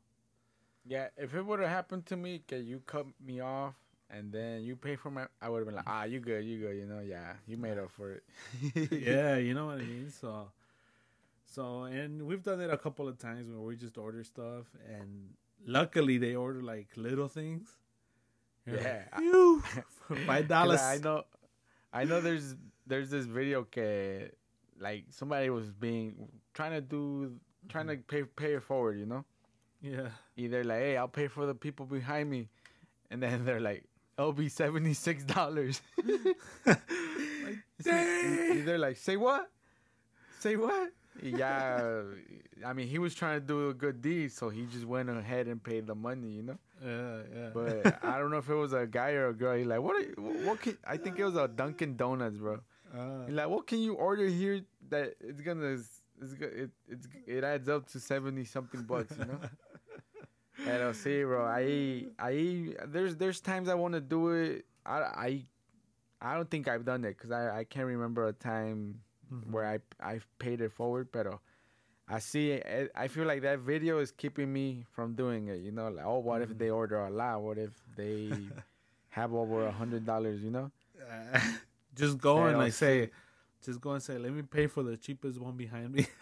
Yeah, 0.85 1.07
if 1.17 1.35
it 1.35 1.45
would 1.45 1.59
have 1.59 1.69
happened 1.69 2.05
to 2.07 2.17
me, 2.17 2.41
okay, 2.47 2.61
you 2.61 2.81
cut 2.85 3.05
me 3.23 3.41
off 3.41 3.75
and 4.09 4.31
then 4.31 4.63
you 4.63 4.75
pay 4.75 4.95
for 4.95 5.11
my, 5.11 5.27
I 5.41 5.49
would 5.49 5.59
have 5.59 5.67
been 5.67 5.75
like, 5.75 5.87
ah, 5.87 6.03
you 6.03 6.19
good, 6.19 6.43
you 6.43 6.59
good, 6.59 6.77
you 6.77 6.85
know, 6.85 6.99
yeah, 6.99 7.33
you 7.47 7.57
made 7.57 7.77
up 7.77 7.91
for 7.91 8.11
it. 8.13 8.23
yeah, 8.91 9.37
you 9.37 9.53
know 9.53 9.67
what 9.67 9.79
I 9.79 9.83
mean. 9.83 10.11
So, 10.11 10.51
so 11.45 11.83
and 11.83 12.23
we've 12.23 12.43
done 12.43 12.61
it 12.61 12.71
a 12.71 12.77
couple 12.77 13.07
of 13.07 13.19
times 13.19 13.49
where 13.49 13.59
we 13.59 13.75
just 13.75 13.97
order 13.97 14.23
stuff, 14.23 14.65
and 14.87 15.29
luckily 15.65 16.17
they 16.17 16.35
order 16.35 16.61
like 16.61 16.87
little 16.95 17.27
things. 17.27 17.69
You're 18.65 18.77
like, 18.77 18.85
Yeah. 18.85 19.17
"Phew, 19.17 19.61
for 20.07 20.41
dollars. 20.43 20.81
I 20.81 20.97
know, 20.97 21.23
I 21.93 22.03
know. 22.05 22.21
There's 22.21 22.55
there's 22.87 23.09
this 23.09 23.25
video 23.25 23.63
que 23.63 24.29
like 24.79 25.05
somebody 25.09 25.49
was 25.49 25.71
being 25.71 26.27
trying 26.53 26.71
to 26.71 26.81
do 26.81 27.33
trying 27.67 27.87
to 27.87 27.97
pay 27.97 28.23
pay 28.23 28.53
it 28.53 28.63
forward, 28.63 28.99
you 28.99 29.05
know. 29.05 29.25
Yeah, 29.81 30.09
Either 30.35 30.63
like, 30.63 30.79
hey, 30.79 30.97
I'll 30.97 31.07
pay 31.07 31.27
for 31.27 31.45
the 31.45 31.55
people 31.55 31.85
behind 31.85 32.29
me, 32.29 32.49
and 33.09 33.23
then 33.23 33.45
they're 33.45 33.61
like, 33.61 33.85
it'll 34.17 34.33
be 34.33 34.49
seventy 34.49 34.93
six 34.93 35.23
dollars. 35.23 35.81
like, 36.65 36.77
dang. 37.81 38.57
Either 38.57 38.77
like, 38.77 38.97
say 38.97 39.15
what? 39.15 39.49
Say 40.39 40.55
what? 40.57 40.91
Yeah, 41.21 42.01
I 42.65 42.73
mean, 42.73 42.87
he 42.87 42.99
was 42.99 43.13
trying 43.15 43.39
to 43.41 43.45
do 43.45 43.69
a 43.69 43.73
good 43.73 44.01
deed, 44.01 44.31
so 44.31 44.49
he 44.49 44.65
just 44.65 44.85
went 44.85 45.09
ahead 45.09 45.47
and 45.47 45.61
paid 45.61 45.87
the 45.87 45.95
money, 45.95 46.27
you 46.29 46.43
know. 46.43 46.57
Yeah, 46.83 47.17
yeah. 47.35 47.49
But 47.53 48.03
I 48.03 48.17
don't 48.17 48.31
know 48.31 48.37
if 48.37 48.49
it 48.49 48.55
was 48.55 48.73
a 48.73 48.85
guy 48.87 49.11
or 49.11 49.29
a 49.29 49.33
girl. 49.33 49.57
He's 49.57 49.67
like, 49.67 49.81
what? 49.81 49.95
Are 49.95 49.99
you, 49.99 50.15
what 50.45 50.61
can? 50.61 50.77
I 50.85 50.97
think 50.97 51.19
it 51.19 51.25
was 51.25 51.35
a 51.35 51.47
Dunkin' 51.47 51.97
Donuts, 51.97 52.37
bro. 52.37 52.59
Uh, 52.93 53.25
He's 53.27 53.35
like, 53.35 53.49
what 53.49 53.67
can 53.67 53.79
you 53.79 53.93
order 53.93 54.25
here 54.27 54.61
that 54.89 55.15
it's 55.19 55.41
gonna, 55.41 55.67
it's 55.67 56.01
it 56.41 56.69
it's 56.87 57.07
it 57.27 57.43
adds 57.43 57.69
up 57.69 57.87
to 57.89 57.99
seventy 57.99 58.45
something 58.45 58.83
bucks, 58.83 59.15
you 59.17 59.25
know. 59.25 59.39
And 60.67 60.83
I'll 60.83 60.93
see, 60.93 61.23
bro. 61.23 61.45
I 61.45 62.05
I 62.19 62.75
there's 62.87 63.15
there's 63.15 63.39
times 63.39 63.69
I 63.69 63.75
want 63.75 63.93
to 63.93 64.01
do 64.01 64.29
it. 64.29 64.65
I 64.85 64.99
I 64.99 65.45
I 66.21 66.35
don't 66.35 66.49
think 66.49 66.67
I've 66.67 66.85
done 66.85 67.05
it 67.05 67.17
because 67.17 67.31
I 67.31 67.59
I 67.59 67.63
can't 67.63 67.85
remember 67.85 68.27
a 68.27 68.33
time 68.33 68.99
mhm. 69.31 69.51
where 69.51 69.65
I 69.65 69.79
I've 70.01 70.27
paid 70.37 70.61
it 70.61 70.71
forward, 70.73 71.11
pero 71.11 71.39
I 72.09 72.19
see 72.19 72.51
it, 72.51 72.91
I 72.95 73.07
feel 73.07 73.25
like 73.25 73.41
that 73.43 73.59
video 73.59 73.99
is 73.99 74.11
keeping 74.11 74.51
me 74.51 74.85
from 74.93 75.13
doing 75.13 75.47
it. 75.47 75.59
You 75.61 75.71
know, 75.71 75.89
like 75.89 76.05
oh, 76.05 76.19
what 76.19 76.41
if 76.41 76.49
Mhm. 76.49 76.57
they 76.57 76.69
order 76.71 76.99
a 77.05 77.09
lot? 77.11 77.41
What 77.41 77.57
if 77.59 77.71
they 77.95 78.31
have 79.09 79.33
over 79.33 79.65
a 79.67 79.71
hundred 79.71 80.05
dollars? 80.05 80.41
You 80.41 80.51
know? 80.51 80.71
Uh, 80.99 81.39
just 81.95 82.17
go 82.17 82.45
and 82.45 82.57
like 82.57 82.73
say, 82.73 83.11
just 83.63 83.79
go 83.81 83.91
and 83.91 84.01
say, 84.03 84.17
let 84.17 84.33
me 84.33 84.41
pay 84.41 84.67
for 84.67 84.83
the 84.83 84.97
cheapest 84.97 85.39
one 85.39 85.55
behind 85.55 85.93
me. 85.93 86.07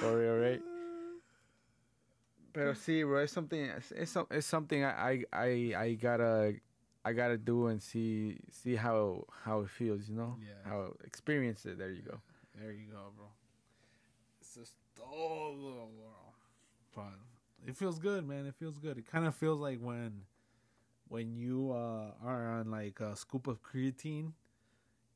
For 0.00 0.18
real, 0.18 0.36
right? 0.36 0.62
Pero 2.52 2.72
sí, 2.74 3.02
bro, 3.04 3.18
it's 3.22 3.32
something. 3.32 3.60
It's, 3.60 4.16
it's, 4.30 4.46
something 4.46 4.84
I, 4.84 4.90
I 4.90 5.24
I 5.32 5.74
I 5.76 5.94
gotta 5.94 6.54
I 7.04 7.12
gotta 7.12 7.36
do 7.38 7.66
and 7.68 7.80
see 7.82 8.38
see 8.50 8.74
how 8.74 9.24
how 9.44 9.60
it 9.60 9.70
feels. 9.70 10.08
You 10.08 10.16
know, 10.16 10.36
Yeah. 10.40 10.54
how 10.64 10.94
experience 11.04 11.66
it. 11.66 11.78
There 11.78 11.90
you 11.92 12.02
go. 12.02 12.20
There 12.58 12.72
you 12.72 12.86
go, 12.90 13.12
bro. 13.16 13.26
It's 14.40 14.54
just 14.54 14.72
todo, 14.96 15.88
bro. 15.96 16.34
But 16.94 17.68
it 17.68 17.76
feels 17.76 17.98
good, 17.98 18.26
man. 18.26 18.46
It 18.46 18.54
feels 18.54 18.78
good. 18.78 18.98
It 18.98 19.06
kind 19.10 19.26
of 19.26 19.34
feels 19.34 19.60
like 19.60 19.78
when 19.80 20.22
when 21.08 21.36
you 21.36 21.72
uh, 21.72 22.12
are 22.24 22.48
on 22.58 22.70
like 22.70 23.00
a 23.00 23.16
scoop 23.16 23.46
of 23.46 23.62
creatine 23.62 24.32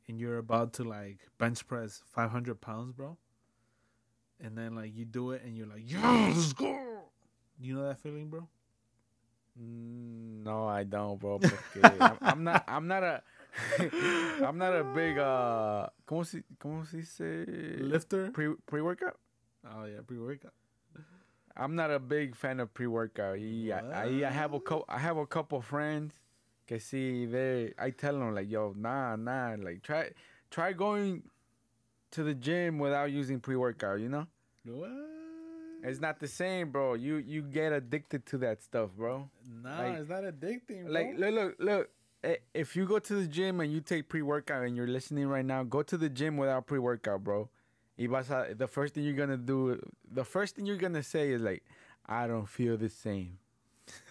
and 0.09 0.19
you're 0.19 0.39
about 0.39 0.73
to 0.75 0.85
like 0.85 1.19
bench 1.39 1.67
press 1.67 2.03
500 2.15 2.61
pounds, 2.61 2.93
bro. 2.93 3.17
And 4.41 4.57
then 4.57 4.75
like 4.75 4.97
you 4.97 5.05
do 5.05 5.33
it 5.33 5.43
and 5.45 5.57
you're 5.57 5.67
like, 5.67 5.83
yeah, 5.91 6.33
let's 6.35 6.53
go. 6.53 6.79
You 7.61 7.75
know 7.77 7.89
that 7.89 8.01
feeling, 8.01 8.29
bro? 8.29 8.49
Mm, 9.61 10.45
No, 10.45 10.67
I 10.67 10.85
don't, 10.85 11.21
bro. 11.21 11.41
I'm, 11.85 12.19
I'm 12.23 12.45
not. 12.45 12.65
I'm 12.67 12.87
not 12.89 13.03
a. 13.03 13.23
I'm 14.43 14.57
not 14.59 14.75
a 14.75 14.85
big. 14.85 15.19
uh 15.19 15.87
¿Cómo 16.07 16.25
se 16.25 16.43
cómo 16.59 16.85
se 16.87 16.99
dice? 16.99 17.47
Lifter. 17.81 18.31
Pre 18.33 18.55
pre 18.67 18.81
workout. 18.81 19.19
Oh 19.65 19.85
yeah, 19.85 20.01
pre 20.07 20.19
workout. 20.19 20.53
I'm 21.57 21.75
not 21.77 21.91
a 21.91 21.99
big 21.99 22.35
fan 22.35 22.61
of 22.61 22.73
pre 22.73 22.87
workout. 22.87 23.37
I, 23.39 23.73
I 23.93 24.05
I 24.27 24.31
have 24.31 24.55
a 24.55 24.61
couple. 24.61 24.85
I 24.89 24.99
have 24.99 25.19
a 25.19 25.27
couple 25.27 25.61
friends. 25.61 26.15
Que 26.67 26.79
see 26.79 27.27
they. 27.27 27.75
I 27.79 27.91
tell 27.91 28.19
them 28.19 28.35
like, 28.35 28.51
yo, 28.51 28.73
nah, 28.77 29.17
nah. 29.17 29.57
Like 29.59 29.83
try 29.83 30.11
try 30.51 30.73
going 30.73 31.23
to 32.13 32.23
the 32.25 32.35
gym 32.35 32.79
without 32.79 33.11
using 33.11 33.39
pre 33.41 33.57
workout. 33.57 34.01
You 34.01 34.09
know, 34.09 34.27
What? 34.65 34.91
it's 35.85 36.01
not 36.01 36.21
the 36.21 36.29
same, 36.29 36.71
bro. 36.71 36.95
You 36.95 37.17
you 37.17 37.43
get 37.43 37.73
addicted 37.73 38.25
to 38.27 38.39
that 38.39 38.63
stuff, 38.63 38.91
bro. 38.97 39.29
Nah, 39.63 39.79
like- 39.79 39.99
it's 39.99 40.09
not 40.09 40.25
addicting, 40.25 40.85
bro. 40.85 40.93
Like 40.93 41.19
look, 41.19 41.35
look, 41.35 41.57
look. 41.59 41.91
I- 42.25 42.39
If 42.55 42.77
you 42.77 42.87
go 42.87 42.99
to 42.99 43.15
the 43.15 43.27
gym 43.27 43.61
and 43.61 43.73
you 43.73 43.81
take 43.81 44.09
pre 44.09 44.23
workout 44.23 44.65
and 44.65 44.77
you're 44.77 44.87
listening 44.87 45.27
right 45.29 45.45
now, 45.45 45.63
go 45.65 45.83
to 45.83 45.97
the 45.97 46.09
gym 46.09 46.37
without 46.37 46.67
pre 46.67 46.79
workout, 46.79 47.23
bro. 47.25 47.49
Y 47.99 48.07
vas 48.07 48.31
a, 48.31 48.55
the 48.57 48.67
first 48.67 48.95
thing 48.95 49.05
you're 49.05 49.15
gonna 49.17 49.37
do, 49.37 49.79
the 50.11 50.25
first 50.25 50.57
thing 50.57 50.67
you're 50.67 50.77
gonna 50.79 51.03
say 51.03 51.31
is 51.31 51.43
like, 51.43 51.63
I 52.07 52.27
don't 52.27 52.49
feel 52.49 52.77
the 52.77 52.89
same. 52.89 53.39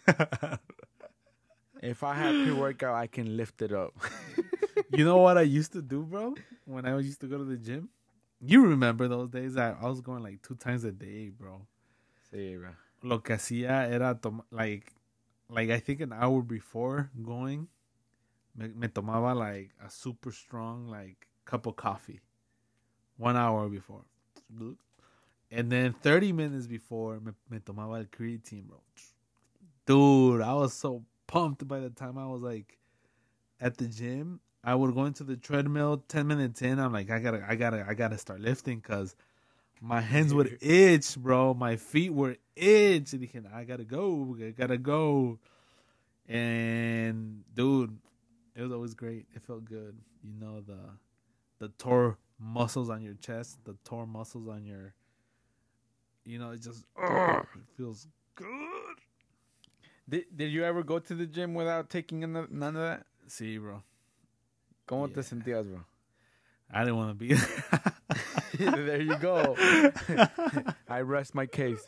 If 1.82 2.03
I 2.03 2.14
have 2.14 2.36
pre 2.43 2.51
workout, 2.51 2.95
I 2.95 3.07
can 3.07 3.36
lift 3.36 3.62
it 3.62 3.72
up. 3.74 3.93
you 4.89 5.03
know 5.03 5.18
what 5.18 5.38
I 5.38 5.41
used 5.41 5.72
to 5.74 5.82
do, 5.82 6.03
bro? 6.03 6.36
When 6.66 6.86
I 6.86 6.97
used 6.99 7.22
to 7.22 7.28
go 7.28 7.38
to 7.39 7.43
the 7.43 7.57
gym. 7.57 7.89
You 8.39 8.66
remember 8.68 9.07
those 9.07 9.30
days 9.30 9.53
that 9.55 9.78
I 9.82 9.88
was 9.88 10.01
going 10.01 10.24
like 10.24 10.41
two 10.41 10.55
times 10.55 10.84
a 10.84 10.91
day, 10.91 11.30
bro. 11.30 11.62
sí, 12.32 12.59
bro. 12.59 12.72
Lo 13.03 13.20
que 13.20 13.36
hacía 13.36 13.89
era 13.91 14.20
like, 14.51 14.93
like 15.49 15.70
I 15.72 15.80
think 15.80 16.01
an 16.01 16.14
hour 16.14 16.41
before 16.41 17.09
going, 17.24 17.68
me, 18.56 18.70
me 18.76 18.88
tomaba 18.88 19.36
like 19.36 19.72
a 19.86 19.89
super 19.89 20.32
strong 20.32 20.88
like 20.88 21.28
cup 21.45 21.66
of 21.66 21.76
coffee. 21.76 22.22
One 23.18 23.38
hour 23.38 23.70
before, 23.70 24.02
and 25.52 25.72
then 25.72 25.93
thirty 25.93 26.32
minutes 26.32 26.68
before 26.68 27.20
me, 27.20 27.34
me 27.49 27.60
tomaba 27.60 27.99
el 27.99 28.06
creatine, 28.06 28.68
bro. 28.68 28.80
Dude, 29.86 30.41
I 30.41 30.54
was 30.54 30.74
so 30.74 31.04
pumped 31.28 31.68
by 31.68 31.80
the 31.80 31.89
time 31.89 32.18
I 32.18 32.26
was 32.28 32.41
like 32.41 32.78
at 33.60 33.78
the 33.78 33.88
gym. 33.88 34.39
I 34.64 34.76
would 34.76 34.93
go 34.93 35.06
into 35.06 35.24
the 35.24 35.38
treadmill 35.38 36.04
ten 36.08 36.28
minutes 36.28 36.62
in. 36.62 36.80
I'm 36.80 36.93
like, 36.93 37.10
I 37.10 37.20
gotta, 37.20 37.43
I 37.47 37.56
gotta, 37.56 37.86
I 37.88 37.93
gotta 37.95 38.18
start 38.18 38.41
lifting 38.41 38.80
because 38.80 39.16
my 39.82 40.02
hands 40.02 40.34
would 40.34 40.60
itch, 40.62 41.18
bro. 41.18 41.54
My 41.56 41.76
feet 41.78 42.14
were 42.14 42.38
itch. 42.56 43.14
And 43.14 43.47
I 43.54 43.64
gotta 43.64 43.84
go, 43.84 44.36
I 44.39 44.52
gotta 44.52 44.78
go. 44.78 45.39
And 46.28 47.43
dude, 47.54 47.97
it 48.56 48.62
was 48.62 48.72
always 48.72 48.93
great. 48.93 49.26
It 49.36 49.41
felt 49.43 49.66
good. 49.66 49.97
You 50.24 50.34
know 50.39 50.62
the 50.62 50.80
the 51.60 51.70
tore 51.78 52.18
muscles 52.39 52.89
on 52.89 53.02
your 53.02 53.14
chest, 53.16 53.60
the 53.66 53.76
tore 53.84 54.06
muscles 54.08 54.47
on 54.47 54.66
your. 54.66 54.93
You 56.26 56.38
know, 56.39 56.52
it 56.52 56.62
just 56.62 56.84
it 56.97 57.45
feels 57.78 58.08
good. 58.36 58.47
Did, 60.10 60.26
did 60.36 60.52
you 60.52 60.64
ever 60.64 60.84
go 60.84 60.99
to 60.99 61.16
the 61.16 61.26
gym 61.26 61.54
without 61.54 61.89
taking 61.89 62.20
none 62.20 62.36
of, 62.36 62.52
none 62.52 62.76
of 62.76 62.82
that? 62.82 63.06
See, 63.28 63.58
bro. 63.58 63.82
¿Cómo 64.88 65.08
te 65.08 65.22
Yeah. 65.22 65.24
sentías, 65.24 65.68
bro? 65.68 65.84
I 66.74 66.80
didn't 66.84 66.97
want 66.97 67.10
to 67.12 67.16
be 67.16 67.34
there. 67.34 67.93
there 68.86 69.02
you 69.02 69.16
go. 69.18 69.56
I 70.89 71.02
rest 71.02 71.34
my 71.36 71.45
case. 71.45 71.86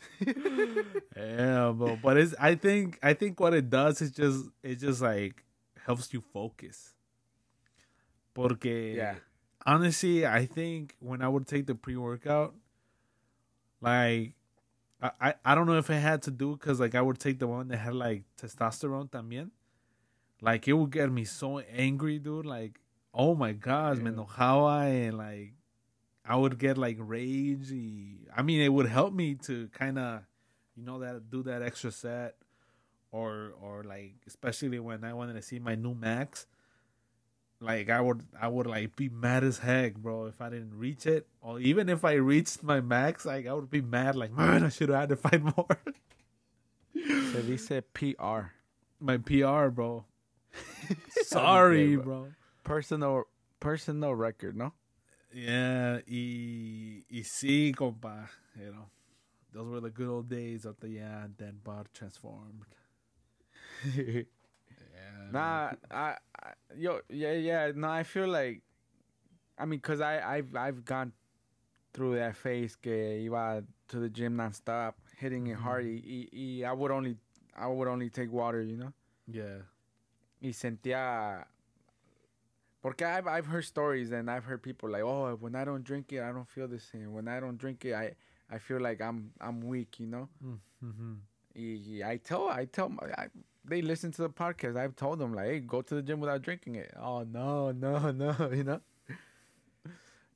yeah, 1.16 1.72
but 1.76 1.96
but 2.02 2.16
it's 2.16 2.34
I 2.38 2.54
think 2.54 2.98
I 3.02 3.14
think 3.14 3.40
what 3.40 3.54
it 3.54 3.70
does 3.70 4.00
is 4.02 4.10
just 4.10 4.46
it's 4.62 4.80
just 4.82 5.00
like 5.00 5.42
helps 5.86 6.12
you 6.12 6.20
focus. 6.20 6.94
Porque 8.34 8.94
Yeah. 8.96 9.16
honestly, 9.66 10.26
I 10.26 10.46
think 10.46 10.96
when 11.00 11.22
I 11.22 11.28
would 11.28 11.46
take 11.46 11.66
the 11.66 11.74
pre 11.74 11.96
workout, 11.96 12.54
like 13.80 14.34
I, 15.00 15.10
I 15.20 15.34
I 15.44 15.54
don't 15.54 15.66
know 15.66 15.78
if 15.78 15.90
it 15.90 16.00
had 16.00 16.22
to 16.22 16.30
do 16.30 16.56
because 16.56 16.80
like 16.80 16.94
I 16.94 17.00
would 17.02 17.18
take 17.18 17.38
the 17.38 17.46
one 17.46 17.68
that 17.68 17.78
had 17.78 17.94
like 17.94 18.24
testosterone 18.40 19.10
también. 19.10 19.50
Like 20.40 20.68
it 20.68 20.74
would 20.74 20.90
get 20.90 21.10
me 21.10 21.24
so 21.24 21.58
angry, 21.60 22.18
dude. 22.18 22.46
Like 22.46 22.80
oh 23.12 23.34
my 23.34 23.52
gosh, 23.52 23.98
me 23.98 24.10
Yeah. 24.10 24.16
enojaba 24.16 25.08
and 25.08 25.18
like 25.18 25.54
I 26.24 26.36
would 26.36 26.58
get 26.58 26.78
like 26.78 26.96
rage. 27.00 27.70
I 28.36 28.42
mean, 28.42 28.60
it 28.60 28.70
would 28.72 28.86
help 28.88 29.12
me 29.12 29.34
to 29.46 29.68
kind 29.68 29.98
of, 29.98 30.22
you 30.74 30.82
know, 30.82 30.98
that 31.00 31.30
do 31.30 31.42
that 31.44 31.62
extra 31.62 31.92
set, 31.92 32.36
or 33.14 33.54
or 33.62 33.84
like 33.84 34.14
especially 34.26 34.80
when 34.80 35.04
I 35.04 35.14
wanted 35.14 35.34
to 35.34 35.42
see 35.42 35.60
my 35.60 35.76
new 35.76 35.94
max. 35.94 36.46
Like 37.60 37.88
I 37.88 38.00
would, 38.00 38.24
I 38.38 38.48
would 38.48 38.66
like 38.66 38.96
be 38.96 39.08
mad 39.08 39.44
as 39.44 39.58
heck, 39.58 39.94
bro, 39.94 40.26
if 40.26 40.40
I 40.40 40.50
didn't 40.50 40.76
reach 40.76 41.06
it, 41.06 41.26
or 41.40 41.60
even 41.60 41.88
if 41.88 42.04
I 42.04 42.14
reached 42.14 42.62
my 42.62 42.80
max, 42.80 43.24
like 43.24 43.46
I 43.46 43.54
would 43.54 43.70
be 43.70 43.80
mad, 43.80 44.16
like 44.16 44.32
man, 44.36 44.64
I 44.64 44.68
should 44.68 44.88
have 44.90 45.00
had 45.00 45.08
to 45.10 45.16
fight 45.16 45.42
more. 45.42 45.78
So 47.32 47.40
Se 47.40 47.42
dice 47.42 47.82
PR. 47.94 48.52
my 49.00 49.16
PR, 49.18 49.68
bro. 49.68 50.04
Sorry, 51.22 51.96
bro. 51.96 52.04
bro. 52.04 52.28
Personal 52.64 53.24
personal 53.60 54.14
record, 54.14 54.56
no? 54.56 54.74
Yeah, 55.32 56.00
y, 56.06 57.04
y 57.10 57.22
sí, 57.22 57.72
compa. 57.74 58.28
You 58.58 58.72
know, 58.72 58.86
those 59.52 59.70
were 59.70 59.80
the 59.80 59.90
good 59.90 60.08
old 60.08 60.28
days 60.28 60.64
of 60.64 60.78
the 60.80 60.88
yeah, 60.88 61.26
then 61.38 61.60
bar 61.64 61.84
transformed. 61.94 62.66
Yeah. 63.84 65.30
Nah, 65.32 65.70
I, 65.90 66.16
I 66.42 66.50
yo 66.76 67.00
yeah 67.08 67.32
yeah 67.32 67.72
no 67.74 67.88
I 67.88 68.02
feel 68.02 68.28
like 68.28 68.62
I 69.58 69.64
mean 69.64 69.80
cuz 69.80 70.00
I 70.00 70.20
I've 70.36 70.54
I've 70.54 70.84
gone 70.84 71.12
through 71.92 72.16
that 72.16 72.36
phase 72.36 72.76
que 72.76 73.28
iba 73.28 73.64
to 73.88 73.98
the 73.98 74.08
gym 74.08 74.36
nonstop 74.36 74.94
hitting 75.16 75.46
it 75.46 75.56
hard 75.56 75.84
y, 75.84 76.02
y, 76.04 76.28
y 76.32 76.64
I 76.64 76.72
would 76.72 76.90
only 76.90 77.16
I 77.56 77.66
would 77.66 77.88
only 77.88 78.10
take 78.10 78.32
water, 78.32 78.62
you 78.62 78.76
know? 78.76 78.92
Yeah. 79.26 79.62
Y 80.42 80.50
sentía 80.50 81.46
Porque 82.82 83.02
I've 83.02 83.26
I've 83.26 83.46
heard 83.46 83.64
stories 83.64 84.12
and 84.12 84.30
I've 84.30 84.44
heard 84.44 84.62
people 84.62 84.90
like, 84.90 85.02
"Oh, 85.02 85.34
when 85.40 85.54
I 85.56 85.64
don't 85.64 85.82
drink 85.82 86.12
it, 86.12 86.20
I 86.20 86.32
don't 86.32 86.46
feel 86.46 86.68
the 86.68 86.78
same. 86.78 87.14
When 87.14 87.28
I 87.28 87.40
don't 87.40 87.56
drink 87.56 87.84
it, 87.86 87.94
I 87.94 88.14
I 88.50 88.58
feel 88.58 88.78
like 88.78 89.00
I'm 89.00 89.30
I'm 89.40 89.62
weak, 89.62 89.98
you 89.98 90.06
know?" 90.06 90.28
Mm-hmm. 90.44 91.14
I 91.56 92.20
tell 92.22 92.48
I 92.48 92.64
tell 92.66 92.92
I, 93.16 93.26
they 93.64 93.82
listen 93.82 94.10
to 94.12 94.22
the 94.22 94.30
podcast. 94.30 94.76
I've 94.76 94.96
told 94.96 95.18
them 95.18 95.34
like, 95.34 95.46
hey, 95.46 95.60
go 95.60 95.82
to 95.82 95.94
the 95.94 96.02
gym 96.02 96.20
without 96.20 96.42
drinking 96.42 96.76
it. 96.76 96.92
Oh 97.00 97.22
no, 97.22 97.70
no, 97.70 98.10
no, 98.12 98.50
you 98.52 98.64
know. 98.64 98.80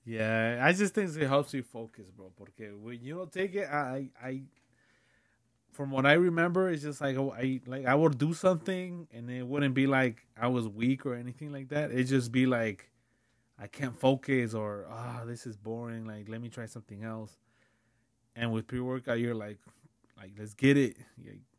Yeah, 0.04 0.60
I 0.62 0.72
just 0.72 0.94
think 0.94 1.14
it 1.16 1.26
helps 1.26 1.52
you 1.52 1.62
focus, 1.62 2.06
bro. 2.16 2.32
Porque 2.34 2.72
when 2.80 3.02
you 3.02 3.16
don't 3.16 3.30
take 3.30 3.54
it, 3.54 3.68
I, 3.68 4.08
I, 4.22 4.40
from 5.72 5.90
what 5.90 6.06
I 6.06 6.14
remember, 6.14 6.70
it's 6.70 6.82
just 6.82 7.00
like 7.02 7.18
oh, 7.18 7.34
I 7.36 7.60
like 7.66 7.84
I 7.84 7.94
would 7.94 8.16
do 8.16 8.32
something, 8.32 9.06
and 9.12 9.30
it 9.30 9.46
wouldn't 9.46 9.74
be 9.74 9.86
like 9.86 10.26
I 10.40 10.46
was 10.48 10.66
weak 10.66 11.04
or 11.04 11.14
anything 11.14 11.52
like 11.52 11.68
that. 11.68 11.90
It 11.90 12.04
just 12.04 12.32
be 12.32 12.46
like 12.46 12.90
I 13.58 13.66
can't 13.66 13.94
focus 13.94 14.54
or 14.54 14.86
ah, 14.90 15.24
this 15.26 15.46
is 15.46 15.56
boring. 15.56 16.06
Like 16.06 16.28
let 16.28 16.40
me 16.40 16.48
try 16.48 16.66
something 16.66 17.04
else. 17.04 17.36
And 18.34 18.52
with 18.52 18.66
pre 18.66 18.80
workout, 18.80 19.18
you're 19.18 19.34
like, 19.34 19.58
like 20.18 20.32
let's 20.38 20.54
get 20.54 20.76
it. 20.76 20.96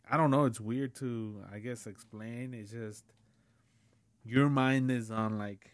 I 0.09 0.17
don't 0.17 0.31
know. 0.31 0.45
It's 0.45 0.59
weird 0.59 0.95
to 0.95 1.43
I 1.51 1.59
guess 1.59 1.87
explain. 1.87 2.53
It's 2.53 2.71
just 2.71 3.05
your 4.23 4.49
mind 4.49 4.91
is 4.91 5.11
on 5.11 5.37
like 5.37 5.71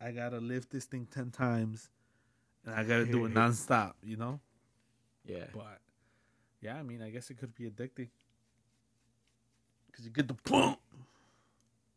I 0.00 0.10
gotta 0.10 0.38
lift 0.38 0.70
this 0.70 0.84
thing 0.84 1.06
ten 1.10 1.30
times, 1.30 1.90
and 2.64 2.74
I 2.74 2.84
gotta 2.84 3.06
do 3.06 3.24
it 3.26 3.34
nonstop. 3.34 3.94
You 4.02 4.16
know. 4.16 4.40
Yeah. 5.24 5.44
But 5.52 5.80
yeah, 6.60 6.76
I 6.76 6.82
mean, 6.82 7.02
I 7.02 7.10
guess 7.10 7.30
it 7.30 7.38
could 7.38 7.54
be 7.54 7.70
addicting 7.70 8.08
because 9.86 10.04
you 10.04 10.10
get 10.10 10.28
the 10.28 10.34
pump. 10.34 10.78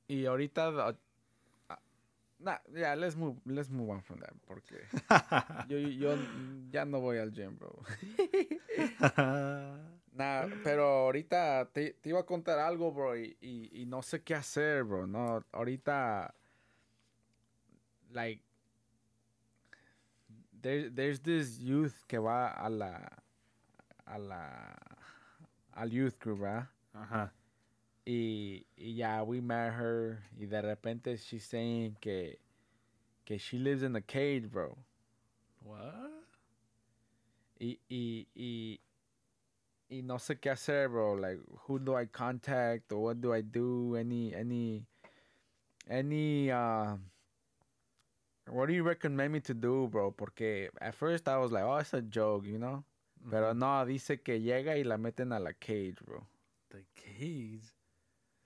Y 0.10 0.24
ahorita, 0.24 0.96
nah, 2.40 2.58
yeah, 2.74 2.96
let's 2.96 3.16
move, 3.16 3.36
let's 3.46 3.70
move 3.70 3.90
on 3.90 4.02
from 4.02 4.20
that 4.20 4.34
porque 4.46 4.86
yo, 5.70 5.78
yo 5.78 6.18
ya 6.72 6.86
no 6.86 7.00
voy 7.00 7.18
al 7.18 7.32
gym, 7.32 7.58
bro. 7.58 7.84
Nah, 10.18 10.48
pero 10.64 11.06
ahorita 11.06 11.70
te, 11.72 11.94
te 11.94 12.10
iba 12.10 12.22
a 12.22 12.26
contar 12.26 12.58
algo, 12.58 12.92
bro, 12.92 13.16
y, 13.16 13.38
y, 13.40 13.70
y 13.84 13.86
no 13.86 14.02
sé 14.02 14.24
qué 14.24 14.34
hacer, 14.34 14.84
bro. 14.84 15.06
No, 15.06 15.46
ahorita, 15.52 16.34
like, 18.10 18.42
there, 20.60 20.90
there's 20.90 21.20
this 21.22 21.60
youth 21.60 21.94
que 22.08 22.18
va 22.18 22.50
a 22.50 22.68
la, 22.68 23.10
a 24.08 24.18
la, 24.18 24.76
al 25.76 25.92
youth 25.92 26.18
group, 26.20 26.40
¿verdad? 26.40 26.68
Ajá. 26.94 27.32
Y, 28.08 28.66
y 28.78 28.94
ya, 28.96 29.22
we 29.22 29.42
met 29.42 29.74
her, 29.74 30.24
y 30.40 30.46
de 30.46 30.62
repente 30.62 31.18
she's 31.18 31.44
saying 31.44 31.98
que, 32.00 32.38
que 33.26 33.38
she 33.38 33.60
lives 33.60 33.84
in 33.84 33.98
a 33.98 34.02
cage, 34.02 34.50
bro. 34.50 34.78
What? 35.62 36.12
Y, 37.60 37.78
y, 37.90 38.26
y, 38.34 38.80
y 39.90 40.02
no 40.04 40.20
sé 40.20 40.40
qué 40.40 40.52
hacer, 40.52 40.88
bro. 40.88 41.16
Like, 41.16 41.40
who 41.68 41.80
do 41.80 41.96
I 41.96 42.06
contact 42.06 42.94
or 42.94 43.04
what 43.04 43.20
do 43.20 43.34
I 43.34 43.42
do? 43.42 43.98
Any, 43.98 44.34
any, 44.34 44.86
any, 45.90 46.50
uh, 46.50 46.96
what 48.50 48.68
do 48.68 48.74
you 48.74 48.84
recommend 48.84 49.34
me 49.34 49.42
to 49.42 49.54
do, 49.54 49.90
bro? 49.92 50.12
Porque 50.12 50.70
at 50.80 50.96
first 50.96 51.28
I 51.28 51.38
was 51.40 51.52
like, 51.52 51.66
oh, 51.66 51.76
it's 51.76 51.94
a 51.94 52.02
joke, 52.02 52.46
you 52.46 52.58
know? 52.58 52.86
Pero 53.30 53.52
no, 53.52 53.86
dice 53.86 54.24
que 54.24 54.40
llega 54.40 54.78
y 54.78 54.84
la 54.84 54.96
meten 54.96 55.36
a 55.36 55.40
la 55.42 55.52
cage, 55.60 55.98
bro. 56.06 56.24
The 56.70 56.86
cage. 56.96 57.74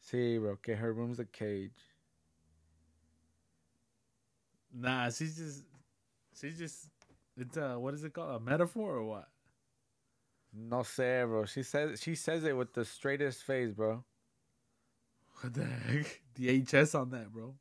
Sí, 0.01 0.39
bro, 0.39 0.57
que 0.57 0.75
her 0.75 0.93
room's 0.93 1.19
a 1.19 1.25
cage. 1.25 1.71
Nah, 4.73 5.09
she's 5.09 5.37
just, 5.37 5.63
she's 6.39 6.57
just. 6.57 6.89
It's 7.37 7.57
a 7.57 7.79
what 7.79 7.93
is 7.93 8.03
it 8.03 8.13
called? 8.13 8.35
A 8.35 8.39
metaphor 8.39 8.97
or 8.97 9.03
what? 9.03 9.27
No 10.53 10.79
sé, 10.79 11.25
bro. 11.27 11.45
She 11.45 11.63
says 11.63 12.01
she 12.01 12.15
says 12.15 12.43
it 12.43 12.55
with 12.57 12.73
the 12.73 12.83
straightest 12.85 13.43
face, 13.43 13.71
bro. 13.71 14.03
What 15.41 15.53
the 15.53 15.65
heck? 15.65 16.21
The 16.35 16.61
HS 16.63 16.95
on 16.95 17.09
that, 17.11 17.31
bro. 17.31 17.55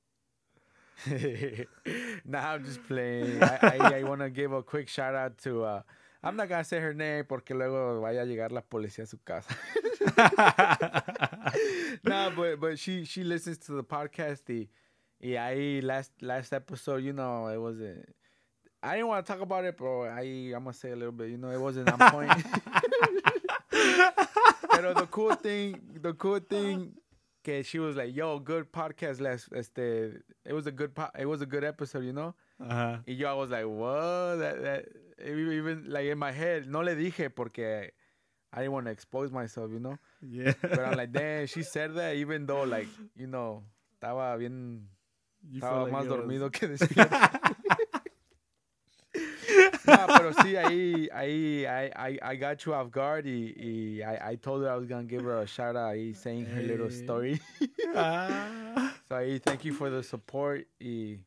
nah, 2.24 2.52
I'm 2.52 2.64
just 2.64 2.82
playing. 2.84 3.42
I, 3.42 3.58
I, 3.62 3.98
I 3.98 4.02
want 4.04 4.20
to 4.20 4.30
give 4.30 4.52
a 4.52 4.62
quick 4.62 4.88
shout 4.88 5.14
out 5.14 5.38
to. 5.38 5.64
Uh, 5.64 5.82
I'm 6.22 6.36
not 6.36 6.48
gonna 6.48 6.64
say 6.64 6.80
her 6.80 6.92
name 6.92 7.24
porque 7.24 7.54
luego 7.54 8.00
vaya 8.00 8.22
a 8.22 8.26
llegar 8.26 8.52
la 8.52 8.60
policía 8.60 9.04
a 9.04 9.06
su 9.06 9.18
casa. 9.24 9.56
nah, 12.04 12.30
but 12.30 12.60
but 12.60 12.78
she 12.78 13.04
she 13.04 13.24
listens 13.24 13.56
to 13.58 13.72
the 13.72 13.82
podcast. 13.82 14.48
Y, 14.50 14.68
y 15.20 15.36
ahí 15.36 15.82
last 15.82 16.12
last 16.20 16.52
episode, 16.52 17.02
you 17.02 17.14
know, 17.14 17.48
it 17.48 17.58
wasn't. 17.58 18.06
I 18.82 18.96
didn't 18.96 19.08
want 19.08 19.26
to 19.26 19.32
talk 19.32 19.42
about 19.42 19.64
it, 19.64 19.76
bro. 19.76 20.04
I 20.04 20.52
I'm 20.54 20.64
gonna 20.64 20.72
say 20.74 20.90
a 20.90 20.96
little 20.96 21.12
bit. 21.12 21.30
You 21.30 21.38
know, 21.38 21.50
it 21.50 21.60
wasn't 21.60 21.90
on 21.90 21.98
point. 22.10 22.30
Pero 24.70 24.94
the 24.94 25.06
cool 25.10 25.34
thing, 25.34 25.80
the 26.00 26.12
cool 26.14 26.38
thing, 26.40 26.92
que 27.42 27.62
she 27.62 27.78
was 27.78 27.96
like, 27.96 28.14
"Yo, 28.14 28.38
good 28.38 28.72
podcast." 28.72 29.20
Last, 29.20 29.48
este, 29.54 30.22
it 30.44 30.52
was 30.52 30.66
a 30.66 30.72
good, 30.72 30.94
po- 30.94 31.10
it 31.18 31.26
was 31.26 31.42
a 31.42 31.46
good 31.46 31.64
episode, 31.64 32.04
you 32.04 32.12
know. 32.12 32.34
Uh-huh. 32.60 32.98
Y 33.06 33.14
yo 33.14 33.28
I 33.30 33.34
was 33.34 33.50
like, 33.50 33.64
what? 33.64 34.36
That, 34.36 34.62
that, 34.62 34.84
even 35.26 35.84
like 35.88 36.06
in 36.06 36.18
my 36.18 36.30
head, 36.32 36.66
no 36.68 36.80
le 36.80 36.94
dije 36.94 37.34
porque 37.34 37.90
I 38.52 38.58
didn't 38.60 38.72
want 38.72 38.86
to 38.86 38.92
expose 38.92 39.30
myself, 39.32 39.70
you 39.72 39.78
know. 39.80 39.96
Yeah. 40.20 40.52
But 40.60 40.78
I'm 40.80 40.96
like, 40.96 41.12
damn, 41.18 41.46
she 41.46 41.62
said 41.62 41.94
that 41.94 42.16
even 42.16 42.46
though 42.46 42.64
like, 42.64 42.88
you 43.16 43.26
know, 43.26 43.62
estaba 44.02 44.38
bien, 44.38 44.82
You 45.50 45.60
estaba 45.62 45.84
like 45.84 45.92
más 45.92 46.04
it 46.04 46.40
was- 46.42 46.50
que 46.52 46.68
despierto. 46.76 47.56
no, 49.86 50.06
pero 50.16 50.32
sí, 50.34 50.56
ahí, 50.56 51.08
ahí, 51.12 51.66
I, 51.66 51.90
I, 51.96 52.18
I 52.22 52.36
got 52.36 52.64
you 52.64 52.74
off 52.74 52.90
guard 52.90 53.26
y, 53.26 53.54
y 53.56 54.02
I, 54.02 54.30
I 54.32 54.36
told 54.36 54.62
her 54.62 54.70
I 54.70 54.76
was 54.76 54.86
gonna 54.86 55.04
give 55.04 55.22
her 55.24 55.38
a 55.38 55.46
shout 55.46 55.76
out 55.76 55.94
ahí 55.94 56.14
saying 56.14 56.44
her 56.46 56.62
little 56.62 56.90
story. 56.90 57.40
Ah. 57.94 58.94
So 59.08 59.16
ahí, 59.16 59.42
thank 59.42 59.64
you 59.64 59.72
for 59.72 59.90
the 59.90 60.02
support 60.02 60.66
y, 60.80 61.18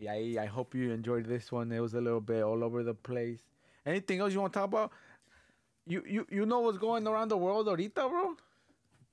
y 0.00 0.06
ahí, 0.06 0.38
I 0.38 0.46
hope 0.46 0.74
you 0.74 0.90
enjoyed 0.92 1.26
this 1.26 1.50
one. 1.52 1.72
It 1.72 1.80
was 1.80 1.94
a 1.94 2.00
little 2.00 2.20
bit 2.20 2.42
all 2.42 2.62
over 2.64 2.82
the 2.82 2.94
place. 2.94 3.40
Anything 3.86 4.20
else 4.20 4.32
you 4.32 4.40
want 4.40 4.52
to 4.52 4.58
talk 4.58 4.68
about? 4.68 4.92
You, 5.86 6.02
you, 6.06 6.26
you 6.30 6.44
know 6.46 6.60
what's 6.60 6.78
going 6.78 7.06
around 7.06 7.28
the 7.28 7.36
world 7.36 7.66
ahorita, 7.66 8.08
bro? 8.08 8.36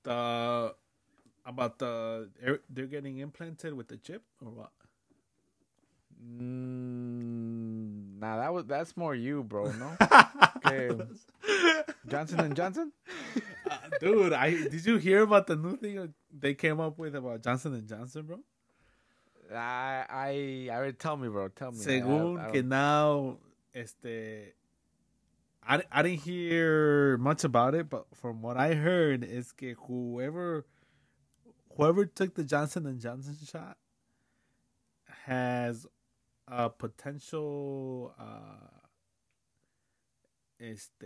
the 0.03 0.75
about 1.45 1.79
the 1.79 2.29
they're- 2.41 2.61
they're 2.69 2.85
getting 2.87 3.17
implanted 3.19 3.73
with 3.73 3.87
the 3.87 3.97
chip 3.97 4.23
or 4.43 4.51
what? 4.51 4.71
Mm, 6.23 8.19
nah, 8.19 8.37
that 8.37 8.53
was 8.53 8.65
that's 8.65 8.95
more 8.97 9.13
you, 9.15 9.43
bro. 9.43 9.71
No, 9.71 9.95
okay. 10.65 10.89
Johnson 12.07 12.39
and 12.41 12.55
Johnson. 12.55 12.91
Uh, 13.69 13.77
dude, 13.99 14.33
I 14.33 14.51
did 14.51 14.85
you 14.85 14.97
hear 14.97 15.21
about 15.23 15.47
the 15.47 15.55
new 15.55 15.75
thing 15.77 16.13
they 16.31 16.53
came 16.53 16.79
up 16.79 16.97
with 16.97 17.15
about 17.15 17.41
Johnson 17.43 17.73
and 17.73 17.87
Johnson, 17.87 18.23
bro? 18.25 18.39
I, 19.53 20.05
I, 20.09 20.67
I 20.71 20.75
already 20.75 20.93
tell 20.93 21.17
me, 21.17 21.27
bro. 21.27 21.49
Tell 21.49 21.71
me. 21.71 21.77
Según 21.77 22.39
I, 22.39 22.49
I 22.49 22.51
que 22.51 22.63
now, 22.63 23.37
este, 23.73 24.53
I, 25.67 25.81
I 25.91 26.01
didn't 26.03 26.21
hear 26.21 27.17
much 27.17 27.43
about 27.43 27.75
it, 27.75 27.89
but 27.89 28.05
from 28.13 28.41
what 28.41 28.57
I 28.57 28.75
heard 28.75 29.23
is 29.23 29.51
que 29.51 29.75
whoever 29.87 30.65
whoever 31.75 32.05
took 32.05 32.35
the 32.35 32.43
Johnson 32.43 32.85
and 32.85 32.99
Johnson 32.99 33.35
shot 33.45 33.77
has 35.25 35.87
a 36.47 36.69
potential 36.69 38.13
uh 38.19 38.69
este 40.59 41.05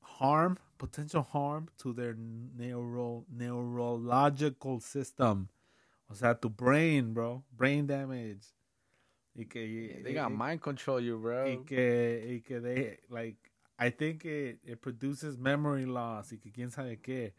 harm 0.00 0.58
potential 0.78 1.22
harm 1.22 1.68
to 1.78 1.92
their 1.92 2.14
neuro 2.16 3.24
neurological 3.30 4.78
system 4.80 5.48
o 6.12 6.14
sea 6.14 6.34
tu 6.34 6.48
brain 6.48 7.14
bro. 7.14 7.42
Brain 7.56 7.86
damage. 7.86 8.52
Y 9.34 9.44
que 9.44 10.02
they 10.04 10.12
got 10.12 10.30
mind 10.30 10.60
control 10.60 11.00
you, 11.00 11.18
bro. 11.18 11.46
y 11.46 11.64
que 11.66 12.34
y 12.34 12.42
que 12.46 12.60
they 12.60 12.98
like 13.08 13.36
I 13.78 13.90
think 13.90 14.24
it, 14.24 14.58
it 14.64 14.82
produces 14.82 15.38
memory 15.38 15.86
loss 15.86 16.32
y 16.32 16.36
que 16.36 16.52
quién 16.52 16.70
sabe 16.70 16.98
qué. 17.02 17.32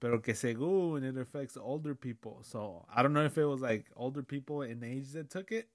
Pero 0.00 0.20
que 0.20 0.34
según 0.34 1.04
it 1.04 1.16
affects 1.16 1.56
older 1.56 1.94
people. 1.94 2.40
So 2.42 2.84
I 2.94 3.02
don't 3.02 3.12
know 3.12 3.24
if 3.24 3.38
it 3.38 3.44
was 3.44 3.60
like 3.60 3.86
older 3.96 4.22
people 4.22 4.62
in 4.62 4.82
age 4.82 5.12
that 5.12 5.30
took 5.30 5.52
it 5.52 5.68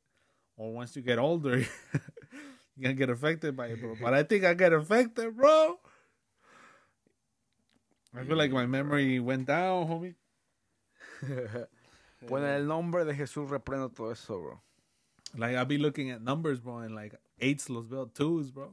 or 0.57 0.71
once 0.71 0.95
you 0.95 1.01
get 1.01 1.17
older 1.17 1.57
you're 2.75 2.83
gonna 2.83 2.93
get 2.93 3.09
affected 3.09 3.55
by 3.55 3.67
it 3.67 3.79
bro. 3.79 3.95
But 4.01 4.13
I 4.13 4.23
think 4.23 4.43
I 4.43 4.53
get 4.53 4.73
affected 4.73 5.35
bro. 5.37 5.79
I 8.15 8.23
feel 8.25 8.37
like 8.37 8.51
my 8.51 8.65
memory 8.65 9.19
went 9.19 9.47
down 9.47 9.87
homie 9.87 10.15
Pues 12.27 12.43
eh, 12.43 12.47
en 12.47 12.53
el 12.53 12.67
nombre 12.67 13.05
de 13.05 13.15
Jesús 13.15 13.49
reprendo 13.49 13.89
todo 13.89 14.11
eso, 14.11 14.39
bro. 14.39 14.61
like 15.35 15.55
I'll 15.55 15.65
be 15.65 15.77
looking 15.77 16.11
at 16.11 16.21
numbers 16.21 16.59
bro 16.59 16.79
and 16.79 16.93
like 16.95 17.15
eights 17.39 17.69
los 17.69 17.87
veo 17.87 18.05
twos 18.05 18.51
bro 18.51 18.71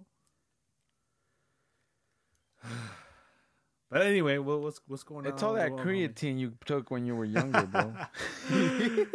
But 3.91 4.03
anyway, 4.03 4.39
what, 4.39 4.61
what's 4.61 4.81
what's 4.87 5.03
going 5.03 5.27
on? 5.27 5.33
It's 5.33 5.43
all 5.43 5.55
that 5.55 5.73
What's 5.73 5.83
going 5.83 6.05
on, 6.05 6.11
creatine 6.11 6.39
you 6.39 6.53
took 6.65 6.93
when 6.93 7.05
you 7.07 7.17
were 7.17 7.25
younger, 7.25 7.67
bro. 7.67 7.93
Damn, 8.49 9.07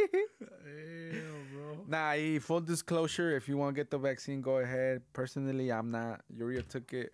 bro. 1.53 1.85
Nah, 1.87 2.39
full 2.41 2.59
disclosure, 2.59 3.37
if 3.37 3.47
you 3.47 3.55
want 3.55 3.73
to 3.73 3.79
get 3.79 3.89
the 3.89 3.97
vaccine, 3.97 4.41
go 4.41 4.57
ahead. 4.57 5.01
Personally, 5.13 5.71
I'm 5.71 5.91
not. 5.91 6.23
Yuria 6.29 6.67
took 6.67 6.91
it. 6.91 7.13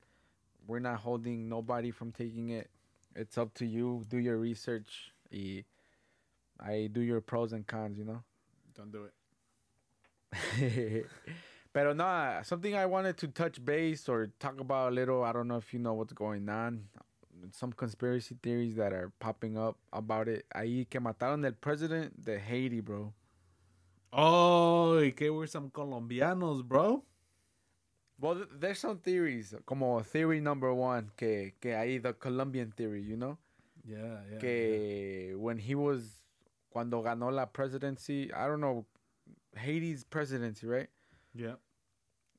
We're 0.65 0.79
not 0.79 1.01
holding 1.01 1.47
nobody 1.47 1.91
from 1.91 2.11
taking 2.11 2.49
it. 2.49 2.71
It's 3.15 3.37
up 3.37 3.53
to 3.55 3.65
you. 3.67 4.05
Do 4.09 4.17
your 4.17 4.37
research. 4.37 5.13
Y 5.31 5.63
I 6.61 6.89
do 6.91 7.01
your 7.01 7.21
pros 7.21 7.53
and 7.53 7.65
cons, 7.65 7.97
you 7.97 8.05
know? 8.05 8.21
Don't 8.75 8.91
do 8.91 9.05
it. 9.05 9.13
Pero 11.73 11.93
no, 11.93 12.39
something 12.43 12.75
I 12.75 12.85
wanted 12.85 13.17
to 13.17 13.27
touch 13.27 13.63
base 13.63 14.09
or 14.09 14.27
talk 14.39 14.59
about 14.59 14.91
a 14.91 14.95
little. 14.95 15.23
I 15.23 15.31
don't 15.31 15.47
know 15.47 15.57
if 15.57 15.73
you 15.73 15.79
know 15.79 15.93
what's 15.93 16.13
going 16.13 16.47
on. 16.49 16.85
Some 17.51 17.73
conspiracy 17.73 18.35
theories 18.43 18.75
that 18.75 18.93
are 18.93 19.11
popping 19.19 19.57
up 19.57 19.77
about 19.91 20.27
it. 20.27 20.45
Ahí 20.53 20.87
que 20.89 20.99
mataron 20.99 21.45
el 21.45 21.53
president 21.53 22.23
de 22.23 22.39
Haiti, 22.39 22.81
bro. 22.81 23.13
Oh, 24.13 24.99
y 24.99 25.13
que 25.15 25.33
we're 25.33 25.47
some 25.47 25.69
Colombianos, 25.69 26.63
bro. 26.63 27.03
Well, 28.19 28.45
there's 28.59 28.77
some 28.77 28.99
theories, 28.99 29.55
como 29.65 29.99
theory 30.01 30.41
number 30.41 30.71
one, 30.73 31.09
que, 31.17 31.53
que 31.59 31.71
ahí 31.71 32.01
the 32.01 32.13
Colombian 32.13 32.71
theory, 32.75 33.01
you 33.01 33.17
know? 33.17 33.37
Yeah, 33.83 34.19
yeah. 34.31 34.37
que 34.37 35.33
when 35.37 35.57
he 35.57 35.73
was, 35.73 36.20
cuando 36.71 37.01
ganó 37.03 37.31
la 37.31 37.45
presidency, 37.47 38.31
I 38.33 38.47
don't 38.47 38.61
know, 38.61 38.85
Haiti's 39.55 40.03
presidency, 40.03 40.65
right? 40.65 40.89
Yeah. 41.33 41.55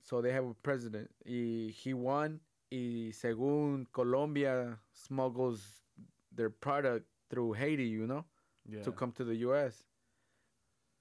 So 0.03 0.21
they 0.21 0.33
have 0.33 0.45
a 0.47 0.55
president. 0.63 1.11
Y 1.25 1.71
he 1.73 1.95
won, 1.95 2.41
y 2.71 3.13
según 3.13 3.87
Colombia 3.93 4.79
smuggles 4.93 5.83
their 6.35 6.51
product 6.51 7.07
through 7.31 7.53
Haiti, 7.55 7.85
you 7.85 8.07
know, 8.07 8.25
Yeah. 8.69 8.83
to 8.83 8.93
come 8.93 9.13
to 9.13 9.25
the 9.25 9.37
U.S. 9.47 9.85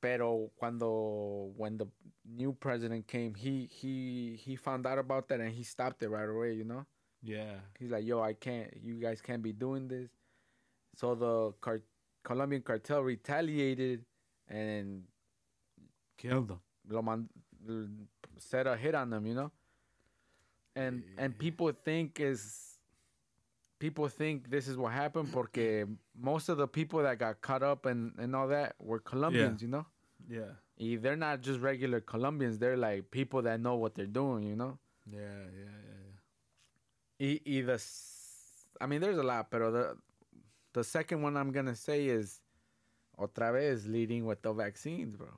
Pero 0.02 0.50
cuando 0.58 1.54
when 1.58 1.78
the 1.78 1.86
new 2.26 2.54
president 2.54 3.06
came, 3.08 3.36
he 3.36 3.68
he 3.72 4.36
he 4.36 4.56
found 4.56 4.88
out 4.88 4.98
about 4.98 5.28
that 5.30 5.40
and 5.40 5.52
he 5.52 5.64
stopped 5.64 6.02
it 6.02 6.10
right 6.10 6.28
away, 6.28 6.54
you 6.54 6.64
know. 6.64 6.86
yeah. 7.22 7.60
He's 7.78 7.92
like, 7.92 8.04
"Yo, 8.04 8.20
I 8.20 8.34
can't. 8.34 8.74
You 8.82 8.96
guys 9.00 9.22
can't 9.22 9.44
be 9.44 9.54
doing 9.54 9.88
this." 9.88 10.10
So 10.96 11.14
the 11.14 11.54
car- 11.62 11.84
Colombian 12.24 12.62
cartel 12.62 13.02
retaliated 13.02 14.06
and 14.48 15.04
Killed 16.18 16.50
them. 16.50 16.60
lo 16.90 17.02
man- 17.02 17.30
set 18.38 18.68
a 18.68 18.76
hit 18.76 18.96
on 18.96 19.10
them, 19.10 19.26
you 19.26 19.34
know. 19.34 19.52
And 20.76 21.04
and 21.18 21.38
people 21.38 21.72
think 21.72 22.20
is 22.20 22.78
people 23.80 24.08
think 24.08 24.50
this 24.50 24.68
is 24.68 24.78
what 24.78 24.94
happened 24.94 25.32
because 25.32 25.88
most 26.20 26.50
of 26.50 26.58
the 26.58 26.68
people 26.68 27.02
that 27.04 27.18
got 27.18 27.42
caught 27.42 27.64
up 27.64 27.86
and 27.86 28.14
and 28.20 28.36
all 28.36 28.48
that 28.50 28.76
were 28.80 29.00
Colombians, 29.00 29.62
you 29.62 29.68
know. 29.68 29.86
Yeah. 30.30 30.52
They're 30.78 31.16
not 31.16 31.42
just 31.42 31.60
regular 31.60 32.00
Colombians. 32.02 32.58
They're 32.58 32.78
like 32.78 33.12
people 33.12 33.42
that 33.44 33.60
know 33.60 33.76
what 33.76 33.94
they're 33.96 34.06
doing, 34.08 34.44
you 34.44 34.56
know? 34.56 34.78
Yeah, 35.06 35.20
yeah, 35.20 35.78
yeah. 37.20 37.28
Y, 37.28 37.40
y 37.46 37.62
the, 37.62 37.74
s- 37.74 38.66
I 38.80 38.88
mean, 38.88 39.00
there's 39.02 39.18
a 39.20 39.24
lot, 39.24 39.48
but 39.52 39.60
the, 39.72 39.98
the 40.74 40.84
second 40.84 41.22
one 41.22 41.38
I'm 41.38 41.52
gonna 41.52 41.76
say 41.76 42.08
is, 42.08 42.42
otra 43.20 43.54
vez 43.54 43.88
leading 43.88 44.26
with 44.26 44.42
the 44.42 44.54
vaccines, 44.54 45.16
bro. 45.16 45.30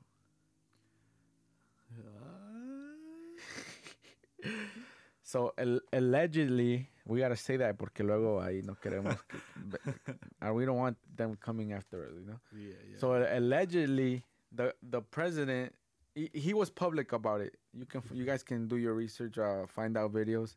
So 5.26 5.52
al- 5.58 5.80
allegedly, 5.92 6.88
we 7.06 7.18
gotta 7.18 7.34
say 7.36 7.56
that 7.56 7.76
porque 7.76 8.04
luego 8.04 8.40
ahí 8.40 8.62
no 8.62 8.76
queremos, 8.76 9.16
que, 9.26 9.38
and 10.40 10.54
we 10.54 10.64
don't 10.64 10.76
want 10.76 10.96
them 11.16 11.34
coming 11.40 11.72
after 11.72 12.04
us, 12.06 12.12
you 12.14 12.26
know. 12.26 12.38
Yeah, 12.54 12.74
yeah. 12.88 12.98
So 12.98 13.14
allegedly, 13.14 14.22
the 14.52 14.74
the 14.82 15.00
president, 15.00 15.74
he, 16.14 16.30
he 16.32 16.54
was 16.54 16.70
public 16.70 17.12
about 17.12 17.40
it. 17.40 17.56
You 17.72 17.86
can 17.86 18.02
you 18.12 18.24
guys 18.24 18.44
can 18.44 18.68
do 18.68 18.76
your 18.76 18.94
research, 18.94 19.38
uh, 19.38 19.66
find 19.66 19.96
out 19.96 20.12
videos. 20.12 20.54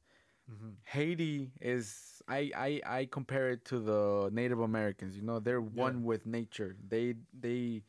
Mhm. 0.49 0.77
Haiti 0.83 1.51
is 1.61 2.21
I, 2.27 2.51
I 2.55 2.81
I 2.99 3.05
compare 3.05 3.49
it 3.51 3.65
to 3.65 3.79
the 3.79 4.29
Native 4.31 4.59
Americans. 4.59 5.15
You 5.15 5.23
know, 5.23 5.39
they're 5.39 5.59
Yeah. 5.73 5.91
one 5.91 6.03
with 6.03 6.25
nature. 6.25 6.75
They 6.87 7.15
they 7.33 7.83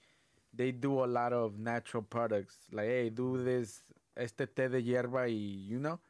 they 0.52 0.72
do 0.72 1.04
a 1.04 1.06
lot 1.06 1.32
of 1.32 1.58
natural 1.58 2.02
products. 2.02 2.68
Like, 2.72 2.86
hey, 2.88 3.10
do 3.10 3.42
this 3.42 3.82
este 4.16 4.46
té 4.46 4.68
de 4.70 4.82
hierba 4.82 5.26
y 5.28 5.34
you 5.68 5.78
know. 5.78 6.00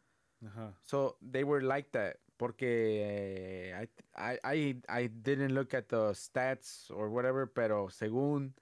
Uh-huh. 0.45 0.71
So 0.83 1.17
they 1.23 1.45
were 1.45 1.61
like 1.63 1.93
that. 1.93 2.19
Porque 2.39 2.63
eh, 2.63 3.75
I, 3.75 3.89
I 4.17 4.39
I 4.45 4.77
I 4.89 5.07
didn't 5.09 5.55
look 5.55 5.75
at 5.75 5.89
the 5.89 6.13
stats 6.13 6.91
or 6.91 7.11
whatever, 7.11 7.47
pero 7.47 7.89
según 7.89 8.53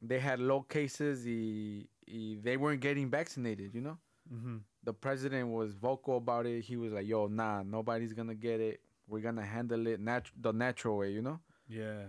they 0.00 0.18
had 0.20 0.40
low 0.40 0.62
cases 0.62 1.24
y, 1.26 1.88
y 2.06 2.38
they 2.42 2.56
weren't 2.56 2.80
getting 2.80 3.10
vaccinated, 3.10 3.74
you 3.74 3.80
know? 3.80 3.98
Mm-hmm. 4.32 4.58
The 4.84 4.92
president 4.94 5.48
was 5.50 5.74
vocal 5.74 6.16
about 6.16 6.46
it. 6.46 6.62
He 6.62 6.76
was 6.76 6.92
like, 6.92 7.06
"Yo, 7.06 7.26
nah, 7.26 7.62
nobody's 7.62 8.12
gonna 8.14 8.34
get 8.34 8.60
it. 8.60 8.80
We're 9.06 9.20
gonna 9.20 9.44
handle 9.44 9.86
it 9.86 10.00
nat- 10.00 10.30
the 10.40 10.52
natural 10.52 10.96
way," 10.98 11.10
you 11.12 11.22
know? 11.22 11.40
Yeah. 11.68 12.06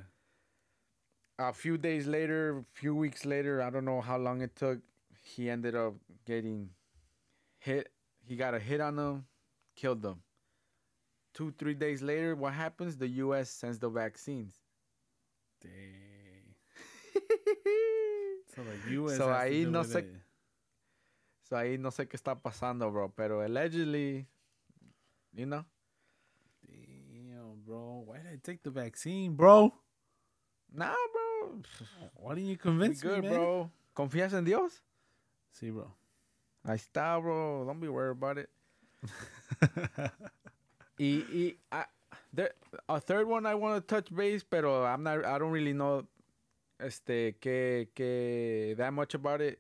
A 1.40 1.52
few 1.54 1.78
days 1.78 2.08
later, 2.08 2.60
a 2.60 2.64
few 2.74 2.96
weeks 2.96 3.26
later, 3.26 3.62
I 3.62 3.70
don't 3.72 3.84
know 3.86 4.00
how 4.02 4.18
long 4.18 4.42
it 4.42 4.56
took, 4.56 4.80
he 5.22 5.50
ended 5.50 5.76
up 5.76 5.96
getting 6.26 6.70
hit. 7.58 7.92
He 8.24 8.36
got 8.36 8.54
a 8.54 8.60
hit 8.60 8.80
on 8.80 8.98
him, 8.98 9.26
killed 9.76 10.06
him. 10.06 10.22
Two, 11.34 11.52
three 11.58 11.74
days 11.74 12.02
later, 12.02 12.36
what 12.36 12.54
happens? 12.54 12.98
The 12.98 13.08
U.S. 13.26 13.50
sends 13.50 13.80
the 13.80 13.90
vaccines. 13.90 14.54
Dang. 15.62 16.56
So 18.56 18.64
the 18.64 18.92
U.S. 18.92 19.18
So 19.18 19.28
ahí 19.30 19.66
no 19.66 19.80
with 19.80 19.94
sé- 19.94 20.00
it. 20.00 20.16
So 21.52 21.58
ahí 21.58 21.78
no 21.78 21.92
sé 21.92 22.08
qué 22.08 22.16
está 22.16 22.42
pasando, 22.42 22.90
bro. 22.90 23.10
Pero 23.14 23.42
allegedly, 23.42 24.26
you 25.34 25.46
know, 25.46 25.66
Damn, 26.66 27.62
bro. 27.66 28.06
Why 28.08 28.20
did 28.20 28.28
I 28.32 28.38
take 28.42 28.64
the 28.64 28.70
vaccine, 28.70 29.36
bro? 29.36 29.74
nah, 30.74 30.96
bro. 31.12 31.62
Why 32.16 32.36
didn't 32.36 32.52
you 32.52 32.58
convince 32.58 33.02
good, 33.02 33.22
me, 33.24 33.30
man? 33.32 33.38
bro. 33.38 33.72
¿Confías 33.94 34.32
en 34.32 34.46
Dios? 34.46 34.82
See, 35.52 35.72
bro. 35.72 35.92
Ahí 36.66 36.78
está, 36.78 37.22
bro. 37.22 37.66
Don't 37.66 37.82
be 37.82 37.90
worried 37.90 38.12
about 38.12 38.38
it. 38.38 38.50
Y, 40.98 41.26
y 41.34 41.56
I, 41.70 41.84
there, 42.32 42.52
a 42.88 43.00
third 43.02 43.28
one 43.28 43.46
I 43.46 43.56
want 43.56 43.76
to 43.76 43.82
touch 43.82 44.14
base, 44.16 44.44
pero 44.44 44.86
I'm 44.86 45.04
not. 45.04 45.26
I 45.26 45.38
don't 45.38 45.52
really 45.52 45.74
know, 45.74 46.06
este, 46.80 47.34
que 47.42 47.88
que 47.94 48.76
that 48.78 48.94
much 48.94 49.16
about 49.16 49.42
it. 49.42 49.60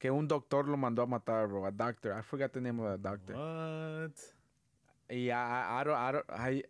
Que 0.00 0.10
un 0.10 0.26
doctor 0.26 0.66
lo 0.66 0.76
mandó 0.76 1.02
a 1.02 1.06
matar, 1.06 1.46
bro. 1.46 1.66
A 1.66 1.70
doctor. 1.70 2.14
I 2.14 2.22
forgot 2.22 2.52
the 2.52 2.60
name 2.60 2.80
of 2.80 2.90
the 2.90 2.98
doctor. 2.98 3.34
what? 3.34 4.12
Yeah, 5.10 5.38
I, 5.38 5.80
I 5.80 5.84
don't, 5.84 5.96
I 5.96 6.12
don't, 6.12 6.24
I, 6.30 6.62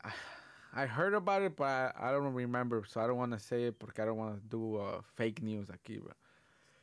I 0.74 0.86
heard 0.86 1.14
about 1.14 1.42
it, 1.42 1.56
but 1.56 1.64
I, 1.64 1.92
I 2.00 2.10
don't 2.10 2.34
remember, 2.34 2.82
so 2.86 3.00
I 3.00 3.06
don't 3.06 3.18
want 3.18 3.32
to 3.32 3.38
say 3.38 3.64
it 3.64 3.78
porque 3.78 4.00
I 4.00 4.06
don't 4.06 4.16
want 4.16 4.34
to 4.34 4.48
do 4.48 4.76
uh, 4.76 5.00
fake 5.14 5.42
news 5.42 5.68
aquí, 5.68 6.00
bro. 6.00 6.12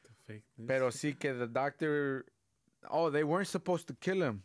The 0.04 0.34
fake 0.34 0.44
news. 0.58 0.68
Pero 0.68 0.90
sí 0.90 1.20
que 1.20 1.34
the 1.34 1.48
doctor, 1.48 2.26
oh, 2.90 3.10
they 3.10 3.24
weren't 3.24 3.48
supposed 3.48 3.88
to 3.88 3.94
kill 3.96 4.22
him, 4.22 4.44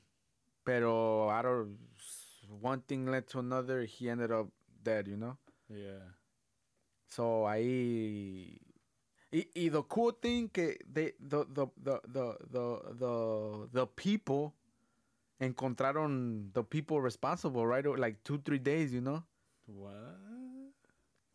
pero 0.64 1.28
I 1.28 1.42
don't, 1.42 1.76
one 2.60 2.80
thing 2.80 3.06
led 3.06 3.28
to 3.28 3.38
another, 3.38 3.84
he 3.84 4.08
ended 4.08 4.32
up 4.32 4.48
dead, 4.82 5.06
you 5.06 5.16
know. 5.16 5.36
yeah. 5.68 6.02
So 7.08 7.44
ahí, 7.46 8.58
y, 9.32 9.46
y 9.56 9.68
the 9.68 9.82
cool 9.82 10.12
thing 10.12 10.48
que 10.48 10.76
they, 10.92 11.12
the, 11.20 11.44
the, 11.52 11.66
the, 11.82 12.00
the, 12.06 12.36
the, 12.50 12.94
the, 12.98 13.68
the 13.72 13.86
people 13.86 14.52
encontraron 15.40 16.52
the 16.52 16.62
people 16.62 17.00
responsible, 17.00 17.66
right? 17.66 17.84
Like 17.98 18.22
two, 18.24 18.38
three 18.44 18.58
days, 18.58 18.92
you 18.92 19.00
know. 19.00 19.22
What? 19.66 19.94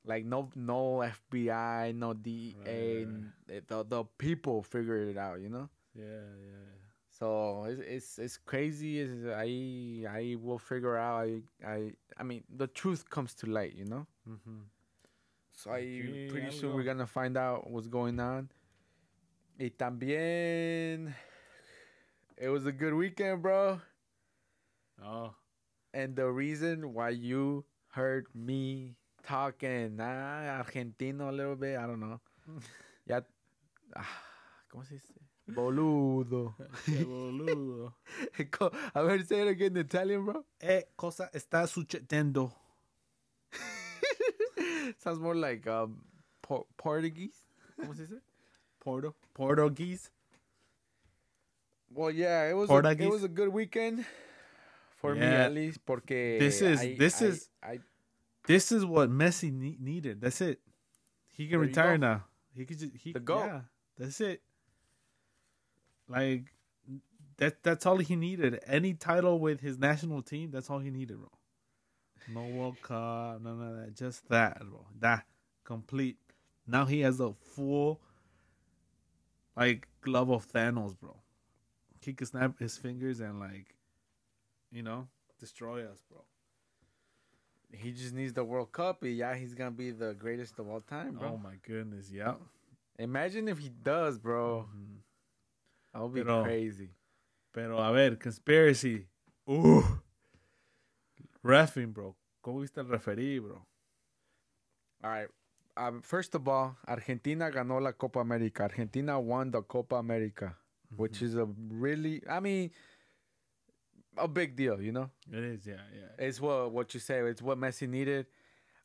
Like 0.05 0.23
no, 0.25 0.49
no 0.55 1.03
FBI, 1.03 1.93
no 1.95 2.13
DEA, 2.13 3.05
Right. 3.05 3.67
the 3.67 3.83
the 3.83 4.03
people 4.17 4.63
figured 4.63 5.09
it 5.09 5.17
out, 5.17 5.41
you 5.41 5.49
know. 5.49 5.67
Yeah, 5.93 6.05
yeah. 6.39 6.71
So 7.09 7.65
it's 7.65 7.81
it's, 7.81 8.19
it's 8.19 8.37
crazy. 8.37 8.99
Is 8.99 9.25
I 9.25 10.05
I 10.07 10.37
will 10.41 10.59
figure 10.59 10.95
out. 10.95 11.27
I 11.27 11.41
I 11.65 11.91
I 12.17 12.23
mean 12.23 12.43
the 12.47 12.67
truth 12.67 13.09
comes 13.09 13.33
to 13.35 13.47
light, 13.47 13.73
you 13.75 13.83
know. 13.85 14.05
Mm-hmm. 14.29 14.61
So 15.57 15.71
I 15.71 15.81
Okay, 15.81 16.27
pretty 16.29 16.51
soon 16.51 16.69
will. 16.69 16.75
we're 16.77 16.83
gonna 16.83 17.07
find 17.07 17.35
out 17.35 17.65
what's 17.67 17.87
going 17.87 18.19
on. 18.19 18.47
Y 19.59 19.71
también, 19.75 21.15
it 22.37 22.49
was 22.49 22.67
a 22.67 22.71
good 22.71 22.93
weekend, 22.93 23.41
bro. 23.41 23.81
Oh, 25.03 25.33
And 25.93 26.15
the 26.15 26.29
reason 26.29 26.93
why 26.93 27.09
you 27.09 27.65
heard 27.89 28.27
me 28.35 28.97
talking 29.25 29.97
ah, 29.99 30.61
argentino 30.61 31.29
a 31.29 31.31
little 31.31 31.55
bit, 31.55 31.75
I 31.75 31.87
don't 31.87 31.99
know. 32.01 32.21
ya, 33.09 33.21
ah, 33.95 34.05
¿cómo 34.71 34.85
se 34.85 34.93
dice? 34.93 35.13
Boludo. 35.49 36.53
qué 36.85 37.03
boludo. 37.03 37.93
A 38.93 39.03
ver, 39.03 39.23
say 39.25 39.41
it 39.41 39.47
again 39.47 39.71
in 39.75 39.77
Italian, 39.77 40.23
bro. 40.23 40.45
Eh, 40.61 40.83
cosa 40.95 41.31
está 41.33 41.65
sucediendo? 41.65 42.53
Sounds 44.97 45.19
more 45.19 45.35
like 45.35 45.67
um, 45.67 45.97
por- 46.41 46.65
Portuguese. 46.77 47.41
¿Cómo 47.79 47.95
se 47.95 48.03
dice? 48.03 48.21
Porto, 48.79 49.15
Portuguese. 49.33 50.09
Well, 51.93 52.11
yeah, 52.11 52.49
it 52.49 52.53
was 52.55 52.69
a, 52.69 52.73
it 52.89 53.09
was 53.09 53.23
a 53.23 53.27
good 53.29 53.49
weekend 53.49 54.05
for 54.97 55.13
me 55.15 55.21
at 55.21 55.53
least 55.53 55.79
porque 55.85 56.37
This 56.39 56.61
is- 56.61 56.79
I- 56.81 56.95
this 56.97 57.21
I- 57.21 57.25
is- 57.25 57.49
I 57.63 57.79
This 58.45 58.71
is 58.71 58.85
what 58.85 59.09
Messi 59.09 59.51
ne- 59.51 59.77
needed. 59.79 60.21
That's 60.21 60.39
it. 60.41 60.59
He 61.33 61.47
can 61.49 61.59
retire 61.59 61.97
now. 61.97 62.23
He 62.55 62.65
could 62.65 62.79
just 62.79 62.95
he 62.95 63.11
The 63.13 63.19
GOAT. 63.19 63.45
Yeah, 63.45 63.61
that's 63.97 64.21
it. 64.21 64.41
Like 66.07 66.45
that. 67.37 67.61
That's 67.61 67.85
all 67.85 67.97
he 67.97 68.15
needed. 68.15 68.59
Any 68.65 68.93
title 68.93 69.39
with 69.39 69.59
his 69.59 69.77
national 69.77 70.21
team. 70.23 70.49
That's 70.51 70.69
all 70.69 70.79
he 70.79 70.89
needed, 70.89 71.17
bro. 71.17 71.29
No 72.27 72.43
World 72.45 72.81
Cup, 72.81 73.41
none 73.41 73.61
of 73.61 73.75
that. 73.85 73.95
Just 73.95 74.27
that, 74.29 74.59
bro. 74.59 74.85
That 74.99 75.25
complete. 75.63 76.17
Now 76.65 76.85
he 76.85 77.01
has 77.01 77.19
a 77.19 77.33
full 77.33 77.99
like 79.55 79.87
glove 80.01 80.29
of 80.29 80.47
Thanos, 80.51 80.97
bro. 80.99 81.15
He 82.01 82.13
could 82.13 82.27
snap 82.27 82.57
his 82.59 82.77
fingers 82.77 83.19
and 83.19 83.39
like, 83.39 83.75
you 84.71 84.83
know, 84.83 85.07
destroy 85.39 85.83
us, 85.85 86.01
bro. 86.09 86.23
he 87.73 87.91
just 87.91 88.13
needs 88.13 88.33
the 88.33 88.43
World 88.43 88.71
Cup. 88.71 88.99
Yeah, 89.03 89.35
he's 89.35 89.53
gonna 89.53 89.71
be 89.71 89.91
the 89.91 90.13
greatest 90.13 90.57
of 90.59 90.69
all 90.69 90.79
time, 90.81 91.15
bro. 91.15 91.33
Oh 91.33 91.37
my 91.37 91.55
goodness, 91.67 92.09
yeah. 92.11 92.35
Imagine 92.99 93.47
if 93.47 93.57
he 93.59 93.69
does, 93.69 94.17
bro. 94.17 94.67
Mhm. 94.73 94.97
That 95.93 96.01
would 96.03 96.13
be 96.13 96.21
Pero- 96.23 96.43
crazy. 96.43 96.89
Pero 97.53 97.77
a 97.77 97.91
ver, 97.91 98.15
conspiracy. 98.15 99.07
Uh. 99.47 99.81
Refing, 101.47 101.93
bro. 101.93 102.15
¿Cómo 102.41 102.59
viste 102.59 102.81
el 102.81 102.87
referí, 102.89 103.39
bro? 103.39 103.65
All 105.03 105.09
right. 105.11 105.29
Um, 105.77 106.01
first 106.01 106.35
of 106.35 106.47
all, 106.47 106.75
Argentina 106.87 107.49
ganó 107.49 107.79
la 107.81 107.93
Copa 107.93 108.19
América. 108.19 108.63
Argentina 108.65 109.19
won 109.19 109.51
the 109.51 109.61
Copa 109.61 109.95
América, 109.97 110.55
which 110.95 111.21
is 111.21 111.35
a 111.35 111.47
really, 111.69 112.21
I 112.27 112.39
mean, 112.39 112.71
a 114.17 114.27
big 114.27 114.55
deal, 114.55 114.81
you 114.81 114.91
know? 114.91 115.09
It 115.31 115.43
is, 115.43 115.67
yeah, 115.67 115.75
yeah. 115.93 116.25
It's 116.27 116.41
what, 116.41 116.71
what 116.71 116.93
you 116.93 116.99
say, 116.99 117.19
it's 117.29 117.41
what 117.41 117.57
Messi 117.59 117.87
needed. 117.87 118.25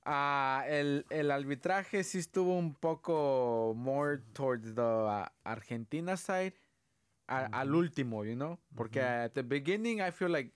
Ah, 0.04 0.64
el, 0.68 1.04
el 1.10 1.30
arbitraje 1.30 2.04
sí 2.04 2.18
estuvo 2.18 2.58
un 2.58 2.74
poco 2.74 3.72
more 3.76 4.22
towards 4.34 4.74
the 4.74 4.82
uh, 4.82 5.26
Argentina 5.46 6.16
side. 6.16 6.52
A- 7.28 7.48
Al 7.52 7.68
último, 7.74 8.22
you 8.24 8.34
know? 8.36 8.58
Porque 8.76 8.98
at 8.98 9.34
the 9.34 9.42
beginning, 9.42 10.00
I 10.02 10.10
feel 10.10 10.28
like 10.28 10.52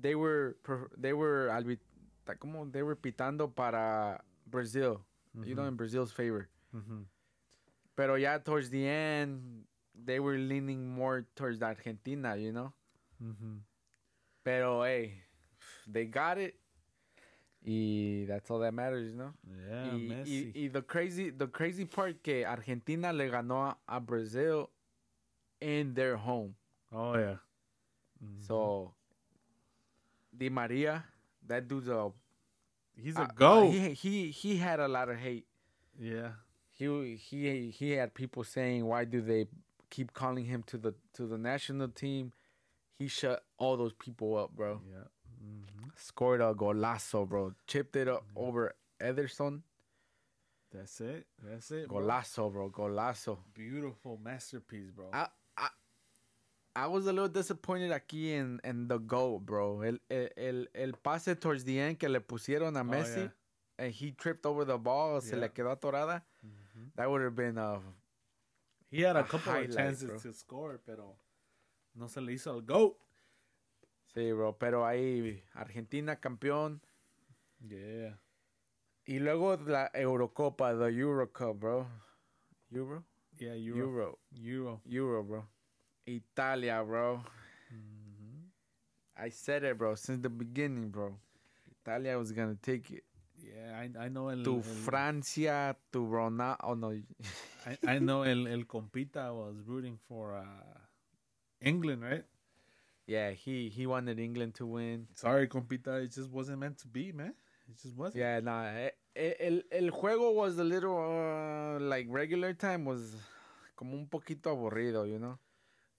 they 0.00 0.14
were, 0.14 0.56
they 0.96 1.12
were, 1.12 1.50
como 2.38 2.66
they 2.70 2.82
were 2.82 2.96
pitando 2.96 3.48
para 3.48 4.20
Brazil, 4.46 5.00
you 5.44 5.54
know, 5.54 5.64
in 5.64 5.76
Brazil's 5.76 6.12
favor. 6.12 6.48
Mhm. 6.74 7.04
Pero 7.96 8.14
ya 8.14 8.38
towards 8.38 8.70
the 8.70 8.86
end, 8.86 9.64
they 10.04 10.20
were 10.20 10.38
leaning 10.38 10.86
more 10.88 11.26
towards 11.34 11.60
Argentina, 11.62 12.36
you 12.36 12.52
know. 12.52 12.72
Mm-hmm. 13.22 13.56
Pero 14.44 14.82
hey, 14.84 15.22
they 15.86 16.04
got 16.04 16.38
it. 16.38 16.54
Y 17.66 18.24
that's 18.28 18.48
all 18.50 18.60
that 18.60 18.72
matters, 18.72 19.10
you 19.10 19.16
know. 19.16 19.32
Yeah, 19.68 19.92
y, 19.92 19.98
Messi. 19.98 20.52
y, 20.54 20.64
y 20.64 20.68
the 20.68 20.82
crazy 20.82 21.30
the 21.30 21.48
crazy 21.48 21.84
part 21.84 22.22
que 22.22 22.44
Argentina 22.44 23.12
le 23.12 23.28
ganó 23.28 23.74
a, 23.88 24.00
Brazil 24.00 24.70
in 25.60 25.92
their 25.94 26.16
home. 26.16 26.54
oh 26.92 27.14
yeah. 27.18 27.36
So 28.46 28.94
Di 30.38 30.48
Maria, 30.50 31.04
that 31.46 31.66
dude's 31.68 31.88
a 31.88 32.10
he's 32.96 33.16
uh, 33.18 33.22
a 33.22 33.28
goat. 33.34 33.70
he 33.70 33.92
he 33.94 34.30
he 34.30 34.56
had 34.56 34.80
a 34.80 34.88
lot 34.88 35.08
of 35.08 35.16
hate. 35.16 35.46
yeah. 35.98 36.30
He 36.72 37.16
he 37.16 37.70
he 37.70 37.90
had 37.92 38.14
people 38.14 38.44
saying 38.44 38.86
why 38.86 39.04
do 39.04 39.20
they 39.20 39.48
keep 39.90 40.12
calling 40.14 40.44
him 40.44 40.62
to 40.68 40.78
the 40.78 40.94
to 41.14 41.26
the 41.26 41.36
national 41.38 41.88
team? 41.88 42.32
He 42.98 43.08
shut 43.08 43.44
all 43.58 43.76
those 43.76 43.92
people 43.94 44.36
up, 44.36 44.54
bro. 44.54 44.80
Yeah. 44.88 45.04
hmm 45.40 45.88
Scored 45.96 46.40
a 46.40 46.54
golazo, 46.54 47.28
bro. 47.28 47.52
Chipped 47.66 47.96
it 47.96 48.06
up 48.08 48.24
over 48.36 48.74
Ederson. 49.00 49.62
That's 50.72 51.00
it. 51.00 51.26
That's 51.42 51.70
it. 51.70 51.88
Bro. 51.88 52.00
Golazo, 52.02 52.52
bro. 52.52 52.70
Golazo. 52.70 53.38
Beautiful 53.54 54.20
masterpiece, 54.22 54.90
bro. 54.90 55.06
I, 55.12 55.26
I, 56.76 56.86
was 56.86 57.06
a 57.06 57.12
little 57.12 57.28
disappointed 57.28 57.90
aquí 57.92 58.30
en, 58.32 58.60
en 58.62 58.86
the 58.88 58.98
goal, 58.98 59.40
bro. 59.40 59.82
El, 59.82 60.00
el, 60.10 60.30
el, 60.36 60.68
el 60.74 60.92
pase 60.92 61.34
towards 61.34 61.64
the 61.64 61.78
end 61.80 61.98
que 61.98 62.08
le 62.08 62.20
pusieron 62.20 62.76
a 62.76 62.80
Oh, 62.80 62.84
Messi 62.84 63.16
yeah. 63.22 63.32
and 63.78 63.92
he 63.92 64.12
tripped 64.12 64.46
over 64.46 64.64
the 64.64 64.76
ball, 64.78 65.20
se 65.20 65.36
le 65.36 65.48
quedó 65.48 65.70
atorada. 65.70 66.24
Mhm. 66.44 66.92
That 66.96 67.08
would 67.10 67.22
have 67.22 67.34
been 67.34 67.58
uh 67.58 67.80
He 68.90 69.02
had 69.02 69.16
a 69.16 69.20
a 69.20 69.24
couple 69.24 69.52
of 69.52 69.70
chances 69.74 70.08
bro. 70.08 70.18
to 70.18 70.32
score, 70.32 70.78
pero 70.84 71.16
no 71.94 72.06
se 72.08 72.20
le 72.20 72.32
hizo 72.32 72.52
al 72.52 72.62
goat. 72.62 72.96
sí, 74.14 74.32
bro. 74.32 74.56
Pero 74.58 74.84
ahí 74.86 75.42
Argentina 75.54 76.16
campeón 76.20 76.80
Yeah. 77.60 78.18
y 79.04 79.18
luego 79.18 79.56
la 79.56 79.90
Eurocopa, 79.94 80.72
the 80.78 80.90
Euro 80.96 81.32
Cup, 81.32 81.58
bro. 81.58 81.86
Euro, 82.70 83.04
Yeah, 83.36 83.54
Euro. 83.56 83.78
Euro, 83.80 84.18
Euro. 84.32 84.82
Euro, 84.84 85.24
bro. 85.24 85.48
Italia, 86.08 86.82
bro. 86.84 87.22
Mhm. 87.72 88.48
I 89.16 89.28
said 89.30 89.64
it, 89.64 89.76
bro, 89.76 89.94
since 89.94 90.22
the 90.22 90.30
beginning, 90.30 90.90
bro. 90.90 91.18
Italia 91.82 92.16
was 92.18 92.32
gonna 92.32 92.56
take 92.62 92.90
it. 92.90 93.04
Yeah, 93.40 93.78
I, 93.78 94.06
I 94.06 94.08
know 94.08 94.28
el, 94.28 94.42
to 94.44 94.56
el- 94.56 94.62
Francia, 94.62 95.76
to 95.92 95.98
Ronaldo. 96.04 96.56
Oh 96.64 96.74
no, 96.74 96.90
I, 97.66 97.78
I 97.86 97.98
know 97.98 98.22
el, 98.22 98.46
el 98.48 98.64
compita 98.64 99.32
was 99.32 99.62
rooting 99.66 99.98
for 100.08 100.34
uh, 100.34 100.78
England, 101.60 102.02
right? 102.02 102.24
yeah, 103.06 103.30
he 103.30 103.68
he 103.70 103.86
wanted 103.86 104.18
England 104.18 104.54
to 104.56 104.66
win. 104.66 105.06
Sorry, 105.14 105.48
compita, 105.48 106.02
it 106.04 106.12
just 106.12 106.30
wasn't 106.30 106.58
meant 106.58 106.78
to 106.78 106.88
be, 106.88 107.12
man. 107.12 107.34
It 107.68 107.78
just 107.82 107.96
wasn't. 107.96 108.20
Yeah, 108.20 108.40
nah, 108.40 108.64
eh, 108.66 108.90
eh, 109.16 109.34
el 109.40 109.62
el 109.72 109.90
juego 109.90 110.34
was 110.34 110.58
a 110.58 110.64
little 110.64 110.96
uh, 110.96 111.78
like 111.80 112.06
regular 112.10 112.52
time 112.54 112.84
was 112.84 113.14
como 113.76 113.96
un 113.96 114.06
poquito 114.06 114.50
aburrido, 114.50 115.06
you 115.08 115.18
know. 115.18 115.38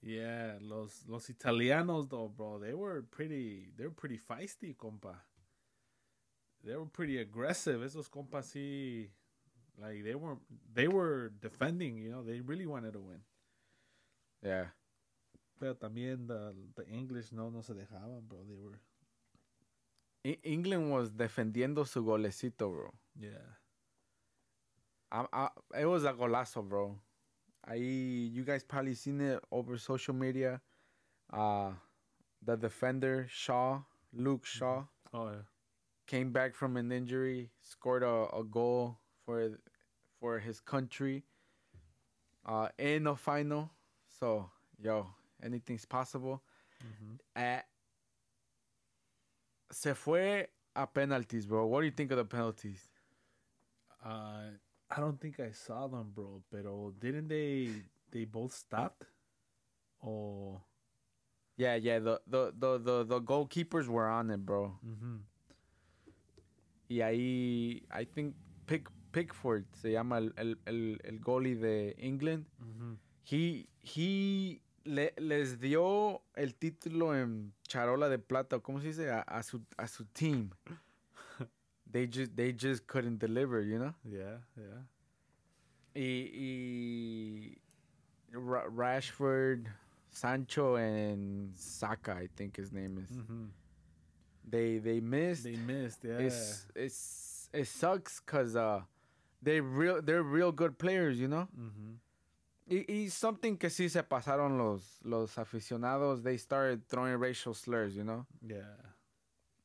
Yeah, 0.02 0.58
los 0.62 1.06
los 1.06 1.28
italianos 1.28 2.08
though, 2.08 2.28
bro, 2.28 2.58
they 2.58 2.74
were 2.74 3.02
pretty 3.02 3.72
they 3.76 3.84
were 3.84 3.94
pretty 3.94 4.18
feisty, 4.18 4.74
compa. 4.76 5.16
They 6.64 6.76
were 6.76 6.86
pretty 6.86 7.18
aggressive. 7.18 7.80
Esos 7.82 8.08
compas 8.10 8.46
sí 8.54 9.10
like 9.78 10.02
they 10.04 10.14
were 10.14 10.38
they 10.72 10.88
were 10.88 11.30
defending, 11.40 11.98
you 11.98 12.10
know, 12.10 12.22
they 12.22 12.40
really 12.40 12.66
wanted 12.66 12.92
to 12.94 13.00
win. 13.00 13.20
Yeah, 14.42 14.66
Pero 15.58 15.74
también 15.74 16.26
the 16.26 16.54
the 16.76 16.86
English 16.88 17.32
no 17.32 17.50
no 17.50 17.60
se 17.62 17.74
dejaban, 17.74 18.26
bro. 18.28 18.44
They 18.48 18.56
were 18.56 18.80
England 20.42 20.90
was 20.90 21.10
defendiendo 21.12 21.86
su 21.86 22.02
golecito, 22.04 22.70
bro. 22.70 22.92
yeah. 23.18 23.56
I, 25.12 25.26
I, 25.32 25.48
it 25.80 25.86
was 25.86 26.04
a 26.04 26.12
golazo, 26.12 26.62
bro. 26.66 26.98
Ahí, 27.68 28.32
you 28.32 28.42
guys 28.44 28.64
probably 28.64 28.94
seen 28.94 29.20
it 29.20 29.42
over 29.52 29.76
social 29.78 30.14
media. 30.14 30.60
Uh, 31.32 31.72
the 32.42 32.56
defender 32.56 33.26
Shaw, 33.30 33.82
Luke 34.12 34.46
Shaw. 34.46 34.84
Oh 35.12 35.28
yeah. 35.30 35.42
came 36.06 36.32
back 36.32 36.54
from 36.54 36.76
an 36.76 36.90
injury, 36.90 37.50
scored 37.60 38.02
a, 38.02 38.26
a 38.34 38.42
goal 38.44 38.98
for 39.24 39.58
for 40.18 40.38
his 40.38 40.60
country 40.60 41.24
uh, 42.46 42.68
in 42.78 43.06
a 43.06 43.14
final. 43.16 43.70
So, 44.18 44.50
yo, 44.78 45.06
anything's 45.42 45.84
possible. 45.84 46.42
Mhm. 46.82 47.18
Uh, 47.36 47.62
se 49.70 49.94
fue 49.94 50.46
a 50.74 50.86
penalties, 50.86 51.46
bro. 51.46 51.66
What 51.66 51.80
do 51.80 51.86
you 51.86 51.92
think 51.92 52.10
of 52.10 52.16
the 52.18 52.24
penalties? 52.24 52.88
Uh, 54.04 54.50
I 54.90 55.00
don't 55.00 55.20
think 55.20 55.38
I 55.38 55.52
saw 55.52 55.86
them, 55.86 56.10
bro. 56.14 56.42
Pero 56.50 56.92
didn't 56.98 57.28
they? 57.28 57.70
They 58.10 58.24
both 58.24 58.52
stopped. 58.52 59.06
Oh. 60.04 60.60
Yeah, 61.56 61.74
yeah, 61.76 61.98
the 61.98 62.20
the 62.26 62.52
the 62.58 62.78
the, 62.78 63.04
the 63.04 63.20
goalkeepers 63.20 63.86
were 63.86 64.08
on 64.08 64.30
it, 64.30 64.44
bro. 64.46 64.78
Mm-hmm. 64.82 65.16
Y 66.88 67.02
ahí, 67.02 67.82
I 67.92 68.04
think 68.04 68.34
Pick, 68.66 68.88
Pickford 69.12 69.64
se 69.74 69.92
llama 69.92 70.18
el, 70.18 70.32
el, 70.36 70.56
el, 70.66 70.98
el 71.04 71.18
goalie 71.20 71.54
de 71.54 71.94
England. 71.98 72.46
Mm-hmm. 72.60 72.96
He, 73.24 73.68
he 73.82 74.60
le, 74.84 75.12
les 75.18 75.60
dio 75.60 76.22
el 76.34 76.54
título 76.54 77.14
en 77.14 77.52
charola 77.68 78.08
de 78.08 78.18
plata, 78.18 78.58
¿cómo 78.58 78.80
se 78.80 78.88
dice? 78.88 79.10
A, 79.10 79.20
a 79.20 79.42
su, 79.42 79.60
a 79.76 79.86
su 79.86 80.04
team. 80.06 80.50
They 81.92 82.06
just 82.06 82.36
they 82.36 82.52
just 82.52 82.86
couldn't 82.86 83.18
deliver, 83.18 83.62
you 83.62 83.78
know? 83.78 83.94
Yeah, 84.04 84.38
yeah. 84.56 84.82
Y, 85.94 86.30
y 86.34 87.56
Rashford, 88.32 89.66
Sancho, 90.10 90.76
and 90.76 91.52
Saka, 91.56 92.12
I 92.12 92.28
think 92.36 92.56
his 92.56 92.72
name 92.72 92.98
is. 92.98 93.16
Mm-hmm. 93.16 93.44
They 94.48 94.78
they 94.78 95.00
missed. 95.00 95.44
They 95.44 95.56
missed. 95.56 96.04
Yeah. 96.04 96.18
It's 96.18 96.66
it's 96.74 97.48
it 97.52 97.66
sucks 97.66 98.20
cause 98.20 98.56
uh 98.56 98.82
they 99.42 99.60
real 99.60 100.00
they're 100.02 100.22
real 100.22 100.52
good 100.52 100.78
players, 100.78 101.18
you 101.18 101.28
know. 101.28 101.48
mm-hmm. 101.58 101.94
Y, 102.70 102.84
y 102.88 103.08
something 103.08 103.56
que 103.56 103.68
sí 103.68 103.90
se 103.90 104.02
pasaron 104.02 104.56
los 104.56 105.00
los 105.04 105.36
aficionados. 105.36 106.22
They 106.22 106.36
started 106.36 106.86
throwing 106.86 107.16
racial 107.16 107.52
slurs, 107.52 107.96
you 107.96 108.04
know. 108.04 108.26
Yeah. 108.46 108.76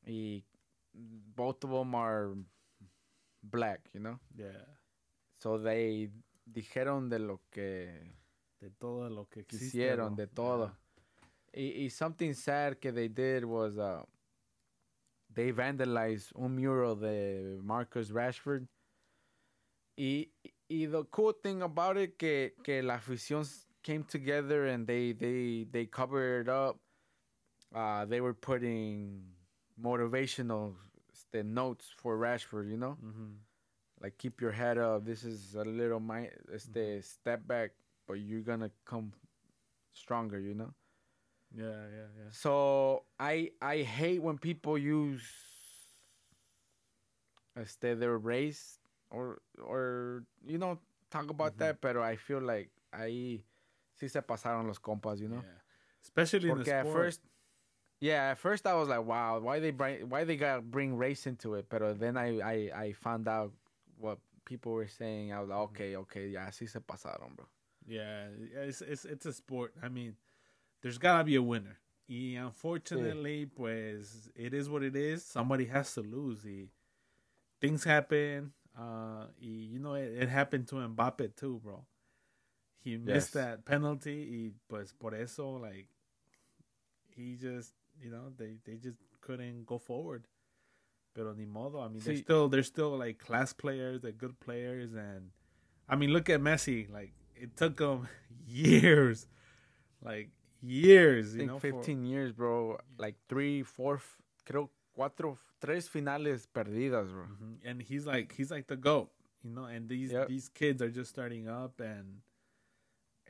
Y 0.08 0.44
both 1.36 1.64
of 1.64 1.72
them 1.72 1.96
are 1.96 2.34
black, 3.44 3.82
you 3.94 4.00
know. 4.00 4.20
Yeah. 4.38 4.66
So 5.40 5.58
they 5.58 6.10
dijeron 6.52 7.10
de 7.10 7.20
lo 7.20 7.42
que 7.52 7.90
De 8.62 8.70
todo 8.80 9.10
lo 9.10 9.26
que 9.30 9.42
existe, 9.42 9.78
quisieron, 9.78 10.16
bro. 10.16 10.26
de 10.26 10.28
todo. 10.28 10.72
Y, 11.54 11.84
y 11.86 11.90
something 11.90 12.34
sad 12.34 12.80
que 12.80 12.92
they 12.92 13.08
did 13.08 13.46
was 13.46 13.78
uh, 13.78 14.04
they 15.34 15.52
vandalized 15.52 16.32
un 16.36 16.56
mural 16.56 16.96
de 16.96 17.60
Marcus 17.62 18.12
Rashford. 18.12 18.68
Y, 19.98 20.28
y 20.70 20.86
the 20.88 21.04
cool 21.12 21.32
thing 21.34 21.62
about 21.62 21.98
it 21.98 22.18
que, 22.18 22.52
que 22.64 22.82
la 22.82 22.98
afición 22.98 23.46
came 23.84 24.04
together 24.04 24.66
and 24.66 24.88
they, 24.88 25.14
they, 25.14 25.66
they 25.72 25.86
covered 25.86 26.48
it 26.48 26.50
up. 26.50 26.78
Uh, 27.74 28.06
they 28.06 28.20
were 28.22 28.34
putting 28.34 29.22
motivational 29.82 30.74
este, 31.12 31.44
notes 31.44 31.88
for 31.98 32.18
Rashford, 32.18 32.70
you 32.70 32.78
know? 32.78 32.98
Mm-hmm. 33.04 33.34
Like 34.02 34.18
keep 34.18 34.42
your 34.42 34.52
head 34.52 34.78
up. 34.78 35.06
This 35.06 35.24
is 35.24 35.56
a 35.56 35.64
little 35.64 36.00
mi- 36.00 36.30
este, 36.54 37.02
step 37.04 37.46
back, 37.48 37.72
but 38.08 38.16
you're 38.16 38.42
gonna 38.42 38.72
come 38.86 39.14
stronger, 39.94 40.40
you 40.40 40.54
know? 40.54 40.74
Yeah, 41.56 41.72
yeah, 41.72 42.08
yeah. 42.18 42.30
So 42.32 43.04
I 43.20 43.52
I 43.62 43.84
hate 43.84 44.22
when 44.22 44.38
people 44.38 44.78
use 44.78 45.24
este 47.56 47.96
their 47.98 48.18
race 48.18 48.80
or 49.10 49.40
or 49.64 50.24
you 50.46 50.58
know 50.58 50.80
talk 51.10 51.30
about 51.30 51.54
Mhm. 51.56 51.60
that, 51.60 51.82
pero 51.82 52.04
I 52.04 52.18
feel 52.18 52.42
like 52.42 52.70
ahí 52.92 53.44
sí 54.00 54.10
se 54.10 54.22
pasaron 54.22 54.68
los 54.68 54.80
compas, 54.80 55.20
you 55.20 55.30
know. 55.30 55.42
Yeah. 55.42 55.62
Especially 56.04 56.50
in 56.50 56.58
the 56.58 56.64
Porque 56.66 56.74
at 56.74 56.86
first, 56.88 57.22
yeah, 58.08 58.32
at 58.32 58.38
first 58.38 58.66
I 58.68 58.74
was 58.76 58.88
like, 58.90 59.04
wow, 59.06 59.40
why 59.40 59.60
they 59.60 59.72
bring 59.72 60.10
why 60.10 60.24
they 60.26 60.38
got 60.38 60.70
bring 60.70 60.98
race 60.98 61.26
into 61.28 61.56
it? 61.56 61.66
But 61.70 62.00
then 62.00 62.16
I 62.18 62.28
I 62.54 62.56
I 62.86 62.88
found 62.94 63.28
out 63.28 63.52
what 63.98 64.20
people 64.46 64.72
were 64.74 64.88
saying. 64.88 65.34
I 65.34 65.40
was 65.42 65.50
like, 65.50 65.60
okay, 65.70 65.96
okay, 66.04 66.28
yeah, 66.28 66.50
sí 66.52 66.68
se 66.70 66.80
pasaron, 66.80 67.36
bro. 67.36 67.46
Yeah, 67.88 68.28
it's 68.68 68.82
it's 68.82 69.06
it's 69.06 69.26
a 69.26 69.34
sport. 69.34 69.74
I 69.82 69.90
mean, 69.90 70.16
there's 70.82 70.98
gotta 70.98 71.24
be 71.24 71.36
a 71.36 71.42
winner. 71.42 71.78
Y 72.08 72.38
unfortunately, 72.38 73.46
pues 73.48 74.30
it 74.36 74.54
is 74.54 74.70
what 74.70 74.84
it 74.84 74.96
is. 74.96 75.26
Somebody 75.26 75.66
has 75.66 75.94
to 75.96 76.02
lose. 76.02 76.44
Y 76.46 76.70
things 77.60 77.84
happen. 77.84 78.52
Uh, 78.78 79.26
y, 79.42 79.72
you 79.74 79.80
know, 79.80 79.94
it, 79.96 80.12
it 80.24 80.30
happened 80.30 80.68
to 80.68 80.76
Mbappe 80.76 81.36
too, 81.36 81.60
bro. 81.64 81.86
he 82.84 82.98
missed 82.98 83.34
Yes. 83.34 83.42
that 83.42 83.66
penalty. 83.66 84.18
Y 84.30 84.52
pues 84.70 84.94
por 84.94 85.16
eso, 85.16 85.52
like, 85.62 85.88
he 87.16 87.36
just, 87.36 87.74
you 88.02 88.10
know, 88.12 88.32
they, 88.38 88.56
they 88.66 88.76
just 88.78 88.98
couldn't 89.22 89.66
go 89.66 89.78
forward. 89.78 90.28
Pero 91.14 91.34
ni 91.34 91.46
modo. 91.46 91.80
I 91.80 91.88
mean, 91.88 92.02
they're 92.04 92.18
still 92.18 92.50
they're 92.50 92.64
still 92.64 92.98
like 92.98 93.20
class 93.20 93.54
players, 93.54 94.02
they're 94.02 94.12
good 94.12 94.38
players, 94.40 94.94
and 94.94 95.32
I 95.88 95.96
mean, 95.96 96.10
look 96.12 96.30
at 96.30 96.42
Messi. 96.42 96.92
Like, 96.92 97.14
it 97.36 97.56
took 97.56 97.80
him 97.80 98.08
years, 98.48 99.28
like 100.04 100.30
years. 100.62 101.36
You 101.36 101.46
know, 101.46 101.60
for- 101.60 101.72
15 101.72 102.04
years, 102.06 102.32
bro. 102.34 102.78
Like 102.98 103.16
three, 103.30 103.64
four, 103.64 104.02
creo 104.46 104.68
cuatro, 104.98 105.38
tres 105.62 105.88
finales 105.88 106.48
perdidas, 106.54 107.10
bro. 107.12 107.26
Mhm. 107.26 107.58
and 107.64 107.82
he's 107.82 108.06
like 108.06 108.34
he's 108.34 108.52
like 108.52 108.68
the 108.68 108.76
goat, 108.76 109.10
you 109.44 109.52
know. 109.52 109.66
And 109.66 109.88
these 109.88 110.12
Yep. 110.12 110.28
these 110.28 110.50
kids 110.50 110.82
are 110.82 110.90
just 110.92 111.10
starting 111.12 111.48
up, 111.48 111.80
and 111.80 112.20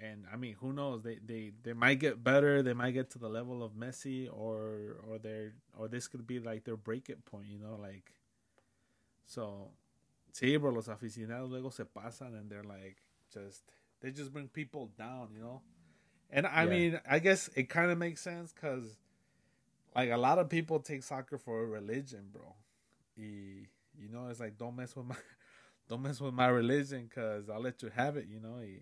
and 0.02 0.26
I 0.32 0.36
mean, 0.38 0.56
who 0.60 0.74
knows? 0.74 1.04
They 1.04 1.20
they 1.26 1.52
they 1.64 1.74
might 1.74 2.00
get 2.00 2.24
better. 2.24 2.62
They 2.62 2.74
might 2.74 2.91
get 2.91 3.12
to 3.12 3.20
the 3.20 3.30
level 3.30 3.64
of 3.64 3.74
Messi, 3.74 4.28
or 4.32 4.98
or 5.08 5.18
they're 5.20 5.54
or 5.78 5.88
this 5.88 6.08
could 6.08 6.28
be 6.28 6.39
like 6.39 6.64
their 6.66 6.78
break 6.78 7.10
it 7.10 7.26
point, 7.26 7.48
you 7.48 7.60
know, 7.60 7.78
like. 7.82 8.14
So, 9.26 9.72
sí, 10.34 10.58
bro. 10.60 10.72
Los 10.72 10.88
aficionados 10.88 11.50
luego 11.50 11.70
se 11.72 11.86
pasan, 11.86 12.36
and 12.36 12.50
they're 12.50 12.64
like 12.64 12.98
just 13.34 13.64
they 14.02 14.12
just 14.12 14.34
bring 14.34 14.48
people 14.48 14.91
down, 14.98 15.30
you 15.34 15.39
know. 15.41 15.62
And 16.32 16.48
I 16.48 16.66
Yeah. 16.66 16.70
mean, 16.72 17.00
I 17.10 17.20
guess 17.20 17.50
it 17.56 17.70
kind 17.70 17.91
of 17.91 17.98
makes 17.98 18.22
sense 18.22 18.54
because, 18.54 18.98
like, 19.96 20.12
a 20.12 20.18
lot 20.18 20.39
of 20.39 20.50
people 20.50 20.80
take 20.80 21.04
soccer 21.04 21.38
for 21.38 21.64
a 21.64 21.66
religion, 21.66 22.30
bro. 22.32 22.56
Y, 23.18 23.68
you 23.98 24.10
know, 24.10 24.28
it's 24.30 24.39
like 24.39 24.58
don't 24.58 24.76
mess 24.76 24.96
with 24.96 25.06
my, 25.08 25.16
don't 25.89 26.02
mess 26.04 26.20
with 26.22 26.34
my 26.34 26.48
religion 26.48 27.06
because 27.10 27.50
I'll 27.50 27.62
let 27.62 27.82
you 27.84 27.89
have 27.96 28.18
it. 28.18 28.28
You 28.28 28.39
know, 28.39 28.58
y, 28.60 28.82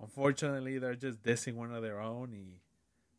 unfortunately, 0.00 0.78
they're 0.78 0.94
just 0.94 1.22
dissing 1.22 1.54
one 1.54 1.72
of 1.72 1.82
their 1.82 2.00
own. 2.00 2.30
Y, 2.32 2.60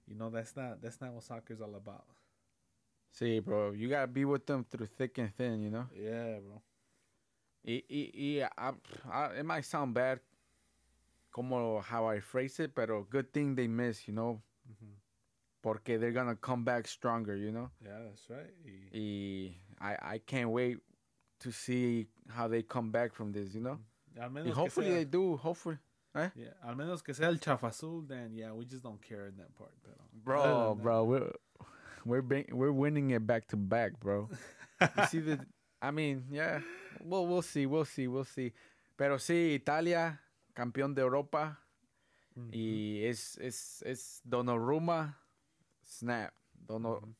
you 0.07 0.15
know, 0.15 0.30
that's 0.30 0.55
not 0.55 0.82
that's 0.82 0.99
not 1.01 1.11
what 1.13 1.23
soccer's 1.23 1.61
all 1.61 1.75
about. 1.75 2.05
See, 3.11 3.39
bro, 3.39 3.71
you 3.71 3.89
gotta 3.89 4.07
be 4.07 4.25
with 4.25 4.45
them 4.45 4.65
through 4.69 4.88
thick 4.97 5.17
and 5.17 5.34
thin, 5.36 5.61
you 5.61 5.69
know. 5.71 5.88
Yeah, 5.95 6.39
bro. 6.39 6.61
Y, 7.65 7.84
y, 7.89 8.11
y 8.13 8.47
I, 8.57 8.71
I, 9.11 9.25
it 9.39 9.45
might 9.45 9.65
sound 9.65 9.93
bad, 9.93 10.19
como 11.32 11.80
how 11.82 12.07
I 12.07 12.19
phrase 12.19 12.59
it, 12.59 12.73
pero 12.75 13.03
good 13.09 13.32
thing 13.34 13.55
they 13.55 13.67
miss, 13.67 14.07
you 14.07 14.13
know, 14.13 14.41
Mhm. 14.69 14.93
porque 15.61 15.99
they're 15.99 16.11
gonna 16.13 16.36
come 16.36 16.63
back 16.63 16.88
stronger, 16.88 17.36
you 17.36 17.51
know. 17.51 17.69
Yeah, 17.84 17.99
that's 18.07 18.30
right. 18.30 18.53
Y, 18.93 19.55
I, 19.82 20.13
I 20.15 20.17
can't 20.19 20.49
wait 20.51 20.77
to 21.39 21.51
see 21.51 22.07
how 22.30 22.47
they 22.47 22.61
come 22.63 22.91
back 22.91 23.13
from 23.13 23.32
this, 23.32 23.53
you 23.53 23.61
know. 23.61 23.80
menos 24.15 24.36
And 24.38 24.45
que 24.45 24.53
hopefully 24.53 24.89
they 24.93 25.05
do. 25.05 25.36
Hopefully, 25.38 25.77
Yeah, 26.36 26.53
al 26.64 26.76
menos 26.76 27.01
que 27.03 27.14
sea 27.14 27.28
el 27.28 27.38
chafazul, 27.39 28.07
then 28.07 28.34
yeah, 28.34 28.51
we 28.51 28.66
just 28.66 28.84
don't 28.84 29.01
care 29.01 29.28
in 29.28 29.38
that 29.38 29.55
part. 29.55 29.72
Pero 29.84 29.95
bro, 30.24 30.74
that- 30.76 30.84
bro, 30.84 31.03
we're 31.03 31.32
we're 32.05 32.22
bring, 32.22 32.45
we're 32.51 32.72
winning 32.72 33.12
it 33.12 33.26
back 33.26 33.47
to 33.49 33.57
back, 33.57 33.99
bro. 33.99 34.30
You 34.97 35.05
see 35.07 35.20
the, 35.20 35.39
I 35.82 35.91
mean, 35.91 36.26
yeah. 36.32 36.62
Well, 37.01 37.28
we'll 37.28 37.41
see, 37.41 37.66
we'll 37.66 37.86
see, 37.86 38.07
we'll 38.07 38.24
see. 38.26 38.53
Pero 38.97 39.18
sí, 39.18 39.53
Italia, 39.55 40.20
campeón 40.55 40.93
de 40.95 41.01
Europa, 41.01 41.57
Mhm. 42.38 42.49
y 42.53 43.03
es 43.05 43.38
es 43.38 43.84
es 43.86 44.22
Donnarumma, 44.28 45.16
snap. 45.84 46.34
Dono, 46.53 47.01
Mhm. 47.01 47.14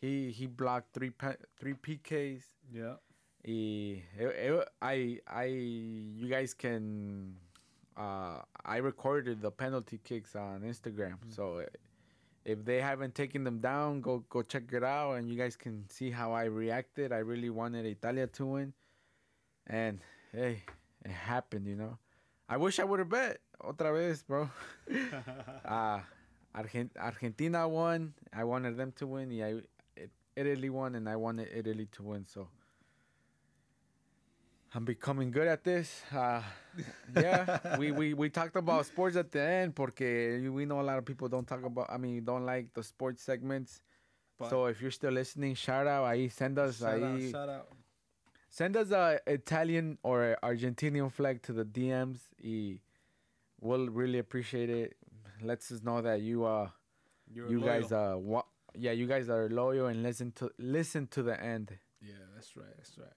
he 0.00 0.30
he 0.32 0.46
blocked 0.46 0.92
three 0.92 1.12
three 1.58 1.74
PKs. 1.74 2.44
Yeah. 2.70 2.96
Y 3.46 4.02
it- 4.18 4.36
it- 4.36 4.68
I 4.82 5.20
I 5.26 5.44
you 5.46 6.28
guys 6.28 6.52
can 6.54 7.36
uh 7.96 8.42
I 8.64 8.76
recorded 8.78 9.40
the 9.40 9.50
penalty 9.50 9.98
kicks 9.98 10.36
on 10.36 10.62
Instagram. 10.62 11.16
So 11.28 11.60
uh, 11.60 11.66
if 12.44 12.64
they 12.64 12.80
haven't 12.80 13.14
taken 13.14 13.44
them 13.44 13.60
down, 13.60 14.00
go 14.02 14.24
go 14.28 14.42
check 14.42 14.72
it 14.72 14.84
out 14.84 15.14
and 15.14 15.28
you 15.30 15.36
guys 15.36 15.56
can 15.56 15.88
see 15.90 16.10
how 16.10 16.32
I 16.32 16.44
reacted. 16.44 17.12
I 17.12 17.18
really 17.18 17.50
wanted 17.50 17.86
Italia 17.86 18.26
to 18.26 18.46
win. 18.46 18.72
And 19.66 20.00
hey, 20.32 20.64
it 21.04 21.10
happened, 21.10 21.66
you 21.66 21.76
know. 21.76 21.98
I 22.48 22.56
wish 22.58 22.78
I 22.80 22.84
would 22.84 22.98
have 22.98 23.08
bet 23.08 23.40
otra 23.62 23.92
vez, 23.94 24.22
bro. 24.22 24.50
uh 25.64 26.00
Argent- 26.54 26.96
Argentina 26.98 27.68
won. 27.68 28.12
I 28.32 28.44
wanted 28.44 28.76
them 28.76 28.92
to 28.96 29.06
win. 29.06 29.30
Yeah, 29.30 29.60
it, 29.96 30.10
Italy 30.36 30.68
won, 30.68 30.94
and 30.96 31.08
I 31.08 31.16
wanted 31.16 31.48
Italy 31.54 31.86
to 31.92 32.02
win. 32.02 32.26
So 32.26 32.48
I'm 34.74 34.84
becoming 34.84 35.30
good 35.32 35.48
at 35.48 35.64
this. 35.64 36.02
Uh, 36.14 36.42
yeah, 37.16 37.76
we, 37.76 37.90
we 37.90 38.14
we 38.14 38.30
talked 38.30 38.54
about 38.56 38.86
sports 38.86 39.16
at 39.16 39.30
the 39.32 39.40
end, 39.40 39.74
porque 39.74 40.40
we 40.52 40.64
know 40.64 40.80
a 40.80 40.86
lot 40.86 40.98
of 40.98 41.04
people 41.04 41.28
don't 41.28 41.46
talk 41.46 41.64
about. 41.64 41.86
I 41.90 41.96
mean, 41.98 42.22
don't 42.24 42.46
like 42.46 42.72
the 42.74 42.82
sports 42.82 43.22
segments. 43.22 43.82
But- 44.38 44.50
so 44.50 44.66
if 44.66 44.80
you're 44.80 44.92
still 44.92 45.12
listening, 45.12 45.54
shout 45.56 45.86
out. 45.88 46.04
Ahí 46.06 46.30
send 46.30 46.58
us. 46.58 46.78
shout 46.78 47.02
out, 47.02 47.20
shout 47.30 47.48
out. 47.48 47.68
send 48.48 48.76
us 48.76 48.90
a 48.92 49.18
Italian 49.26 49.98
or 50.04 50.36
Argentinian 50.42 51.10
flag 51.10 51.42
to 51.42 51.52
the 51.52 51.64
DMs. 51.64 52.20
Y 52.42 52.78
we'll 53.60 53.88
really 53.88 54.18
appreciate 54.18 54.70
it. 54.70 54.96
Lets 55.42 55.72
us 55.72 55.82
know 55.82 56.00
that 56.00 56.20
you 56.20 56.44
uh 56.44 56.68
You're 57.32 57.50
you 57.50 57.58
loyal. 57.60 57.80
guys 57.80 57.92
uh 57.92 58.14
wa- 58.18 58.44
yeah 58.74 58.92
you 58.92 59.06
guys 59.06 59.28
are 59.28 59.48
loyal 59.50 59.86
and 59.86 60.02
listen 60.02 60.30
to 60.36 60.50
listen 60.58 61.06
to 61.08 61.22
the 61.24 61.38
end. 61.42 61.76
Yeah, 62.00 62.14
that's 62.34 62.56
right. 62.56 62.72
That's 62.76 62.96
right. 62.96 63.12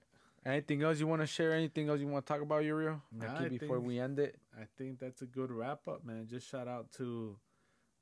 Anything 0.46 0.82
else 0.82 1.00
you 1.00 1.06
want 1.06 1.22
to 1.22 1.26
share? 1.26 1.52
Anything 1.54 1.88
else 1.88 2.00
you 2.00 2.06
want 2.06 2.26
to 2.26 2.32
talk 2.32 2.42
about, 2.42 2.64
Uriel? 2.64 3.00
Nah, 3.12 3.38
I 3.38 3.48
before 3.48 3.76
think- 3.76 3.86
we 3.88 3.98
end 3.98 4.18
it. 4.18 4.38
I 4.58 4.64
think 4.76 4.98
that's 4.98 5.22
a 5.22 5.26
good 5.26 5.50
wrap 5.50 5.88
up, 5.88 6.04
man. 6.04 6.26
Just 6.28 6.48
shout 6.48 6.68
out 6.68 6.92
to 6.92 7.38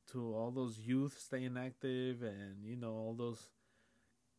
to 0.09 0.35
all 0.35 0.51
those 0.51 0.79
youth 0.81 1.17
staying 1.19 1.57
active 1.57 2.23
and 2.25 2.65
you 2.65 2.75
know 2.77 2.93
all 2.93 3.15
those 3.15 3.49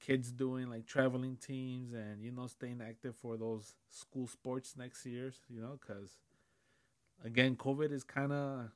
kids 0.02 0.30
doing 0.32 0.70
like 0.70 0.86
traveling 0.86 1.38
teams 1.38 1.94
and 1.94 2.22
you 2.22 2.32
know 2.32 2.46
staying 2.48 2.82
active 2.82 3.16
for 3.16 3.38
those 3.38 3.76
school 3.90 4.28
sports 4.28 4.76
next 4.78 5.06
years, 5.06 5.40
you 5.50 5.62
know, 5.62 5.80
cuz 5.80 6.20
again, 7.24 7.56
COVID 7.56 7.92
is 7.94 8.04
kind 8.04 8.34
of 8.34 8.70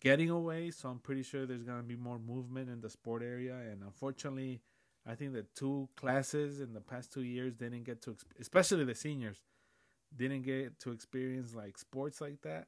getting 0.00 0.30
away, 0.30 0.70
so 0.70 0.88
I'm 0.88 0.98
pretty 0.98 1.22
sure 1.22 1.44
there's 1.44 1.62
going 1.62 1.76
to 1.82 1.86
be 1.86 1.96
more 1.96 2.18
movement 2.18 2.70
in 2.70 2.80
the 2.80 2.88
sport 2.88 3.22
area 3.22 3.54
and 3.70 3.82
unfortunately, 3.82 4.62
I 5.06 5.14
think 5.14 5.32
the 5.32 5.46
two 5.54 5.88
classes 5.96 6.60
in 6.60 6.72
the 6.72 6.80
past 6.80 7.12
2 7.12 7.22
years 7.22 7.54
didn't 7.54 7.84
get 7.84 8.02
to 8.02 8.16
especially 8.38 8.84
the 8.84 8.94
seniors 8.94 9.40
didn't 10.14 10.42
get 10.42 10.78
to 10.80 10.92
experience 10.92 11.54
like 11.54 11.78
sports 11.78 12.20
like 12.20 12.42
that. 12.42 12.66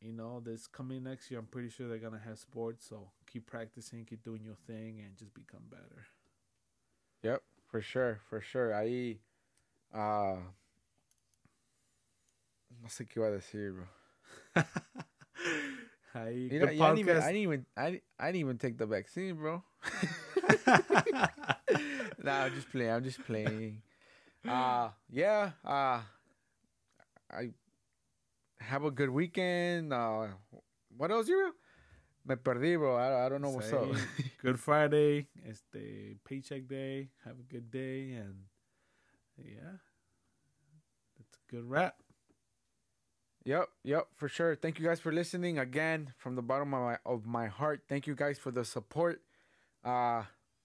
You 0.00 0.12
know, 0.12 0.40
this 0.40 0.66
coming 0.66 1.04
next 1.04 1.30
year, 1.30 1.38
I'm 1.40 1.46
pretty 1.46 1.70
sure 1.70 1.88
they're 1.88 1.98
gonna 1.98 2.20
have 2.24 2.38
sports. 2.38 2.86
So 2.88 3.10
keep 3.30 3.46
practicing, 3.46 4.04
keep 4.04 4.22
doing 4.22 4.42
your 4.44 4.56
thing, 4.66 5.00
and 5.00 5.16
just 5.16 5.32
become 5.32 5.62
better. 5.70 6.06
Yep, 7.22 7.42
for 7.68 7.80
sure, 7.80 8.20
for 8.28 8.40
sure. 8.40 8.70
Ahí, 8.72 9.18
uh, 9.94 10.36
no 12.80 12.88
sé 12.88 13.06
qué 13.06 13.20
iba 13.20 13.28
a 13.28 13.30
decir, 13.30 13.72
bro. 13.72 13.86
You 16.14 16.58
know, 16.60 16.66
I, 16.66 16.70
didn't 16.70 16.98
even. 16.98 17.16
I 17.16 17.26
didn't 17.26 17.36
even, 17.36 17.66
I, 17.74 18.00
I 18.18 18.26
didn't 18.26 18.40
even 18.40 18.58
take 18.58 18.76
the 18.76 18.84
vaccine, 18.84 19.34
bro. 19.36 19.62
nah, 22.22 22.44
I'm 22.44 22.54
just 22.54 22.70
playing. 22.70 22.90
I'm 22.90 23.04
just 23.04 23.24
playing. 23.24 23.82
Uh, 24.46 24.90
yeah. 25.10 25.50
Uh, 25.64 26.00
I 27.30 27.50
have 28.60 28.84
a 28.84 28.90
good 28.90 29.10
weekend. 29.10 29.92
Uh, 29.92 30.28
what 30.96 31.10
else, 31.10 31.28
you? 31.28 31.54
Me 32.24 32.36
perdí, 32.36 32.78
bro. 32.78 32.96
I, 32.96 33.26
I 33.26 33.28
don't 33.28 33.42
know 33.42 33.50
what's 33.50 33.72
up. 33.72 33.88
Good 34.42 34.60
Friday. 34.60 35.26
It's 35.44 35.62
the 35.72 36.14
paycheck 36.24 36.68
day. 36.68 37.08
Have 37.24 37.34
a 37.40 37.52
good 37.52 37.68
day, 37.70 38.12
and 38.12 38.46
yeah, 39.36 39.82
that's 41.18 41.36
a 41.36 41.50
good 41.50 41.68
wrap. 41.68 41.96
Yep, 43.44 43.68
yep, 43.82 44.06
for 44.16 44.28
sure. 44.28 44.54
Thank 44.54 44.78
you 44.78 44.86
guys 44.86 45.00
for 45.00 45.10
listening 45.10 45.58
again 45.58 46.12
from 46.16 46.36
the 46.36 46.42
bottom 46.42 46.72
of 46.74 46.80
my 46.80 46.98
of 47.04 47.26
my 47.26 47.48
heart. 47.48 47.82
Thank 47.88 48.06
you 48.06 48.14
guys 48.14 48.38
for 48.38 48.52
the 48.52 48.64
support. 48.64 49.20
Uh 49.84 50.22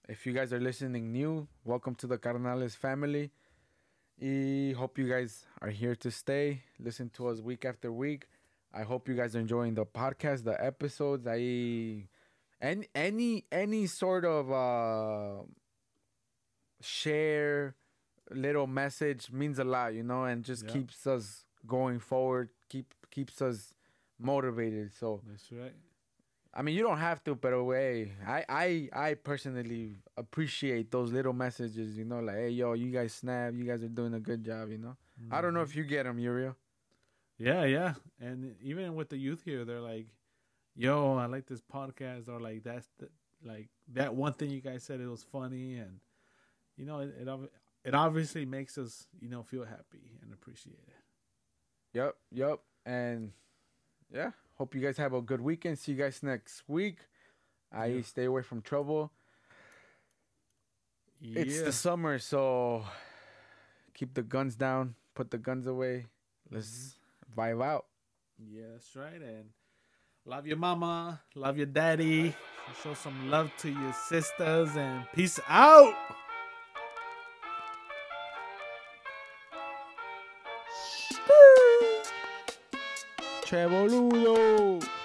if 0.08 0.26
you 0.26 0.32
guys 0.32 0.52
are 0.52 0.60
listening 0.60 1.12
new, 1.12 1.46
welcome 1.64 1.94
to 1.96 2.06
the 2.06 2.18
Carnales 2.18 2.76
family. 2.76 3.30
I 4.20 4.74
hope 4.76 4.98
you 4.98 5.08
guys 5.08 5.44
are 5.60 5.68
here 5.70 5.94
to 5.96 6.10
stay. 6.10 6.62
Listen 6.80 7.10
to 7.10 7.28
us 7.28 7.40
week 7.40 7.64
after 7.64 7.92
week. 7.92 8.26
I 8.74 8.82
hope 8.82 9.08
you 9.08 9.14
guys 9.14 9.36
are 9.36 9.40
enjoying 9.40 9.74
the 9.74 9.86
podcast, 9.86 10.44
the 10.44 10.62
episodes. 10.62 11.26
I 11.26 12.08
any 12.60 12.88
any 12.94 13.44
any 13.52 13.86
sort 13.86 14.24
of 14.24 14.50
uh 14.50 15.42
share 16.80 17.76
little 18.30 18.66
message 18.66 19.30
means 19.30 19.58
a 19.58 19.64
lot, 19.64 19.94
you 19.94 20.02
know, 20.02 20.24
and 20.24 20.44
just 20.44 20.64
Yeah. 20.64 20.72
keeps 20.72 21.06
us 21.06 21.44
going 21.66 21.98
forward, 22.00 22.50
keep 22.68 22.92
keeps 23.10 23.40
us 23.40 23.74
motivated. 24.18 24.92
So 24.92 25.22
That's 25.26 25.50
right. 25.52 25.74
I 26.54 26.62
mean, 26.62 26.74
you 26.74 26.82
don't 26.82 26.98
have 26.98 27.22
to, 27.24 27.34
but 27.34 27.52
hey, 27.52 28.12
I 28.26 28.44
I 28.48 28.88
I 28.92 29.14
personally 29.14 29.96
appreciate 30.16 30.90
those 30.90 31.12
little 31.12 31.32
messages. 31.32 31.96
You 31.96 32.04
know, 32.04 32.20
like 32.20 32.36
hey 32.36 32.50
yo, 32.50 32.72
you 32.72 32.90
guys 32.90 33.12
snap, 33.12 33.54
you 33.54 33.64
guys 33.64 33.82
are 33.82 33.88
doing 33.88 34.14
a 34.14 34.20
good 34.20 34.44
job. 34.44 34.70
You 34.70 34.78
know, 34.78 34.96
I 35.30 35.40
don't 35.40 35.54
know 35.54 35.60
mm-hmm. 35.60 35.70
if 35.70 35.76
you 35.76 35.84
get 35.84 36.04
them, 36.04 36.18
Uriel. 36.18 36.56
Yeah, 37.38 37.64
yeah, 37.64 37.94
and 38.20 38.56
even 38.60 38.96
with 38.96 39.10
the 39.10 39.16
youth 39.16 39.42
here, 39.44 39.64
they're 39.64 39.80
like, 39.80 40.06
"Yo, 40.74 41.16
I 41.16 41.26
like 41.26 41.46
this 41.46 41.60
podcast," 41.60 42.28
or 42.28 42.40
like 42.40 42.64
that's 42.64 42.88
the, 42.98 43.08
like 43.44 43.68
that 43.92 44.14
one 44.14 44.32
thing 44.32 44.50
you 44.50 44.60
guys 44.60 44.82
said 44.82 45.00
it 45.00 45.06
was 45.06 45.22
funny, 45.22 45.76
and 45.76 46.00
you 46.76 46.84
know, 46.84 47.00
it 47.00 47.14
it, 47.20 47.28
it 47.84 47.94
obviously 47.94 48.44
makes 48.44 48.76
us 48.76 49.06
you 49.20 49.28
know 49.28 49.42
feel 49.44 49.64
happy 49.64 50.18
and 50.22 50.32
appreciate 50.32 50.82
it. 50.88 50.94
Yep, 51.94 52.16
yep, 52.32 52.58
and 52.84 53.30
yeah, 54.12 54.32
hope 54.58 54.74
you 54.74 54.80
guys 54.80 54.96
have 54.96 55.14
a 55.14 55.22
good 55.22 55.40
weekend. 55.40 55.78
See 55.78 55.92
you 55.92 55.98
guys 55.98 56.22
next 56.22 56.62
week. 56.66 56.98
I 57.72 57.86
yeah. 57.86 58.02
stay 58.02 58.24
away 58.24 58.42
from 58.42 58.60
trouble. 58.60 59.12
Yeah. 61.20 61.40
It's 61.40 61.62
the 61.62 61.72
summer, 61.72 62.18
so 62.18 62.84
keep 63.94 64.14
the 64.14 64.22
guns 64.22 64.56
down, 64.56 64.94
put 65.14 65.30
the 65.30 65.38
guns 65.38 65.66
away. 65.66 66.06
Let's 66.50 66.96
mm-hmm. 67.34 67.40
vibe 67.40 67.64
out. 67.64 67.86
Yeah, 68.38 68.66
that's 68.72 68.94
right. 68.94 69.20
And 69.20 69.50
love 70.24 70.46
your 70.46 70.56
mama, 70.56 71.20
love 71.34 71.56
your 71.56 71.66
daddy. 71.66 72.34
Show 72.82 72.94
some 72.94 73.30
love 73.30 73.50
to 73.58 73.68
your 73.68 73.92
sisters, 74.08 74.76
and 74.76 75.06
peace 75.14 75.40
out. 75.48 75.94
Che 83.48 83.66
boludo. 83.66 84.97